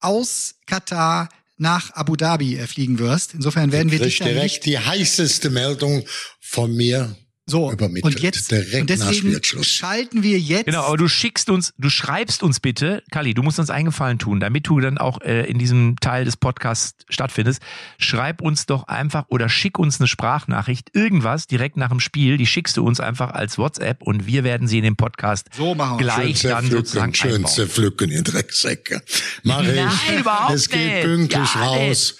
aus 0.00 0.56
Katar 0.66 1.28
nach 1.56 1.92
Abu 1.92 2.16
Dhabi 2.16 2.56
äh, 2.56 2.66
fliegen 2.66 2.98
wirst. 2.98 3.34
Insofern 3.34 3.72
werden 3.72 3.90
wir 3.90 4.00
dich 4.00 4.18
dann 4.18 4.28
nicht 4.28 4.64
direkt 4.64 4.66
die 4.66 4.78
heißeste 4.78 5.50
Meldung 5.50 6.04
von 6.40 6.74
mir 6.74 7.16
so, 7.46 7.70
übermittelt. 7.70 8.04
und 8.14 8.22
jetzt 8.22 8.50
direkt 8.50 8.90
und 8.90 8.98
nach 8.98 9.08
deswegen 9.10 9.64
schalten 9.64 10.22
wir 10.22 10.38
jetzt. 10.38 10.64
Genau, 10.66 10.82
aber 10.84 10.96
du 10.96 11.08
schickst 11.08 11.50
uns, 11.50 11.74
du 11.78 11.90
schreibst 11.90 12.42
uns 12.42 12.58
bitte, 12.60 13.02
Kalli, 13.10 13.34
du 13.34 13.42
musst 13.42 13.58
uns 13.58 13.68
einen 13.70 13.86
Gefallen 13.86 14.18
tun, 14.18 14.40
damit 14.40 14.66
du 14.66 14.80
dann 14.80 14.96
auch 14.98 15.20
äh, 15.20 15.44
in 15.44 15.58
diesem 15.58 15.96
Teil 16.00 16.24
des 16.24 16.36
Podcasts 16.38 17.04
stattfindest. 17.10 17.60
Schreib 17.98 18.40
uns 18.40 18.66
doch 18.66 18.84
einfach 18.88 19.24
oder 19.28 19.48
schick 19.48 19.78
uns 19.78 20.00
eine 20.00 20.08
Sprachnachricht, 20.08 20.90
irgendwas 20.94 21.46
direkt 21.46 21.76
nach 21.76 21.90
dem 21.90 22.00
Spiel, 22.00 22.38
die 22.38 22.46
schickst 22.46 22.76
du 22.76 22.84
uns 22.84 22.98
einfach 23.00 23.30
als 23.32 23.58
WhatsApp 23.58 24.02
und 24.02 24.26
wir 24.26 24.42
werden 24.44 24.66
sie 24.66 24.78
in 24.78 24.84
dem 24.84 24.96
Podcast 24.96 25.48
So 25.54 25.74
machen 25.74 25.98
gleich 25.98 26.38
Schön 26.38 26.50
dann 26.50 26.70
sozusagen 26.70 27.14
schön 27.14 27.34
einbauen. 27.36 27.52
zerpflücken, 27.52 28.10
ihr 28.10 28.22
Drecksäcke. 28.22 29.02
Mach 29.42 29.62
Nein, 29.62 29.88
ich. 30.08 30.18
überhaupt 30.20 30.54
Es 30.54 30.68
geht 30.68 30.80
nicht. 30.86 31.02
pünktlich 31.02 31.54
Ja, 31.54 31.60
raus. 31.62 32.16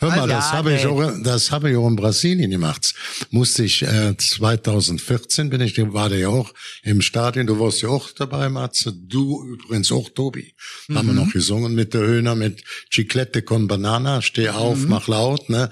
Hör 0.00 0.08
mal, 0.08 0.20
Also, 0.20 0.28
das 0.28 0.44
ja, 0.46 0.52
habe 0.52 0.74
ich 0.74 0.86
auch, 0.86 1.12
das 1.22 1.50
habe 1.50 1.70
ich 1.70 1.76
auch 1.76 1.86
in 1.86 1.96
Brasilien 1.96 2.50
gemacht. 2.50 2.94
Musste 3.30 3.64
ich, 3.64 3.82
äh, 3.82 4.16
2014 4.16 5.50
bin 5.50 5.60
ich, 5.60 5.76
war 5.92 6.08
der 6.08 6.18
ja 6.18 6.28
auch 6.28 6.52
im 6.82 7.02
Stadion. 7.02 7.46
Du 7.46 7.60
warst 7.60 7.82
ja 7.82 7.90
auch 7.90 8.10
dabei, 8.10 8.48
Matze. 8.48 8.92
Du 8.92 9.44
übrigens 9.44 9.92
auch, 9.92 10.08
Tobi. 10.08 10.54
Haben 10.92 11.08
wir 11.08 11.14
noch 11.14 11.30
gesungen 11.32 11.74
mit 11.74 11.92
der 11.92 12.00
Höhner, 12.00 12.34
mit 12.34 12.64
Chiclette 12.90 13.42
con 13.42 13.68
Banana. 13.68 14.22
Steh 14.22 14.48
auf, 14.48 14.86
mach 14.86 15.06
laut, 15.06 15.50
ne? 15.50 15.68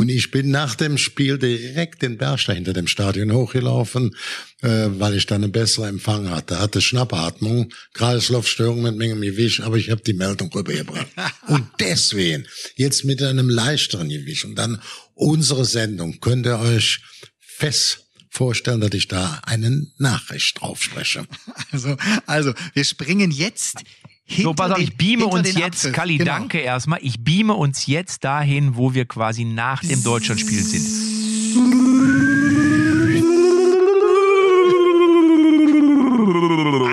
Und 0.00 0.08
ich 0.08 0.30
bin 0.30 0.50
nach 0.50 0.74
dem 0.74 0.96
Spiel 0.96 1.38
direkt 1.38 2.02
den 2.02 2.16
Berg 2.16 2.40
hinter 2.40 2.72
dem 2.72 2.86
Stadion 2.86 3.30
hochgelaufen, 3.32 4.16
äh, 4.62 4.88
weil 4.98 5.14
ich 5.14 5.26
dann 5.26 5.42
einen 5.42 5.52
besseren 5.52 5.90
Empfang 5.90 6.30
hatte. 6.30 6.58
Hatte 6.58 6.80
Schnappatmung, 6.80 7.72
Kreislaufstörung 7.94 8.82
mit 8.82 8.96
Menge 8.96 9.20
Gewicht, 9.20 9.60
aber 9.60 9.76
ich 9.76 9.90
habe 9.90 10.00
die 10.02 10.14
Meldung 10.14 10.50
rübergebracht. 10.52 11.06
Und 11.48 11.66
deswegen, 11.78 12.46
jetzt 12.76 13.04
mit 13.04 13.22
einem 13.22 13.48
leichteren 13.50 14.08
Gewicht 14.08 14.44
und 14.44 14.56
dann 14.56 14.80
unsere 15.14 15.64
Sendung, 15.64 16.18
könnt 16.20 16.46
ihr 16.46 16.58
euch 16.58 17.00
fest 17.40 18.06
vorstellen, 18.30 18.80
dass 18.80 18.92
ich 18.94 19.08
da 19.08 19.40
eine 19.44 19.86
Nachricht 19.98 20.60
drauf 20.60 20.82
spreche. 20.82 21.26
Also, 21.72 21.96
also, 22.26 22.54
wir 22.74 22.84
springen 22.84 23.30
jetzt 23.30 23.78
hinter 24.24 24.42
So, 24.50 24.54
pass 24.54 24.70
auf, 24.72 24.78
den, 24.78 24.84
ich 24.84 24.96
beame 24.96 25.26
uns 25.26 25.54
jetzt, 25.54 25.78
Apfel. 25.78 25.92
Kalli, 25.92 26.16
Genau. 26.18 26.32
danke 26.32 26.58
erstmal. 26.58 26.98
Ich 27.02 27.20
beame 27.20 27.54
uns 27.54 27.86
jetzt 27.86 28.24
dahin, 28.24 28.76
wo 28.76 28.94
wir 28.94 29.04
quasi 29.04 29.44
nach 29.44 29.82
dem 29.82 30.02
Deutschlandspiel 30.02 30.62
sind. 30.62 30.86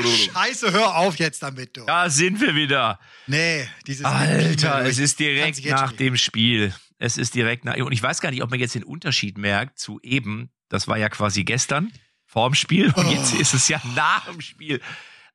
Scheiße, 0.04 0.72
hör 0.72 0.96
auf 0.96 1.18
jetzt 1.18 1.42
damit, 1.44 1.76
du. 1.78 1.86
Da 1.86 2.10
sind 2.10 2.40
wir 2.42 2.56
wieder. 2.56 3.00
Nee, 3.28 3.68
dieses 3.88 4.06
Alter, 4.06 4.86
es 4.86 4.98
ist 4.98 5.20
direkt 5.20 5.64
nach 5.66 5.90
schon- 5.90 5.98
dem 5.98 6.18
Spiel. 6.18 6.74
Es 7.00 7.18
ist 7.18 7.36
direkt 7.36 7.66
nach. 7.66 7.76
Und 7.78 7.92
ich 7.92 8.02
weiß 8.02 8.22
gar 8.22 8.30
nicht, 8.32 8.44
ob 8.44 8.50
man 8.50 8.60
jetzt 8.60 8.76
den 8.76 8.84
Unterschied 8.84 9.38
merkt 9.38 9.80
zu 9.80 10.00
eben. 10.02 10.52
Das 10.70 10.88
war 10.88 10.98
ja 10.98 11.10
quasi 11.10 11.44
gestern 11.44 11.92
vorm 12.26 12.54
Spiel 12.56 12.88
und 12.96 13.06
Oh. 13.06 13.12
jetzt 13.12 13.34
ist 13.34 13.54
es 13.54 13.68
ja 13.68 13.82
nach 13.96 14.26
dem 14.26 14.42
Spiel. 14.42 14.82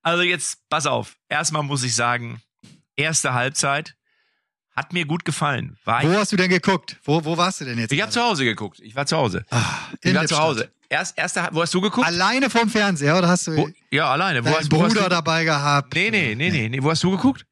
Also 0.03 0.23
jetzt, 0.23 0.69
pass 0.71 0.87
auf. 0.87 1.17
Erstmal 1.29 1.63
muss 1.63 1.83
ich 1.83 1.95
sagen, 1.95 2.41
erste 2.97 3.35
Halbzeit 3.35 3.97
hat 4.79 4.93
mir 4.93 5.05
gut 5.05 5.25
gefallen. 5.25 5.77
War 5.85 6.03
Wo 6.03 6.11
ich, 6.11 6.17
hast 6.17 6.33
du 6.33 6.37
denn 6.37 6.49
geguckt? 6.49 6.97
Wo, 7.05 7.25
wo 7.25 7.37
warst 7.37 7.61
du 7.61 7.65
denn 7.65 7.79
jetzt? 7.79 7.93
ich 7.93 8.01
habe 8.01 8.13
zu 8.13 8.23
Hause 8.23 8.45
geguckt. 8.45 8.81
Ich 8.81 8.95
war 8.95 9.07
zu 9.07 9.17
Hause. 9.17 9.45
Ah, 9.51 9.65
ich 10.01 10.15
war 10.15 10.27
zu. 10.27 10.39
Hause. 10.39 10.71
Erst, 10.89 11.19
erste, 11.19 11.49
wo 11.53 11.61
hast 11.61 11.75
du 11.75 11.81
geguckt? 11.81 12.07
Alleine 12.07 12.49
vorm 12.49 12.71
Fernseher, 12.71 13.19
oder 13.19 13.29
hast 13.29 13.47
du 13.47 13.57
Wo, 13.57 13.69
ja, 13.91 14.11
alleine. 14.11 14.43
Wo 14.45 14.51
hast, 14.51 14.73
wo 14.73 14.83
hast 14.83 14.95
Bruder 14.95 15.05
du, 15.05 15.11
dabei 15.11 15.45
gehabt? 15.45 15.93
Nee, 15.95 16.11
nee, 16.11 16.35
nee, 16.35 16.51
nee, 16.51 16.69
nee. 16.69 16.83
Wo 16.83 16.91
hast 16.91 17.03
du 17.03 17.11
geguckt? 17.11 17.45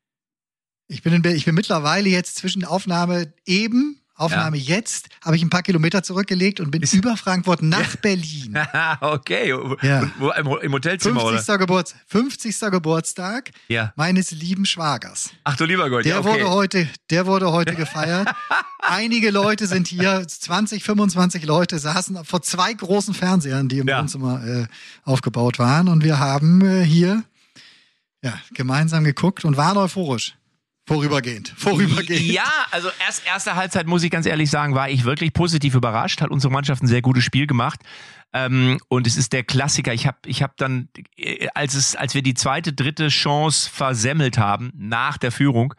Ich 0.89 1.03
bin, 1.03 1.13
in, 1.13 1.25
ich 1.35 1.45
bin 1.45 1.55
mittlerweile 1.55 2.09
jetzt 2.09 2.37
zwischen 2.37 2.65
Aufnahme 2.65 3.35
eben, 3.45 4.01
Aufnahme 4.17 4.57
jetzt, 4.57 5.09
habe 5.25 5.37
ich 5.37 5.43
ein 5.43 5.51
paar 5.51 5.63
Kilometer 5.63 6.03
zurückgelegt 6.03 6.61
und 6.61 6.71
bin 6.71 6.83
über 6.93 7.17
Frankfurt 7.17 7.63
nach 7.63 7.97
Berlin. 7.97 8.59
okay. 9.01 9.55
Ja. 9.83 10.03
Im, 10.39 10.47
Im 10.63 10.73
Hotelzimmer, 10.73 11.21
50. 11.21 11.49
oder? 11.49 11.59
Geburts 11.59 11.95
50. 12.07 12.59
Geburtstag 12.71 13.51
Ja. 13.69 13.93
meines 13.97 14.31
lieben 14.31 14.65
Schwagers. 14.65 15.31
Ach 15.45 15.57
du 15.57 15.65
lieber 15.65 15.91
Gott. 15.91 16.05
Der 16.05 16.15
ja, 16.15 16.21
okay. 16.21 16.29
wurde 16.31 16.51
heute, 16.51 16.89
der 17.11 17.27
wurde 17.27 17.53
heute 17.53 17.75
gefeiert. 17.77 18.29
Einige 18.81 19.31
Leute 19.31 19.67
sind 19.67 19.87
hier, 19.89 20.27
20, 20.27 20.83
25 20.83 21.45
Leute 21.45 21.79
saßen 21.79 22.25
vor 22.25 22.43
zwei 22.43 22.73
großen 22.73 23.15
Fernsehern, 23.15 23.69
die 23.69 23.79
im 23.79 23.89
Ja. 23.89 24.01
Wohnzimmer 24.01 24.45
äh, 24.45 24.67
aufgebaut 25.05 25.59
waren. 25.59 25.89
Und 25.89 26.05
wir 26.05 26.19
haben 26.19 26.65
äh, 26.65 26.83
hier 26.85 27.23
ja, 28.23 28.33
gemeinsam 28.55 29.05
geguckt 29.05 29.45
und 29.45 29.57
waren 29.57 29.77
euphorisch. 29.77 30.37
Vorübergehend. 30.87 31.53
Vorübergehend. 31.57 32.27
Ja, 32.27 32.51
also 32.71 32.89
erst 33.05 33.27
erste 33.27 33.57
Halbzeit 33.57 33.89
muss 33.89 34.05
ich 34.05 34.11
ganz 34.11 34.25
ehrlich 34.25 34.51
sagen, 34.51 34.77
war 34.77 34.89
ich 34.89 35.05
wirklich 35.05 35.33
positiv 35.33 35.75
überrascht. 35.75 36.21
Hat 36.21 36.31
unsere 36.31 36.53
Mannschaft 36.53 36.83
ein 36.83 36.87
sehr 36.87 37.03
gutes 37.03 37.25
Spiel 37.25 37.49
gemacht. 37.49 37.81
Ähm, 38.33 38.79
und 38.89 39.07
es 39.07 39.17
ist 39.17 39.33
der 39.33 39.43
Klassiker. 39.43 39.93
Ich 39.93 40.07
habe 40.07 40.19
ich 40.27 40.43
hab 40.45 40.57
dann, 40.57 40.89
äh, 41.17 41.49
als 41.55 41.75
es, 41.75 41.97
als 41.97 42.15
wir 42.15 42.23
die 42.23 42.35
zweite, 42.35 42.73
dritte 42.73 43.09
Chance 43.09 43.69
versemmelt 43.69 44.39
haben 44.39 44.71
nach 44.77 45.19
der 45.19 45.33
Führung, 45.33 45.75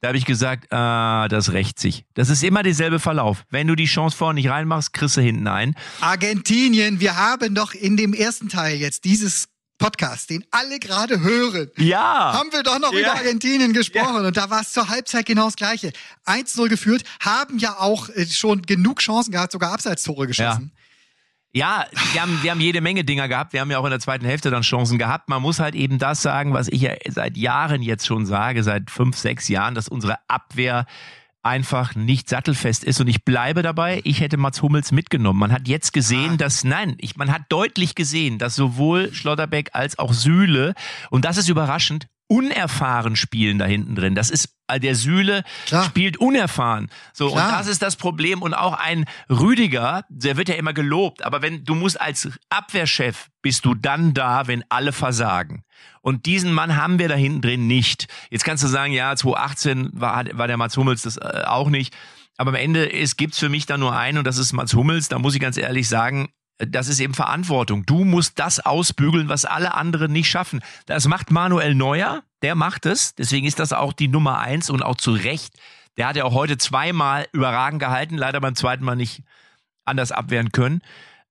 da 0.00 0.08
habe 0.08 0.18
ich 0.18 0.26
gesagt, 0.26 0.70
ah, 0.70 1.28
das 1.28 1.52
rächt 1.52 1.80
sich. 1.80 2.04
Das 2.14 2.28
ist 2.28 2.44
immer 2.44 2.62
derselbe 2.62 3.00
Verlauf. 3.00 3.44
Wenn 3.50 3.66
du 3.66 3.74
die 3.74 3.86
Chance 3.86 4.16
vorne 4.16 4.34
nicht 4.34 4.50
reinmachst, 4.50 4.92
kriegst 4.92 5.16
du 5.16 5.22
hinten 5.22 5.48
ein. 5.48 5.74
Argentinien, 6.00 7.00
wir 7.00 7.16
haben 7.16 7.54
doch 7.54 7.72
in 7.72 7.96
dem 7.96 8.12
ersten 8.12 8.50
Teil 8.50 8.76
jetzt 8.76 9.04
dieses 9.04 9.48
Podcast, 9.78 10.30
den 10.30 10.44
alle 10.50 10.78
gerade 10.78 11.20
hören, 11.20 11.70
Ja. 11.76 12.32
haben 12.34 12.52
wir 12.52 12.62
doch 12.62 12.78
noch 12.78 12.92
Ja. 12.92 13.00
über 13.00 13.12
Argentinien 13.14 13.72
gesprochen 13.72 14.24
und 14.24 14.36
da 14.36 14.48
war 14.50 14.60
es 14.62 14.72
zur 14.72 14.88
Halbzeit 14.88 15.26
genau 15.26 15.46
das 15.46 15.56
Gleiche. 15.56 15.92
1-0 16.24 16.68
geführt, 16.68 17.02
haben 17.20 17.58
ja 17.58 17.78
auch 17.78 18.08
äh, 18.10 18.26
schon 18.26 18.62
genug 18.62 19.00
Chancen 19.00 19.32
gehabt, 19.32 19.52
sogar 19.52 19.72
Abseitstore 19.72 20.26
geschossen. 20.26 20.72
Ja, 21.56 21.86
wir 22.12 22.22
haben, 22.22 22.38
wir 22.42 22.50
haben 22.50 22.60
jede 22.60 22.80
Menge 22.80 23.04
Dinger 23.04 23.28
gehabt. 23.28 23.52
Wir 23.52 23.60
haben 23.60 23.70
ja 23.70 23.78
auch 23.78 23.84
in 23.84 23.90
der 23.90 24.00
zweiten 24.00 24.26
Hälfte 24.26 24.50
dann 24.50 24.62
Chancen 24.62 24.98
gehabt. 24.98 25.28
Man 25.28 25.40
muss 25.40 25.60
halt 25.60 25.76
eben 25.76 25.98
das 25.98 26.20
sagen, 26.20 26.52
was 26.52 26.66
ich 26.66 26.80
ja 26.80 26.94
seit 27.08 27.36
Jahren 27.36 27.80
jetzt 27.80 28.06
schon 28.06 28.26
sage, 28.26 28.64
seit 28.64 28.90
fünf, 28.90 29.16
sechs 29.16 29.46
Jahren, 29.46 29.76
dass 29.76 29.86
unsere 29.86 30.16
Abwehr 30.26 30.84
einfach 31.44 31.94
nicht 31.94 32.28
sattelfest 32.28 32.84
ist. 32.84 33.00
Und 33.00 33.08
ich 33.08 33.24
bleibe 33.24 33.62
dabei, 33.62 34.00
ich 34.04 34.20
hätte 34.20 34.36
Mats 34.36 34.62
Hummels 34.62 34.92
mitgenommen. 34.92 35.38
Man 35.38 35.52
hat 35.52 35.68
jetzt 35.68 35.92
gesehen, 35.92 36.32
ah. 36.32 36.36
dass, 36.36 36.64
nein, 36.64 36.96
ich, 36.98 37.16
man 37.16 37.32
hat 37.32 37.42
deutlich 37.48 37.94
gesehen, 37.94 38.38
dass 38.38 38.56
sowohl 38.56 39.12
Schlotterbeck 39.12 39.70
als 39.72 39.98
auch 39.98 40.12
Sühle, 40.12 40.74
und 41.10 41.24
das 41.24 41.36
ist 41.36 41.48
überraschend, 41.48 42.08
unerfahren 42.28 43.16
spielen 43.16 43.58
da 43.58 43.66
hinten 43.66 43.94
drin. 43.94 44.14
Das 44.14 44.30
ist 44.30 44.48
äh, 44.68 44.80
der 44.80 44.94
Sühle 44.94 45.44
Klar. 45.66 45.84
spielt 45.84 46.16
unerfahren. 46.16 46.90
So 47.12 47.30
Klar. 47.30 47.46
und 47.46 47.52
das 47.52 47.66
ist 47.66 47.82
das 47.82 47.96
Problem 47.96 48.42
und 48.42 48.54
auch 48.54 48.72
ein 48.72 49.04
Rüdiger, 49.28 50.04
der 50.08 50.36
wird 50.36 50.48
ja 50.48 50.54
immer 50.54 50.72
gelobt, 50.72 51.24
aber 51.24 51.42
wenn 51.42 51.64
du 51.64 51.74
musst 51.74 52.00
als 52.00 52.30
Abwehrchef 52.48 53.28
bist 53.42 53.64
du 53.64 53.74
dann 53.74 54.14
da, 54.14 54.46
wenn 54.46 54.64
alle 54.68 54.92
versagen. 54.92 55.64
Und 56.00 56.26
diesen 56.26 56.52
Mann 56.52 56.76
haben 56.76 56.98
wir 56.98 57.08
da 57.08 57.14
hinten 57.14 57.42
drin 57.42 57.66
nicht. 57.66 58.08
Jetzt 58.30 58.44
kannst 58.44 58.64
du 58.64 58.68
sagen, 58.68 58.92
ja, 58.92 59.14
2018 59.14 59.90
war, 59.92 60.24
war 60.32 60.46
der 60.46 60.56
Mats 60.56 60.76
Hummels 60.76 61.02
das 61.02 61.16
äh, 61.18 61.42
auch 61.46 61.68
nicht. 61.68 61.94
Aber 62.36 62.50
am 62.50 62.56
Ende 62.56 62.92
es 62.92 63.16
gibt's 63.16 63.38
für 63.38 63.48
mich 63.48 63.66
da 63.66 63.78
nur 63.78 63.96
einen 63.96 64.18
und 64.18 64.26
das 64.26 64.38
ist 64.38 64.52
Mats 64.52 64.74
Hummels. 64.74 65.08
Da 65.08 65.18
muss 65.18 65.34
ich 65.34 65.40
ganz 65.40 65.56
ehrlich 65.56 65.88
sagen, 65.88 66.30
das 66.58 66.88
ist 66.88 67.00
eben 67.00 67.14
Verantwortung. 67.14 67.84
Du 67.84 68.04
musst 68.04 68.38
das 68.38 68.60
ausbügeln, 68.60 69.28
was 69.28 69.44
alle 69.44 69.74
anderen 69.74 70.12
nicht 70.12 70.28
schaffen. 70.28 70.60
Das 70.86 71.08
macht 71.08 71.30
Manuel 71.30 71.74
Neuer, 71.74 72.22
der 72.42 72.54
macht 72.54 72.86
es. 72.86 73.14
Deswegen 73.14 73.46
ist 73.46 73.58
das 73.58 73.72
auch 73.72 73.92
die 73.92 74.08
Nummer 74.08 74.38
eins 74.38 74.70
und 74.70 74.82
auch 74.82 74.96
zu 74.96 75.12
Recht. 75.12 75.54
Der 75.96 76.08
hat 76.08 76.16
ja 76.16 76.24
auch 76.24 76.34
heute 76.34 76.56
zweimal 76.58 77.26
überragend 77.32 77.80
gehalten, 77.80 78.16
leider 78.16 78.40
beim 78.40 78.54
zweiten 78.54 78.84
Mal 78.84 78.96
nicht 78.96 79.22
anders 79.84 80.12
abwehren 80.12 80.52
können. 80.52 80.82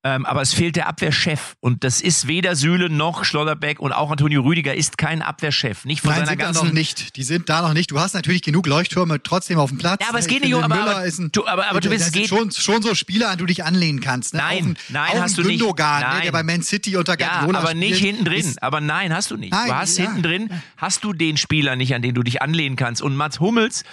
Ähm, 0.05 0.25
aber 0.25 0.41
es 0.41 0.53
fehlt 0.53 0.75
der 0.75 0.87
Abwehrchef. 0.87 1.55
Und 1.61 1.85
das 1.85 2.01
ist 2.01 2.27
weder 2.27 2.57
Süle 2.57 2.89
noch 2.89 3.23
Schlotterbeck 3.23 3.79
und 3.79 3.93
auch 3.93 4.11
Antonio 4.11 4.41
Rüdiger 4.41 4.75
ist 4.75 4.97
kein 4.97 5.21
Abwehrchef. 5.21 5.85
Nicht 5.85 6.01
von 6.01 6.09
Nein, 6.09 6.25
seiner 6.25 6.31
sind 6.31 6.39
ganzen. 6.39 6.59
Da 6.59 6.67
noch 6.67 6.73
nicht. 6.73 7.15
Die 7.15 7.23
sind 7.23 7.47
da 7.47 7.61
noch 7.61 7.73
nicht. 7.73 7.89
Du 7.89 7.99
hast 8.01 8.13
natürlich 8.13 8.41
genug 8.41 8.67
Leuchttürme 8.67 9.23
trotzdem 9.23 9.59
auf 9.59 9.69
dem 9.69 9.77
Platz. 9.77 10.01
Ja, 10.01 10.09
aber 10.09 10.19
es 10.19 10.27
geht 10.27 10.43
nicht 10.43 10.53
um, 10.53 10.61
aber, 10.61 10.75
aber, 10.75 10.97
ein, 10.97 11.29
du, 11.31 11.47
aber, 11.47 11.69
aber 11.69 11.79
du 11.79 11.89
bist, 11.89 12.07
es 12.07 12.11
geht 12.11 12.27
schon, 12.27 12.51
schon 12.51 12.81
so 12.81 12.95
Spieler, 12.95 13.29
an 13.29 13.37
du 13.37 13.45
dich 13.45 13.63
anlehnen 13.63 14.01
kannst. 14.01 14.33
Ne? 14.33 14.41
Nein, 14.41 14.77
auch 14.77 14.93
nein, 14.93 15.11
auch 15.13 15.21
hast 15.21 15.37
du 15.37 15.43
Gündogan, 15.43 15.99
nicht. 15.99 16.07
Nein. 16.07 16.17
Ne, 16.17 16.23
der 16.23 16.31
bei 16.33 16.43
Man 16.43 16.63
City 16.63 16.97
unter 16.97 17.15
Guardiola 17.15 17.59
Ja, 17.59 17.59
aber 17.59 17.73
nicht 17.73 17.99
hinten 17.99 18.25
drin. 18.25 18.55
Aber 18.59 18.81
nein, 18.81 19.13
hast 19.15 19.31
du 19.31 19.37
nicht. 19.37 19.53
Nein, 19.53 19.67
du 19.67 19.75
hast 19.75 19.97
ja. 19.97 20.03
hinten 20.03 20.21
drin, 20.21 20.49
hast 20.75 21.05
du 21.05 21.13
den 21.13 21.37
Spieler 21.37 21.77
nicht, 21.77 21.95
an 21.95 22.01
den 22.01 22.13
du 22.13 22.23
dich 22.23 22.41
anlehnen 22.41 22.75
kannst. 22.75 23.01
Und 23.01 23.15
Mats 23.15 23.39
Hummels, 23.39 23.85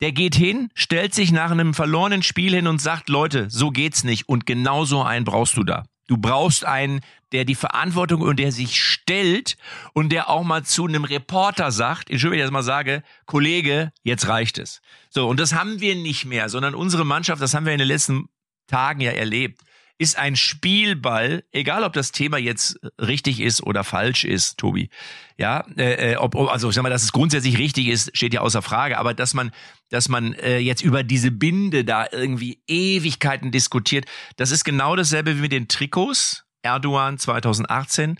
der 0.00 0.12
geht 0.12 0.34
hin, 0.34 0.70
stellt 0.74 1.14
sich 1.14 1.32
nach 1.32 1.50
einem 1.50 1.74
verlorenen 1.74 2.22
Spiel 2.22 2.54
hin 2.54 2.66
und 2.66 2.80
sagt, 2.80 3.08
Leute, 3.08 3.50
so 3.50 3.70
geht's 3.70 4.04
nicht. 4.04 4.28
Und 4.28 4.46
genau 4.46 4.84
so 4.84 5.02
einen 5.02 5.24
brauchst 5.24 5.56
du 5.56 5.64
da. 5.64 5.84
Du 6.06 6.16
brauchst 6.16 6.64
einen, 6.64 7.00
der 7.32 7.44
die 7.44 7.54
Verantwortung 7.54 8.22
und 8.22 8.38
der 8.38 8.50
sich 8.50 8.82
stellt 8.82 9.58
und 9.92 10.10
der 10.10 10.30
auch 10.30 10.42
mal 10.42 10.64
zu 10.64 10.86
einem 10.86 11.04
Reporter 11.04 11.70
sagt, 11.70 12.10
Entschuldigung, 12.10 12.32
wenn 12.32 12.38
ich 12.38 12.44
das 12.44 12.52
mal 12.52 12.62
sage, 12.62 13.02
Kollege, 13.26 13.92
jetzt 14.02 14.26
reicht 14.26 14.56
es. 14.56 14.80
So, 15.10 15.28
und 15.28 15.38
das 15.38 15.52
haben 15.52 15.80
wir 15.80 15.94
nicht 15.94 16.24
mehr, 16.24 16.48
sondern 16.48 16.74
unsere 16.74 17.04
Mannschaft, 17.04 17.42
das 17.42 17.52
haben 17.52 17.66
wir 17.66 17.74
in 17.74 17.78
den 17.78 17.88
letzten 17.88 18.28
Tagen 18.68 19.02
ja 19.02 19.10
erlebt, 19.10 19.60
ist 19.98 20.16
ein 20.16 20.36
Spielball, 20.36 21.44
egal 21.52 21.82
ob 21.82 21.92
das 21.92 22.12
Thema 22.12 22.38
jetzt 22.38 22.78
richtig 23.00 23.40
ist 23.40 23.62
oder 23.62 23.84
falsch 23.84 24.24
ist, 24.24 24.58
Tobi. 24.58 24.90
Ja, 25.36 25.64
äh, 25.76 26.12
äh 26.12 26.16
ob, 26.16 26.36
also 26.36 26.68
ich 26.68 26.74
sag 26.74 26.82
mal, 26.82 26.88
dass 26.88 27.02
es 27.02 27.12
grundsätzlich 27.12 27.58
richtig 27.58 27.88
ist, 27.88 28.16
steht 28.16 28.32
ja 28.32 28.40
außer 28.40 28.62
Frage, 28.62 28.98
aber 28.98 29.12
dass 29.12 29.34
man, 29.34 29.50
dass 29.90 30.08
man 30.08 30.34
äh, 30.34 30.58
jetzt 30.58 30.82
über 30.82 31.02
diese 31.02 31.30
Binde 31.30 31.84
da 31.84 32.06
irgendwie 32.10 32.62
Ewigkeiten 32.68 33.50
diskutiert, 33.50 34.06
das 34.36 34.52
ist 34.52 34.64
genau 34.64 34.96
dasselbe 34.96 35.36
wie 35.36 35.42
mit 35.42 35.52
den 35.52 35.68
Trikots. 35.68 36.44
Erdogan 36.62 37.18
2018. 37.18 38.18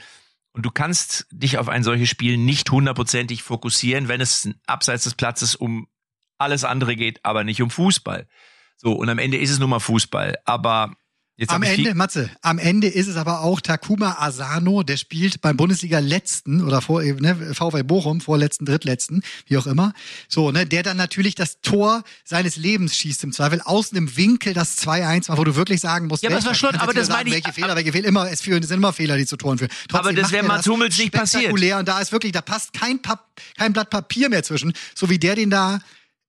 Und 0.52 0.66
du 0.66 0.70
kannst 0.70 1.26
dich 1.30 1.58
auf 1.58 1.68
ein 1.68 1.82
solches 1.84 2.08
Spiel 2.08 2.36
nicht 2.36 2.70
hundertprozentig 2.70 3.42
fokussieren, 3.42 4.08
wenn 4.08 4.20
es 4.20 4.48
abseits 4.66 5.04
des 5.04 5.14
Platzes 5.14 5.54
um 5.54 5.88
alles 6.38 6.64
andere 6.64 6.96
geht, 6.96 7.24
aber 7.24 7.44
nicht 7.44 7.62
um 7.62 7.70
Fußball. 7.70 8.26
So, 8.76 8.92
und 8.92 9.08
am 9.08 9.18
Ende 9.18 9.36
ist 9.36 9.50
es 9.50 9.58
nun 9.58 9.70
mal 9.70 9.80
Fußball. 9.80 10.38
Aber 10.44 10.96
Jetzt 11.40 11.52
am 11.52 11.62
Ende, 11.62 11.94
Matze, 11.94 12.28
am 12.42 12.58
Ende 12.58 12.88
ist 12.88 13.06
es 13.06 13.14
aber 13.14 13.42
auch 13.42 13.60
Takuma 13.60 14.16
Asano, 14.18 14.82
der 14.82 14.96
spielt 14.96 15.40
beim 15.40 15.56
Bundesliga-Letzten 15.56 16.64
oder 16.64 16.82
vor, 16.82 17.00
ne, 17.00 17.54
VW 17.54 17.84
Bochum, 17.84 18.20
vorletzten, 18.20 18.64
drittletzten, 18.64 19.22
wie 19.46 19.56
auch 19.56 19.68
immer. 19.68 19.92
So, 20.26 20.50
ne, 20.50 20.66
der 20.66 20.82
dann 20.82 20.96
natürlich 20.96 21.36
das 21.36 21.60
Tor 21.60 22.02
seines 22.24 22.56
Lebens 22.56 22.96
schießt 22.96 23.22
im 23.22 23.30
Zweifel, 23.30 23.60
außen 23.60 23.96
im 23.96 24.16
Winkel 24.16 24.52
das 24.52 24.78
2-1 24.78 25.36
wo 25.36 25.44
du 25.44 25.54
wirklich 25.54 25.80
sagen 25.80 26.08
musst, 26.08 26.24
ja, 26.24 26.28
aber 26.30 26.38
das 26.38 26.44
war 26.44 26.54
schon, 26.56 26.74
aber 26.74 26.92
das 26.92 27.08
meine 27.08 27.28
ich. 27.28 27.36
Welche 27.36 27.52
Fehler, 27.52 27.76
welche 27.76 27.92
Fehler, 27.92 28.08
immer, 28.08 28.28
es 28.28 28.40
führen, 28.40 28.64
sind 28.64 28.78
immer 28.78 28.92
Fehler, 28.92 29.16
die 29.16 29.24
zu 29.24 29.36
Toren 29.36 29.58
führen. 29.58 29.70
Trotzdem 29.88 30.08
aber 30.08 30.20
das 30.20 30.32
wäre 30.32 30.44
Mats 30.44 30.66
Hummels 30.66 30.98
nicht 30.98 31.12
passiert. 31.12 31.52
Und 31.52 31.88
da 31.88 32.00
ist 32.00 32.10
wirklich, 32.10 32.32
da 32.32 32.42
passt 32.42 32.72
kein, 32.72 33.00
Pap 33.00 33.28
kein 33.56 33.72
Blatt 33.72 33.90
Papier 33.90 34.28
mehr 34.28 34.42
zwischen, 34.42 34.72
so 34.92 35.08
wie 35.08 35.20
der 35.20 35.36
den 35.36 35.50
da 35.50 35.78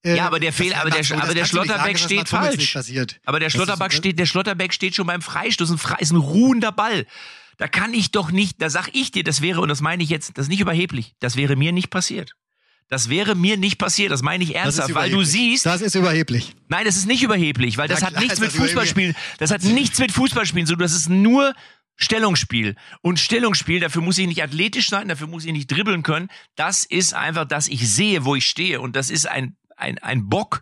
äh, 0.03 0.15
ja, 0.15 0.27
aber 0.27 0.39
der 0.39 0.53
Fehl, 0.53 0.73
aber 0.73 0.89
der, 0.89 1.03
aber 1.21 1.33
der 1.33 1.45
Schlotterbeck 1.45 1.97
sagen, 1.97 1.97
steht 1.97 2.29
falsch. 2.29 2.77
Aber 3.25 3.39
der 3.39 3.49
Schlotterbeck 3.49 3.91
steht, 3.91 4.17
der 4.17 4.25
Schlotterbeck 4.25 4.73
steht 4.73 4.95
schon 4.95 5.07
beim 5.07 5.21
Freistoß. 5.21 5.71
Ein, 5.71 5.79
ist 5.99 6.11
ein 6.11 6.17
ruhender 6.17 6.71
Ball. 6.71 7.05
Da 7.57 7.67
kann 7.67 7.93
ich 7.93 8.11
doch 8.11 8.31
nicht, 8.31 8.61
da 8.61 8.69
sag 8.69 8.89
ich 8.93 9.11
dir, 9.11 9.25
das 9.25 9.41
wäre, 9.41 9.59
und 9.59 9.67
das 9.67 9.81
meine 9.81 10.01
ich 10.01 10.09
jetzt, 10.09 10.37
das 10.37 10.45
ist 10.45 10.49
nicht 10.49 10.61
überheblich, 10.61 11.15
das 11.19 11.35
wäre 11.35 11.57
mir 11.57 11.73
nicht 11.73 11.89
passiert. 11.89 12.35
Das 12.87 13.09
wäre 13.09 13.35
mir 13.35 13.57
nicht 13.57 13.77
passiert, 13.77 14.11
das 14.11 14.23
meine 14.23 14.43
ich 14.43 14.55
ernsthaft, 14.55 14.95
weil 14.95 15.11
du 15.11 15.23
siehst. 15.23 15.65
Das 15.65 15.81
ist 15.81 15.93
überheblich. 15.93 16.55
Nein, 16.69 16.85
das 16.85 16.95
ist 16.95 17.05
nicht 17.05 17.21
überheblich, 17.21 17.77
weil 17.77 17.87
das 17.87 17.99
ja, 17.99 18.07
hat 18.07 18.19
nichts 18.19 18.39
mit 18.39 18.51
Fußballspielen, 18.51 19.15
das 19.37 19.51
hat 19.51 19.63
nichts 19.63 19.99
mit 19.99 20.11
Fußballspielen 20.11 20.65
zu 20.65 20.73
tun, 20.73 20.81
das 20.81 20.93
ist 20.93 21.09
nur 21.09 21.53
Stellungsspiel. 21.97 22.75
Und 23.01 23.19
Stellungsspiel, 23.19 23.81
dafür 23.81 24.01
muss 24.01 24.17
ich 24.17 24.25
nicht 24.25 24.41
athletisch 24.41 24.87
sein, 24.87 25.09
dafür 25.09 25.27
muss 25.27 25.43
ich 25.43 25.51
nicht 25.51 25.69
dribbeln 25.69 26.01
können. 26.01 26.29
Das 26.55 26.85
ist 26.85 27.13
einfach, 27.13 27.45
dass 27.45 27.67
ich 27.67 27.87
sehe, 27.89 28.23
wo 28.23 28.35
ich 28.35 28.47
stehe. 28.47 28.79
Und 28.79 28.95
das 28.95 29.09
ist 29.09 29.27
ein 29.27 29.57
ein, 29.79 29.97
ein 29.99 30.29
Bock, 30.29 30.61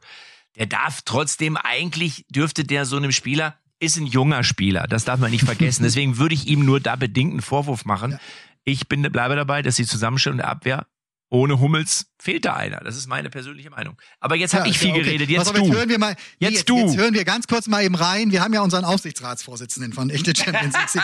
der 0.56 0.66
darf 0.66 1.02
trotzdem 1.04 1.58
eigentlich, 1.58 2.26
dürfte 2.30 2.64
der 2.64 2.86
so 2.86 2.98
einem 2.98 3.12
Spieler, 3.12 3.58
ist 3.80 3.98
ein 3.98 4.08
junger 4.08 4.44
Spieler, 4.44 4.88
das 4.88 5.06
darf 5.06 5.20
man 5.20 5.32
nicht 5.32 5.46
vergessen. 5.46 5.84
Deswegen 5.84 6.18
würde 6.18 6.36
ich 6.36 6.48
ihm 6.48 6.66
nur 6.66 6.80
da 6.80 6.96
bedingt 6.96 7.32
einen 7.32 7.42
Vorwurf 7.42 7.86
machen. 7.86 8.20
Ich 8.64 8.88
bin, 8.88 9.02
bleibe 9.04 9.36
dabei, 9.36 9.62
dass 9.62 9.76
die 9.76 9.86
Zusammenstellung 9.86 10.38
der 10.38 10.50
Abwehr 10.50 10.88
ohne 11.30 11.60
Hummels 11.60 12.12
fehlt 12.20 12.46
da 12.46 12.56
einer. 12.56 12.80
Das 12.80 12.98
ist 12.98 13.08
meine 13.08 13.30
persönliche 13.30 13.70
Meinung. 13.70 13.96
Aber 14.20 14.36
jetzt 14.36 14.54
habe 14.54 14.66
ja, 14.66 14.72
ich 14.72 14.80
viel 14.80 14.92
okay. 14.92 15.04
geredet. 15.04 15.30
Jetzt 15.30 15.50
du. 15.50 15.62
Jetzt 15.62 15.74
hören 15.74 15.90
wir 15.90 16.00
mal. 16.00 16.16
Jetzt, 16.40 16.52
jetzt, 16.52 16.70
du. 16.70 16.78
Jetzt 16.78 16.98
hören 16.98 17.14
wir 17.14 17.24
ganz 17.26 17.48
kurz 17.48 17.68
mal 17.68 17.84
eben 17.84 17.96
rein. 17.96 18.32
Wir 18.32 18.42
haben 18.42 18.54
ja 18.54 18.62
unseren 18.62 18.86
Aufsichtsratsvorsitzenden 18.86 19.94
von 19.94 20.10
Echte 20.10 20.34
Champions 20.36 20.76
XXL, 20.86 21.04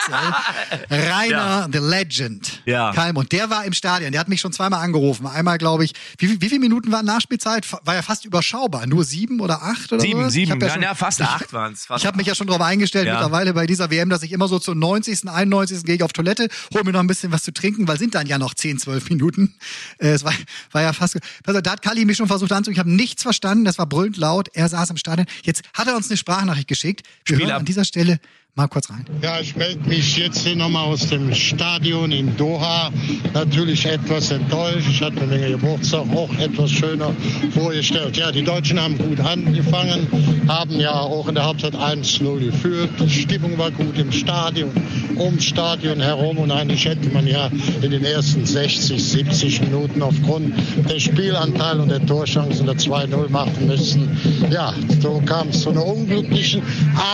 Rainer 0.90 1.30
ja. 1.30 1.68
the 1.72 1.80
Legend. 1.80 2.62
Ja. 2.66 2.92
Kalm. 2.94 3.18
Und 3.18 3.32
der 3.32 3.50
war 3.50 3.64
im 3.66 3.74
Stadion. 3.74 4.12
Der 4.12 4.20
hat 4.20 4.28
mich 4.28 4.42
schon 4.42 4.54
zweimal 4.54 4.84
angerufen. 4.84 5.28
Einmal, 5.28 5.58
glaube 5.60 5.86
ich, 5.86 5.94
wie, 6.18 6.42
wie 6.42 6.50
viele 6.50 6.60
Minuten 6.60 6.92
waren 6.92 7.06
Nachspielzeit? 7.06 7.72
War 7.84 7.96
ja 7.96 8.02
fast 8.02 8.26
überschaubar. 8.26 8.88
Nur 8.88 9.04
sieben 9.04 9.40
oder 9.40 9.62
acht 9.62 9.94
oder 9.94 10.02
Sieben, 10.02 10.20
sowas? 10.20 10.34
sieben. 10.34 10.60
Ja, 10.60 10.70
schon, 10.70 10.82
ja, 10.82 10.96
fast 10.96 11.22
acht 11.22 11.54
waren 11.54 11.74
es. 11.74 11.88
Ich 11.96 12.06
habe 12.06 12.18
mich 12.18 12.28
ja 12.28 12.36
schon 12.36 12.48
darauf 12.48 12.62
eingestellt 12.62 13.08
mittlerweile 13.08 13.54
bei 13.54 13.68
dieser 13.68 13.92
WM, 13.92 14.10
dass 14.10 14.24
ich 14.24 14.32
immer 14.32 14.48
so 14.48 14.60
zur 14.60 14.76
90., 14.76 15.30
91. 15.30 15.84
gehe 15.84 15.96
ich 15.96 16.04
auf 16.04 16.14
Toilette, 16.14 16.48
hole 16.74 16.84
mir 16.84 16.92
noch 16.92 17.00
ein 17.00 17.08
bisschen 17.08 17.32
was 17.32 17.44
zu 17.44 17.54
trinken, 17.54 17.88
weil 17.88 18.00
sind 18.00 18.16
dann 18.16 18.28
ja 18.28 18.38
noch 18.38 18.54
10, 18.54 18.80
12 18.80 19.10
Minuten. 19.10 19.54
Äh, 20.00 20.10
es 20.10 20.24
war, 20.24 20.34
war 20.72 20.82
ja 20.82 20.92
fast. 20.94 21.03
Also, 21.04 21.62
da 21.62 21.72
hat 21.72 21.82
Kali 21.82 22.06
mich 22.06 22.18
schon 22.18 22.28
versucht 22.28 22.52
anzurufen. 22.52 22.74
Ich 22.74 22.80
habe 22.80 22.92
nichts 22.92 23.24
verstanden. 23.24 23.66
Das 23.66 23.78
war 23.78 23.86
brüllend 23.86 24.18
laut. 24.18 24.50
Er 24.54 24.70
saß 24.70 24.90
im 24.90 24.98
Stadion. 24.98 25.28
Jetzt 25.44 25.64
hat 25.74 25.88
er 25.88 25.96
uns 25.96 26.10
eine 26.10 26.18
Sprachnachricht 26.18 26.68
geschickt. 26.68 27.06
Wir 27.26 27.36
Spiel 27.36 27.46
hören 27.46 27.56
ab. 27.56 27.60
an 27.60 27.66
dieser 27.66 27.86
Stelle 27.86 28.20
mal 28.56 28.68
kurz 28.68 28.90
rein. 28.92 29.04
Ja, 29.22 29.40
ich 29.40 29.56
melde 29.56 29.90
mich 29.90 30.16
jetzt 30.18 30.46
hier 30.46 30.56
nochmal 30.56 30.86
aus 30.86 31.08
dem 31.08 31.34
Stadion 31.34 32.12
in 32.12 32.38
Doha. 32.38 32.92
Natürlich 33.34 33.86
etwas 33.86 34.30
enttäuscht. 34.30 34.88
Ich 34.88 35.02
hatte 35.02 35.26
mir 35.26 35.50
Geburtstag 35.50 36.06
auch 36.16 36.32
etwas 36.38 36.70
schöner 36.70 37.14
vorgestellt. 37.52 38.16
Ja, 38.16 38.32
die 38.32 38.44
Deutschen 38.44 38.80
haben 38.80 38.98
gut 39.00 39.20
angefangen, 39.22 40.08
haben 40.48 40.80
ja 40.80 40.94
auch 40.94 41.28
in 41.28 41.34
der 41.34 41.46
Hauptzeit 41.46 41.74
1-0 41.74 42.40
geführt. 42.46 42.92
Die 43.00 43.10
Stimmung 43.10 43.58
war 43.58 43.72
gut 43.72 43.98
im 43.98 44.12
Stadion, 44.12 44.70
ums 45.18 45.46
Stadion 45.46 46.00
herum. 46.00 46.38
Und 46.38 46.52
eigentlich 46.52 46.86
hätte 46.86 47.10
man 47.10 47.26
ja 47.26 47.50
in 47.82 47.90
den 47.90 48.06
ersten 48.06 48.46
60, 48.46 49.04
70 49.04 49.62
Minuten 49.62 50.04
aufgrund 50.04 50.54
der 50.88 51.00
Spielanteil 51.00 51.80
und 51.80 51.90
der 51.90 52.06
Torchancen 52.06 52.68
der 52.68 52.76
2-0 52.76 53.30
machen 53.30 53.66
müssen. 53.66 54.16
Ja, 54.52 54.76
so 55.02 55.24
kam 55.26 55.50
es 55.50 55.62
zu 55.62 55.72
einer 55.72 55.86
unglücklichen, 55.86 56.62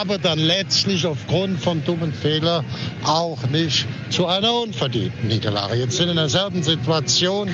aber 0.01 0.17
dann 0.17 0.39
letztlich 0.39 1.05
auf 1.05 1.28
aufgrund 1.29 1.59
von 1.61 1.85
dummen 1.85 2.11
Fehlern 2.11 2.65
auch 3.03 3.37
nicht 3.51 3.85
zu 4.09 4.25
einer 4.25 4.51
unverdienten 4.51 5.27
Niederlage. 5.27 5.75
Jetzt 5.75 5.97
sind 5.97 6.09
in 6.09 6.15
derselben 6.15 6.63
Situation 6.63 7.49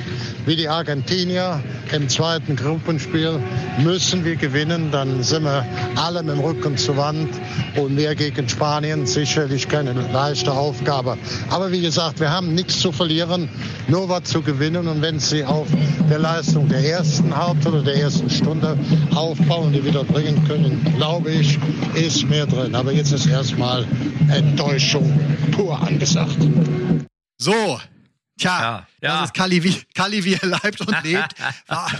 wie 0.46 0.56
die 0.56 0.66
Argentinier 0.66 1.62
im 1.92 2.08
zweiten 2.08 2.56
Gruppenspiel. 2.56 3.38
Müssen 3.84 4.24
wir 4.24 4.36
gewinnen, 4.36 4.90
dann 4.92 5.22
sind 5.22 5.44
wir 5.44 5.66
alle 5.96 6.22
mit 6.22 6.36
dem 6.36 6.40
Rücken 6.40 6.78
zur 6.78 6.96
Wand 6.96 7.28
und 7.76 7.98
wir 7.98 8.14
gegen 8.14 8.48
Spanien 8.48 9.06
sicherlich 9.06 9.68
keine 9.68 9.92
leichte 9.92 10.52
Aufgabe. 10.52 11.18
Aber 11.50 11.70
wie 11.70 11.82
gesagt, 11.82 12.18
wir 12.18 12.30
haben 12.30 12.54
nichts 12.54 12.80
zu 12.80 12.92
verlieren, 12.92 13.50
nur 13.88 14.08
was 14.08 14.24
zu 14.24 14.40
gewinnen 14.40 14.88
und 14.88 15.02
wenn 15.02 15.20
Sie 15.20 15.44
auf 15.44 15.68
der 16.08 16.18
Leistung 16.18 16.66
der 16.68 16.82
ersten 16.82 17.36
Halbzeit 17.36 17.74
oder 17.74 17.82
der 17.82 17.96
ersten 17.96 18.30
Stunde 18.30 18.78
aufbauen, 19.14 19.74
die 19.74 19.84
wieder 19.84 20.02
bringen 20.02 20.42
können, 20.48 20.94
glaube 20.96 21.30
ich, 21.30 21.58
ist 21.94 22.26
mehr 22.30 22.46
drin. 22.46 22.74
Aber 22.74 22.92
jetzt 22.92 23.12
ist 23.12 23.26
erstmal 23.26 23.65
mal 23.66 23.84
Enttäuschung 24.30 25.08
pur 25.50 25.76
angesagt. 25.80 26.38
So, 27.36 27.80
Tja, 28.38 28.60
Ja, 28.60 28.86
ja. 29.02 29.20
das 29.20 29.24
ist 29.24 29.34
Kali 29.34 29.64
wie, 29.64 29.82
Kali, 29.94 30.22
wie 30.24 30.34
er 30.34 30.46
leibt 30.46 30.80
und 30.82 31.02
lebt. 31.02 31.34
War, 31.66 31.90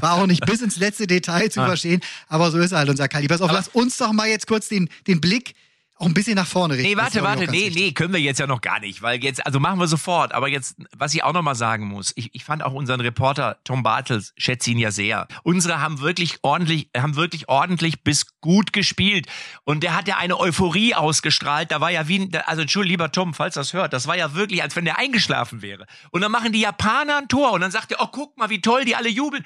war 0.00 0.12
auch 0.12 0.26
nicht 0.26 0.44
bis 0.46 0.60
ins 0.60 0.76
letzte 0.76 1.06
Detail 1.06 1.50
zu 1.50 1.64
verstehen, 1.64 2.02
aber 2.28 2.50
so 2.50 2.58
ist 2.58 2.72
halt 2.72 2.88
unser 2.88 3.08
Kali. 3.08 3.26
Pass 3.26 3.40
auf, 3.40 3.50
lass 3.50 3.68
uns 3.68 3.96
doch 3.96 4.12
mal 4.12 4.28
jetzt 4.28 4.46
kurz 4.46 4.68
den, 4.68 4.88
den 5.08 5.20
Blick 5.20 5.54
auch 5.98 6.06
ein 6.06 6.14
bisschen 6.14 6.34
nach 6.36 6.46
vorne 6.46 6.74
richten. 6.74 6.88
Nee, 6.90 6.96
warte, 6.96 7.22
warte, 7.22 7.44
nee, 7.50 7.66
wichtig. 7.66 7.74
nee, 7.74 7.92
können 7.92 8.12
wir 8.12 8.20
jetzt 8.20 8.38
ja 8.38 8.46
noch 8.46 8.60
gar 8.60 8.80
nicht, 8.80 9.02
weil 9.02 9.22
jetzt, 9.22 9.44
also 9.44 9.58
machen 9.60 9.80
wir 9.80 9.88
sofort, 9.88 10.32
aber 10.32 10.48
jetzt, 10.48 10.76
was 10.96 11.12
ich 11.14 11.24
auch 11.24 11.32
noch 11.32 11.42
mal 11.42 11.54
sagen 11.54 11.86
muss, 11.86 12.12
ich, 12.16 12.34
ich 12.34 12.44
fand 12.44 12.62
auch 12.62 12.72
unseren 12.72 13.00
Reporter 13.00 13.58
Tom 13.64 13.82
Bartels, 13.82 14.32
schätze 14.36 14.70
ihn 14.70 14.78
ja 14.78 14.90
sehr. 14.90 15.26
Unsere 15.42 15.80
haben 15.80 16.00
wirklich 16.00 16.38
ordentlich, 16.42 16.88
haben 16.96 17.16
wirklich 17.16 17.48
ordentlich 17.48 18.02
bis 18.04 18.26
gut 18.40 18.72
gespielt 18.72 19.26
und 19.64 19.82
der 19.82 19.96
hat 19.96 20.06
ja 20.08 20.16
eine 20.18 20.38
Euphorie 20.38 20.94
ausgestrahlt, 20.94 21.70
da 21.72 21.80
war 21.80 21.90
ja 21.90 22.06
wie, 22.08 22.20
ein- 22.20 22.34
also 22.46 22.62
Entschuldigung, 22.62 22.88
lieber 22.92 23.12
Tom, 23.12 23.34
falls 23.34 23.54
das 23.54 23.72
hört, 23.72 23.92
das 23.92 24.06
war 24.06 24.16
ja 24.16 24.34
wirklich, 24.34 24.62
als 24.62 24.76
wenn 24.76 24.84
der 24.84 24.98
eingeschlafen 24.98 25.62
wäre. 25.62 25.86
Und 26.10 26.20
dann 26.20 26.30
machen 26.30 26.52
die 26.52 26.60
Japaner 26.60 27.18
ein 27.18 27.28
Tor 27.28 27.52
und 27.52 27.60
dann 27.60 27.70
sagt 27.70 27.90
er, 27.92 28.00
oh, 28.00 28.06
guck 28.12 28.36
mal, 28.38 28.50
wie 28.50 28.60
toll 28.60 28.84
die 28.84 28.94
alle 28.96 29.08
jubeln. 29.08 29.44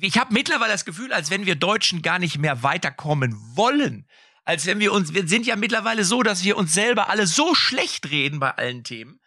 Ich 0.00 0.18
habe 0.18 0.32
mittlerweile 0.32 0.72
das 0.72 0.84
Gefühl, 0.84 1.12
als 1.12 1.30
wenn 1.30 1.46
wir 1.46 1.56
Deutschen 1.56 2.00
gar 2.02 2.18
nicht 2.18 2.38
mehr 2.38 2.62
weiterkommen 2.62 3.36
wollen 3.54 4.06
als 4.44 4.66
wenn 4.66 4.80
wir 4.80 4.92
uns, 4.92 5.14
wir 5.14 5.26
sind 5.28 5.46
ja 5.46 5.56
mittlerweile 5.56 6.04
so, 6.04 6.22
dass 6.22 6.44
wir 6.44 6.56
uns 6.56 6.74
selber 6.74 7.08
alle 7.08 7.26
so 7.26 7.54
schlecht 7.54 8.10
reden 8.10 8.40
bei 8.40 8.50
allen 8.50 8.84
Themen. 8.84 9.20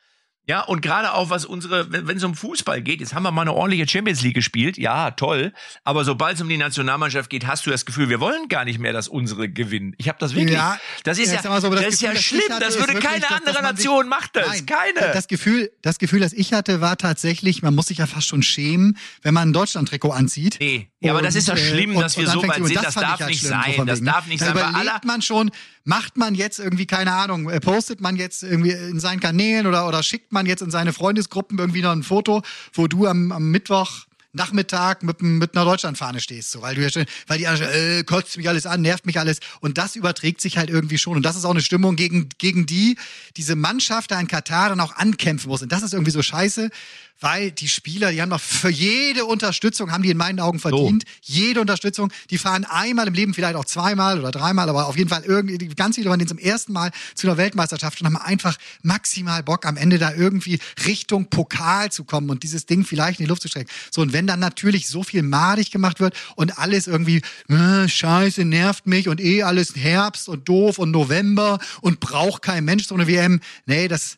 Ja, 0.46 0.62
und 0.62 0.82
gerade 0.82 1.14
auch 1.14 1.30
was 1.30 1.46
unsere, 1.46 1.90
wenn 1.92 2.18
es 2.18 2.24
um 2.24 2.36
Fußball 2.36 2.82
geht, 2.82 3.00
jetzt 3.00 3.14
haben 3.14 3.24
wir 3.24 3.32
mal 3.32 3.44
eine 3.44 3.54
ordentliche 3.54 3.88
Champions 3.88 4.22
League 4.24 4.34
gespielt, 4.36 4.78
ja, 4.78 5.12
toll. 5.12 5.54
Aber 5.86 6.04
sobald 6.04 6.36
es 6.36 6.42
um 6.42 6.50
die 6.50 6.58
Nationalmannschaft 6.58 7.30
geht, 7.30 7.48
hast 7.48 7.66
du 7.66 7.70
das 7.70 7.86
Gefühl, 7.86 8.10
wir 8.10 8.20
wollen 8.20 8.50
gar 8.50 8.66
nicht 8.66 8.78
mehr, 8.78 8.92
dass 8.92 9.08
unsere 9.08 9.48
gewinnen. 9.48 9.94
Ich 9.98 10.10
habe 10.10 10.18
das 10.20 10.36
wirklich. 10.36 10.56
Ja, 10.58 10.78
das 11.06 11.18
ist 11.18 11.30
ja, 11.32 11.40
ja, 11.42 11.62
so, 11.62 11.70
das, 11.70 11.82
das 11.82 11.94
ist 11.94 12.02
ja 12.02 12.12
Gefühl, 12.12 12.16
das 12.16 12.24
schlimm. 12.26 12.42
ich 12.46 12.52
hatte, 12.52 12.66
Das 12.66 12.74
würde 12.78 12.88
wirklich, 12.94 13.04
keine 13.10 13.20
dass- 13.22 13.30
dass 13.30 13.38
andere 13.40 13.62
man 13.64 13.76
sich- 13.78 13.86
Nation 13.86 14.10
macht 14.10 14.36
das. 14.36 14.48
Nein, 14.48 14.66
keine. 14.66 15.14
Das 15.14 15.28
Gefühl, 15.30 15.72
das 15.82 15.98
Gefühl, 15.98 16.20
das 16.20 16.34
ich 16.34 16.52
hatte, 16.52 16.82
war 16.82 16.98
tatsächlich, 16.98 17.62
man 17.62 17.74
muss 17.74 17.86
sich 17.88 18.00
ja 18.00 18.06
fast 18.08 18.28
schon 18.28 18.44
schämen, 18.44 18.98
wenn 19.22 19.34
man 19.34 19.50
ein 19.50 19.54
Deutschland-Trikot 19.54 20.12
anzieht. 20.12 20.58
Nee. 20.60 20.90
Ja, 21.00 21.12
aber 21.14 21.22
das 21.22 21.36
ist 21.36 21.48
äh, 21.48 21.56
schlimm, 21.56 21.96
und- 21.96 22.02
dass 22.02 22.18
wir 22.18 22.26
und 22.28 22.34
so 22.34 22.48
weit 22.48 22.66
sind. 22.66 22.76
Das 22.84 22.96
darf 22.96 23.20
halt 23.20 23.30
nicht 23.30 23.40
schlimm, 23.40 23.50
sein. 23.52 23.86
Das 23.86 24.00
wegen. 24.00 24.06
darf 24.08 24.28
nicht 24.28 24.42
da 24.42 24.46
sein. 24.48 24.56
Überlegt 24.58 24.76
aller- 24.78 25.02
man 25.06 25.22
schon, 25.22 25.52
macht 25.86 26.18
man 26.18 26.36
jetzt 26.36 26.60
irgendwie, 26.60 26.86
keine 26.86 27.14
Ahnung, 27.14 27.50
äh, 27.50 27.60
postet 27.60 28.02
man 28.02 28.16
jetzt 28.18 28.44
irgendwie 28.44 28.72
in 28.72 29.00
seinen 29.00 29.20
Kanälen 29.22 29.68
oder, 29.68 29.88
oder 29.88 30.02
schickt 30.04 30.32
man 30.34 30.46
jetzt 30.46 30.62
in 30.62 30.72
seine 30.72 30.94
Freundesgruppen 30.94 31.60
irgendwie 31.60 31.82
noch 31.82 31.92
ein 31.92 32.04
Foto, 32.04 32.42
wo 32.74 32.88
du 32.88 33.08
am, 33.08 33.32
am 33.32 33.52
Mittwoch 33.52 34.06
Nachmittag 34.36 35.04
mit, 35.04 35.22
mit 35.22 35.56
einer 35.56 35.64
Deutschlandfahne 35.64 36.20
stehst, 36.20 36.50
so, 36.50 36.64
weil 36.64 36.74
du 36.74 36.82
ja 36.82 36.90
schon, 36.90 37.06
weil 37.28 37.38
die 37.38 37.44
äh, 37.44 38.04
kotzt 38.04 38.36
mich 38.36 38.50
alles 38.50 38.66
an, 38.66 38.82
nervt 38.82 39.06
mich 39.06 39.20
alles. 39.20 39.40
Und 39.62 39.78
das 39.78 39.96
überträgt 39.96 40.42
sich 40.42 40.58
halt 40.58 40.72
irgendwie 40.72 40.98
schon. 40.98 41.16
Und 41.16 41.24
das 41.24 41.36
ist 41.36 41.46
auch 41.46 41.52
eine 41.52 41.62
Stimmung 41.62 41.96
gegen 41.96 42.30
gegen 42.40 42.66
die 42.66 42.98
diese 43.38 43.56
Mannschaft 43.56 44.10
da 44.10 44.20
in 44.20 44.28
Katar 44.28 44.70
dann 44.70 44.80
auch 44.80 44.96
ankämpfen 44.96 45.50
muss. 45.50 45.62
Und 45.62 45.72
das 45.72 45.84
ist 45.84 45.94
irgendwie 45.94 46.12
so 46.12 46.24
scheiße, 46.24 46.72
weil 47.20 47.52
die 47.52 47.68
Spieler, 47.68 48.12
die 48.12 48.22
haben 48.22 48.30
doch 48.30 48.42
für 48.42 48.70
jede 48.70 49.26
Unterstützung 49.26 49.92
haben 49.92 50.04
die 50.04 50.12
in 50.12 50.18
meinen 50.18 50.40
Augen 50.40 50.60
verdient, 50.60 51.04
jede 51.22 51.62
Unterstützung, 51.62 52.12
die 52.30 52.38
fahren 52.38 52.66
einmal 52.66 53.08
im 53.08 53.14
Leben 53.14 53.34
vielleicht 53.34 53.56
auch 53.56 53.66
zweimal 53.66 54.20
oder 54.20 54.32
dreimal, 54.32 54.68
aber 54.70 54.88
auf 54.88 54.98
jeden 54.98 55.10
Fall 55.10 55.24
irgendwie 55.24 55.68
ganz 55.70 55.96
viele 55.96 56.10
waren 56.10 56.20
den 56.20 56.28
zum 56.28 56.38
ersten 56.38 56.74
Mal 56.74 56.92
zu 57.16 57.28
einer 57.28 57.38
Weltmeisterschaft 57.38 58.02
und 58.02 58.08
haben 58.08 58.18
einfach 58.18 58.58
maximal 58.82 59.42
Bock 59.42 59.66
am 59.66 59.78
Ende 59.78 59.98
da 60.00 60.14
irgendwie 60.14 60.60
Richtung 60.86 61.30
Pokal 61.30 61.92
zu 61.92 62.04
kommen 62.04 62.30
und 62.30 62.44
dieses 62.44 62.66
Ding 62.66 62.84
vielleicht 62.84 63.20
in 63.20 63.26
die 63.26 63.30
Luft 63.30 63.42
zu 63.42 63.48
strecken. 63.48 63.70
So 63.90 64.02
und 64.02 64.12
wenn 64.14 64.28
dann 64.28 64.40
natürlich 64.40 64.88
so 64.88 65.04
viel 65.04 65.24
madig 65.24 65.72
gemacht 65.72 66.00
wird 66.00 66.16
und 66.36 66.58
alles 66.58 66.88
irgendwie 66.88 67.22
äh, 67.50 67.88
Scheiße 67.88 68.44
nervt 68.44 68.86
mich 68.86 69.08
und 69.08 69.22
eh 69.22 69.44
alles 69.44 69.76
Herbst 69.76 70.28
und 70.28 70.50
doof 70.50 70.78
und 70.78 70.92
November 70.92 71.60
und 71.82 72.00
braucht 72.00 72.42
kein 72.42 72.66
Mensch 72.66 72.88
so 72.88 72.96
eine 72.96 73.08
WM. 73.08 73.40
Nee, 73.66 73.88
das 73.88 74.18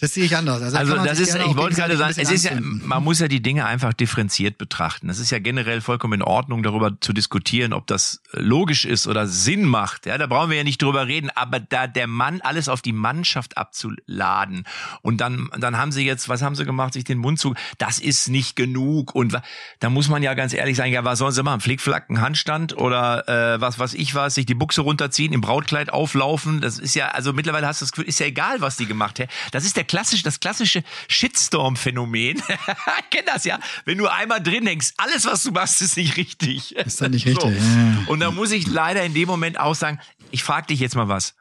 das 0.00 0.14
sehe 0.14 0.24
ich 0.24 0.36
anders. 0.36 0.62
Also 0.74 0.94
man 0.94 1.04
das 1.04 1.18
ist, 1.18 1.34
ich 1.34 1.56
wollte 1.56 1.74
gerade 1.74 1.96
sagen, 1.96 2.14
es 2.16 2.30
ist 2.30 2.44
ja, 2.44 2.52
man 2.60 3.02
muss 3.02 3.18
ja 3.18 3.26
die 3.26 3.42
Dinge 3.42 3.66
einfach 3.66 3.92
differenziert 3.92 4.56
betrachten. 4.56 5.10
Es 5.10 5.18
ist 5.18 5.30
ja 5.30 5.40
generell 5.40 5.80
vollkommen 5.80 6.14
in 6.14 6.22
Ordnung, 6.22 6.62
darüber 6.62 7.00
zu 7.00 7.12
diskutieren, 7.12 7.72
ob 7.72 7.88
das 7.88 8.22
logisch 8.32 8.84
ist 8.84 9.08
oder 9.08 9.26
Sinn 9.26 9.64
macht. 9.64 10.06
Ja, 10.06 10.16
da 10.16 10.28
brauchen 10.28 10.50
wir 10.50 10.56
ja 10.56 10.62
nicht 10.62 10.80
drüber 10.80 11.08
reden. 11.08 11.30
Aber 11.34 11.58
da 11.58 11.88
der 11.88 12.06
Mann 12.06 12.40
alles 12.42 12.68
auf 12.68 12.80
die 12.80 12.92
Mannschaft 12.92 13.56
abzuladen 13.56 14.64
und 15.02 15.20
dann, 15.20 15.50
dann 15.58 15.76
haben 15.76 15.90
sie 15.90 16.04
jetzt, 16.04 16.28
was 16.28 16.42
haben 16.42 16.54
sie 16.54 16.64
gemacht, 16.64 16.92
sich 16.92 17.02
den 17.02 17.18
Mund 17.18 17.40
zu, 17.40 17.54
das 17.78 17.98
ist 17.98 18.28
nicht 18.28 18.54
genug. 18.54 19.16
Und 19.16 19.36
da 19.80 19.90
muss 19.90 20.08
man 20.08 20.22
ja 20.22 20.34
ganz 20.34 20.52
ehrlich 20.52 20.76
sagen, 20.76 20.92
ja, 20.92 21.04
was 21.04 21.18
sollen 21.18 21.32
sie 21.32 21.42
machen? 21.42 21.60
Flickflack, 21.60 22.08
einen 22.08 22.20
Handstand 22.20 22.76
oder 22.76 23.28
äh, 23.28 23.60
was, 23.60 23.80
was 23.80 23.94
ich 23.94 24.14
was, 24.14 24.36
sich 24.36 24.46
die 24.46 24.54
Buchse 24.54 24.82
runterziehen, 24.82 25.32
im 25.32 25.40
Brautkleid 25.40 25.92
auflaufen. 25.92 26.60
Das 26.60 26.78
ist 26.78 26.94
ja, 26.94 27.08
also 27.08 27.32
mittlerweile 27.32 27.66
hast 27.66 27.80
du 27.80 27.84
das 27.84 27.90
Gefühl, 27.90 28.08
ist 28.08 28.20
ja 28.20 28.26
egal, 28.26 28.60
was 28.60 28.76
die 28.76 28.86
gemacht 28.86 29.18
haben. 29.18 29.28
Das 29.50 29.64
ist 29.64 29.76
der 29.76 29.87
klassische, 29.88 30.22
das 30.22 30.38
klassische 30.40 30.84
Shitstorm-Phänomen. 31.08 32.36
ich 32.48 33.10
kenn 33.10 33.24
das 33.26 33.44
ja. 33.44 33.58
Wenn 33.84 33.98
du 33.98 34.06
einmal 34.06 34.42
drin 34.42 34.66
hängst, 34.66 34.94
alles, 34.98 35.24
was 35.24 35.42
du 35.42 35.50
machst, 35.50 35.82
ist 35.82 35.96
nicht 35.96 36.16
richtig. 36.16 36.76
Ist 36.76 37.00
dann 37.00 37.10
nicht 37.10 37.26
richtig, 37.26 37.50
ja, 37.50 37.56
ja. 37.56 38.04
Und 38.06 38.20
da 38.20 38.30
muss 38.30 38.52
ich 38.52 38.66
leider 38.66 39.02
in 39.02 39.14
dem 39.14 39.26
Moment 39.26 39.58
auch 39.58 39.74
sagen, 39.74 39.98
ich 40.30 40.44
frage 40.44 40.68
dich 40.68 40.80
jetzt 40.80 40.94
mal 40.94 41.08
was. 41.08 41.34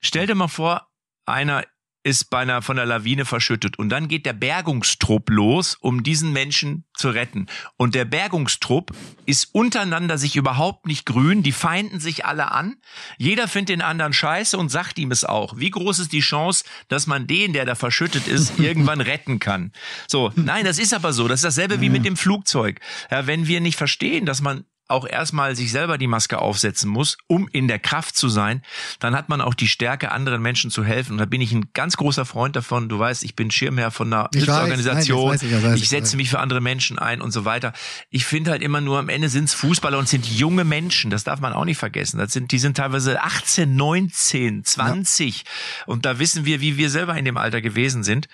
Stell 0.00 0.26
dir 0.26 0.34
mal 0.34 0.48
vor, 0.48 0.88
einer 1.26 1.64
ist 2.04 2.30
bei 2.30 2.38
einer 2.38 2.62
von 2.62 2.76
der 2.76 2.86
Lawine 2.86 3.24
verschüttet 3.24 3.78
und 3.78 3.88
dann 3.88 4.08
geht 4.08 4.26
der 4.26 4.32
Bergungstrupp 4.32 5.30
los, 5.30 5.76
um 5.80 6.02
diesen 6.02 6.32
Menschen 6.32 6.84
zu 6.94 7.10
retten. 7.10 7.46
Und 7.76 7.94
der 7.94 8.04
Bergungstrupp 8.04 8.90
ist 9.24 9.48
untereinander 9.52 10.18
sich 10.18 10.36
überhaupt 10.36 10.86
nicht 10.86 11.06
grün, 11.06 11.42
die 11.42 11.52
feinden 11.52 12.00
sich 12.00 12.24
alle 12.24 12.50
an. 12.50 12.76
Jeder 13.18 13.46
findet 13.46 13.70
den 13.70 13.82
anderen 13.82 14.12
scheiße 14.12 14.58
und 14.58 14.68
sagt 14.68 14.98
ihm 14.98 15.10
es 15.10 15.24
auch. 15.24 15.56
Wie 15.56 15.70
groß 15.70 16.00
ist 16.00 16.12
die 16.12 16.20
Chance, 16.20 16.64
dass 16.88 17.06
man 17.06 17.26
den, 17.26 17.52
der 17.52 17.64
da 17.64 17.74
verschüttet 17.74 18.26
ist, 18.26 18.58
irgendwann 18.58 19.00
retten 19.00 19.38
kann? 19.38 19.72
So, 20.08 20.32
nein, 20.34 20.64
das 20.64 20.78
ist 20.78 20.94
aber 20.94 21.12
so. 21.12 21.28
Das 21.28 21.38
ist 21.40 21.44
dasselbe 21.44 21.80
wie 21.80 21.88
mit 21.88 22.04
dem 22.04 22.16
Flugzeug. 22.16 22.80
Ja, 23.10 23.26
wenn 23.26 23.46
wir 23.46 23.60
nicht 23.60 23.76
verstehen, 23.76 24.26
dass 24.26 24.42
man 24.42 24.64
auch 24.88 25.06
erstmal 25.06 25.56
sich 25.56 25.72
selber 25.72 25.96
die 25.96 26.06
Maske 26.06 26.38
aufsetzen 26.38 26.90
muss, 26.90 27.16
um 27.26 27.48
in 27.48 27.66
der 27.66 27.78
Kraft 27.78 28.16
zu 28.16 28.28
sein, 28.28 28.62
dann 28.98 29.14
hat 29.16 29.28
man 29.28 29.40
auch 29.40 29.54
die 29.54 29.68
Stärke, 29.68 30.12
anderen 30.12 30.42
Menschen 30.42 30.70
zu 30.70 30.84
helfen. 30.84 31.12
Und 31.12 31.18
da 31.18 31.24
bin 31.24 31.40
ich 31.40 31.52
ein 31.52 31.70
ganz 31.72 31.96
großer 31.96 32.24
Freund 32.24 32.56
davon. 32.56 32.88
Du 32.88 32.98
weißt, 32.98 33.24
ich 33.24 33.34
bin 33.34 33.50
Schirmherr 33.50 33.90
von 33.90 34.12
einer 34.12 34.28
Ich 34.32 34.40
weiß, 34.40 34.46
Hilfsorganisation. 34.46 35.20
nein, 35.20 35.34
weiß 35.34 35.42
ich, 35.42 35.50
das 35.50 35.62
weiß 35.62 35.76
ich 35.76 35.82
ich, 35.82 35.88
setze 35.88 36.16
mich 36.16 36.28
für 36.28 36.40
andere 36.40 36.60
Menschen 36.60 36.98
ein 36.98 37.20
und 37.22 37.30
so 37.30 37.44
weiter. 37.44 37.72
Ich 38.10 38.26
finde 38.26 38.50
halt 38.50 38.62
immer 38.62 38.80
nur, 38.80 38.98
am 38.98 39.08
Ende 39.08 39.28
sind 39.28 39.44
es 39.44 39.54
Fußballer 39.54 39.98
und 39.98 40.08
sind 40.08 40.26
junge 40.26 40.64
Menschen. 40.64 41.10
Das 41.10 41.24
darf 41.24 41.40
man 41.40 41.52
auch 41.52 41.64
nicht 41.64 41.78
vergessen. 41.78 42.18
Das 42.18 42.32
sind, 42.32 42.52
die 42.52 42.58
sind 42.58 42.76
teilweise 42.76 43.22
18, 43.22 43.74
19, 43.74 44.64
20. 44.64 45.44
Und 45.86 46.04
da 46.04 46.18
wissen 46.18 46.44
wir, 46.44 46.60
wie 46.60 46.76
wir 46.76 46.90
selber 46.90 47.16
in 47.16 47.24
dem 47.24 47.36
Alter 47.36 47.60
gewesen 47.60 48.02
sind. 48.02 48.28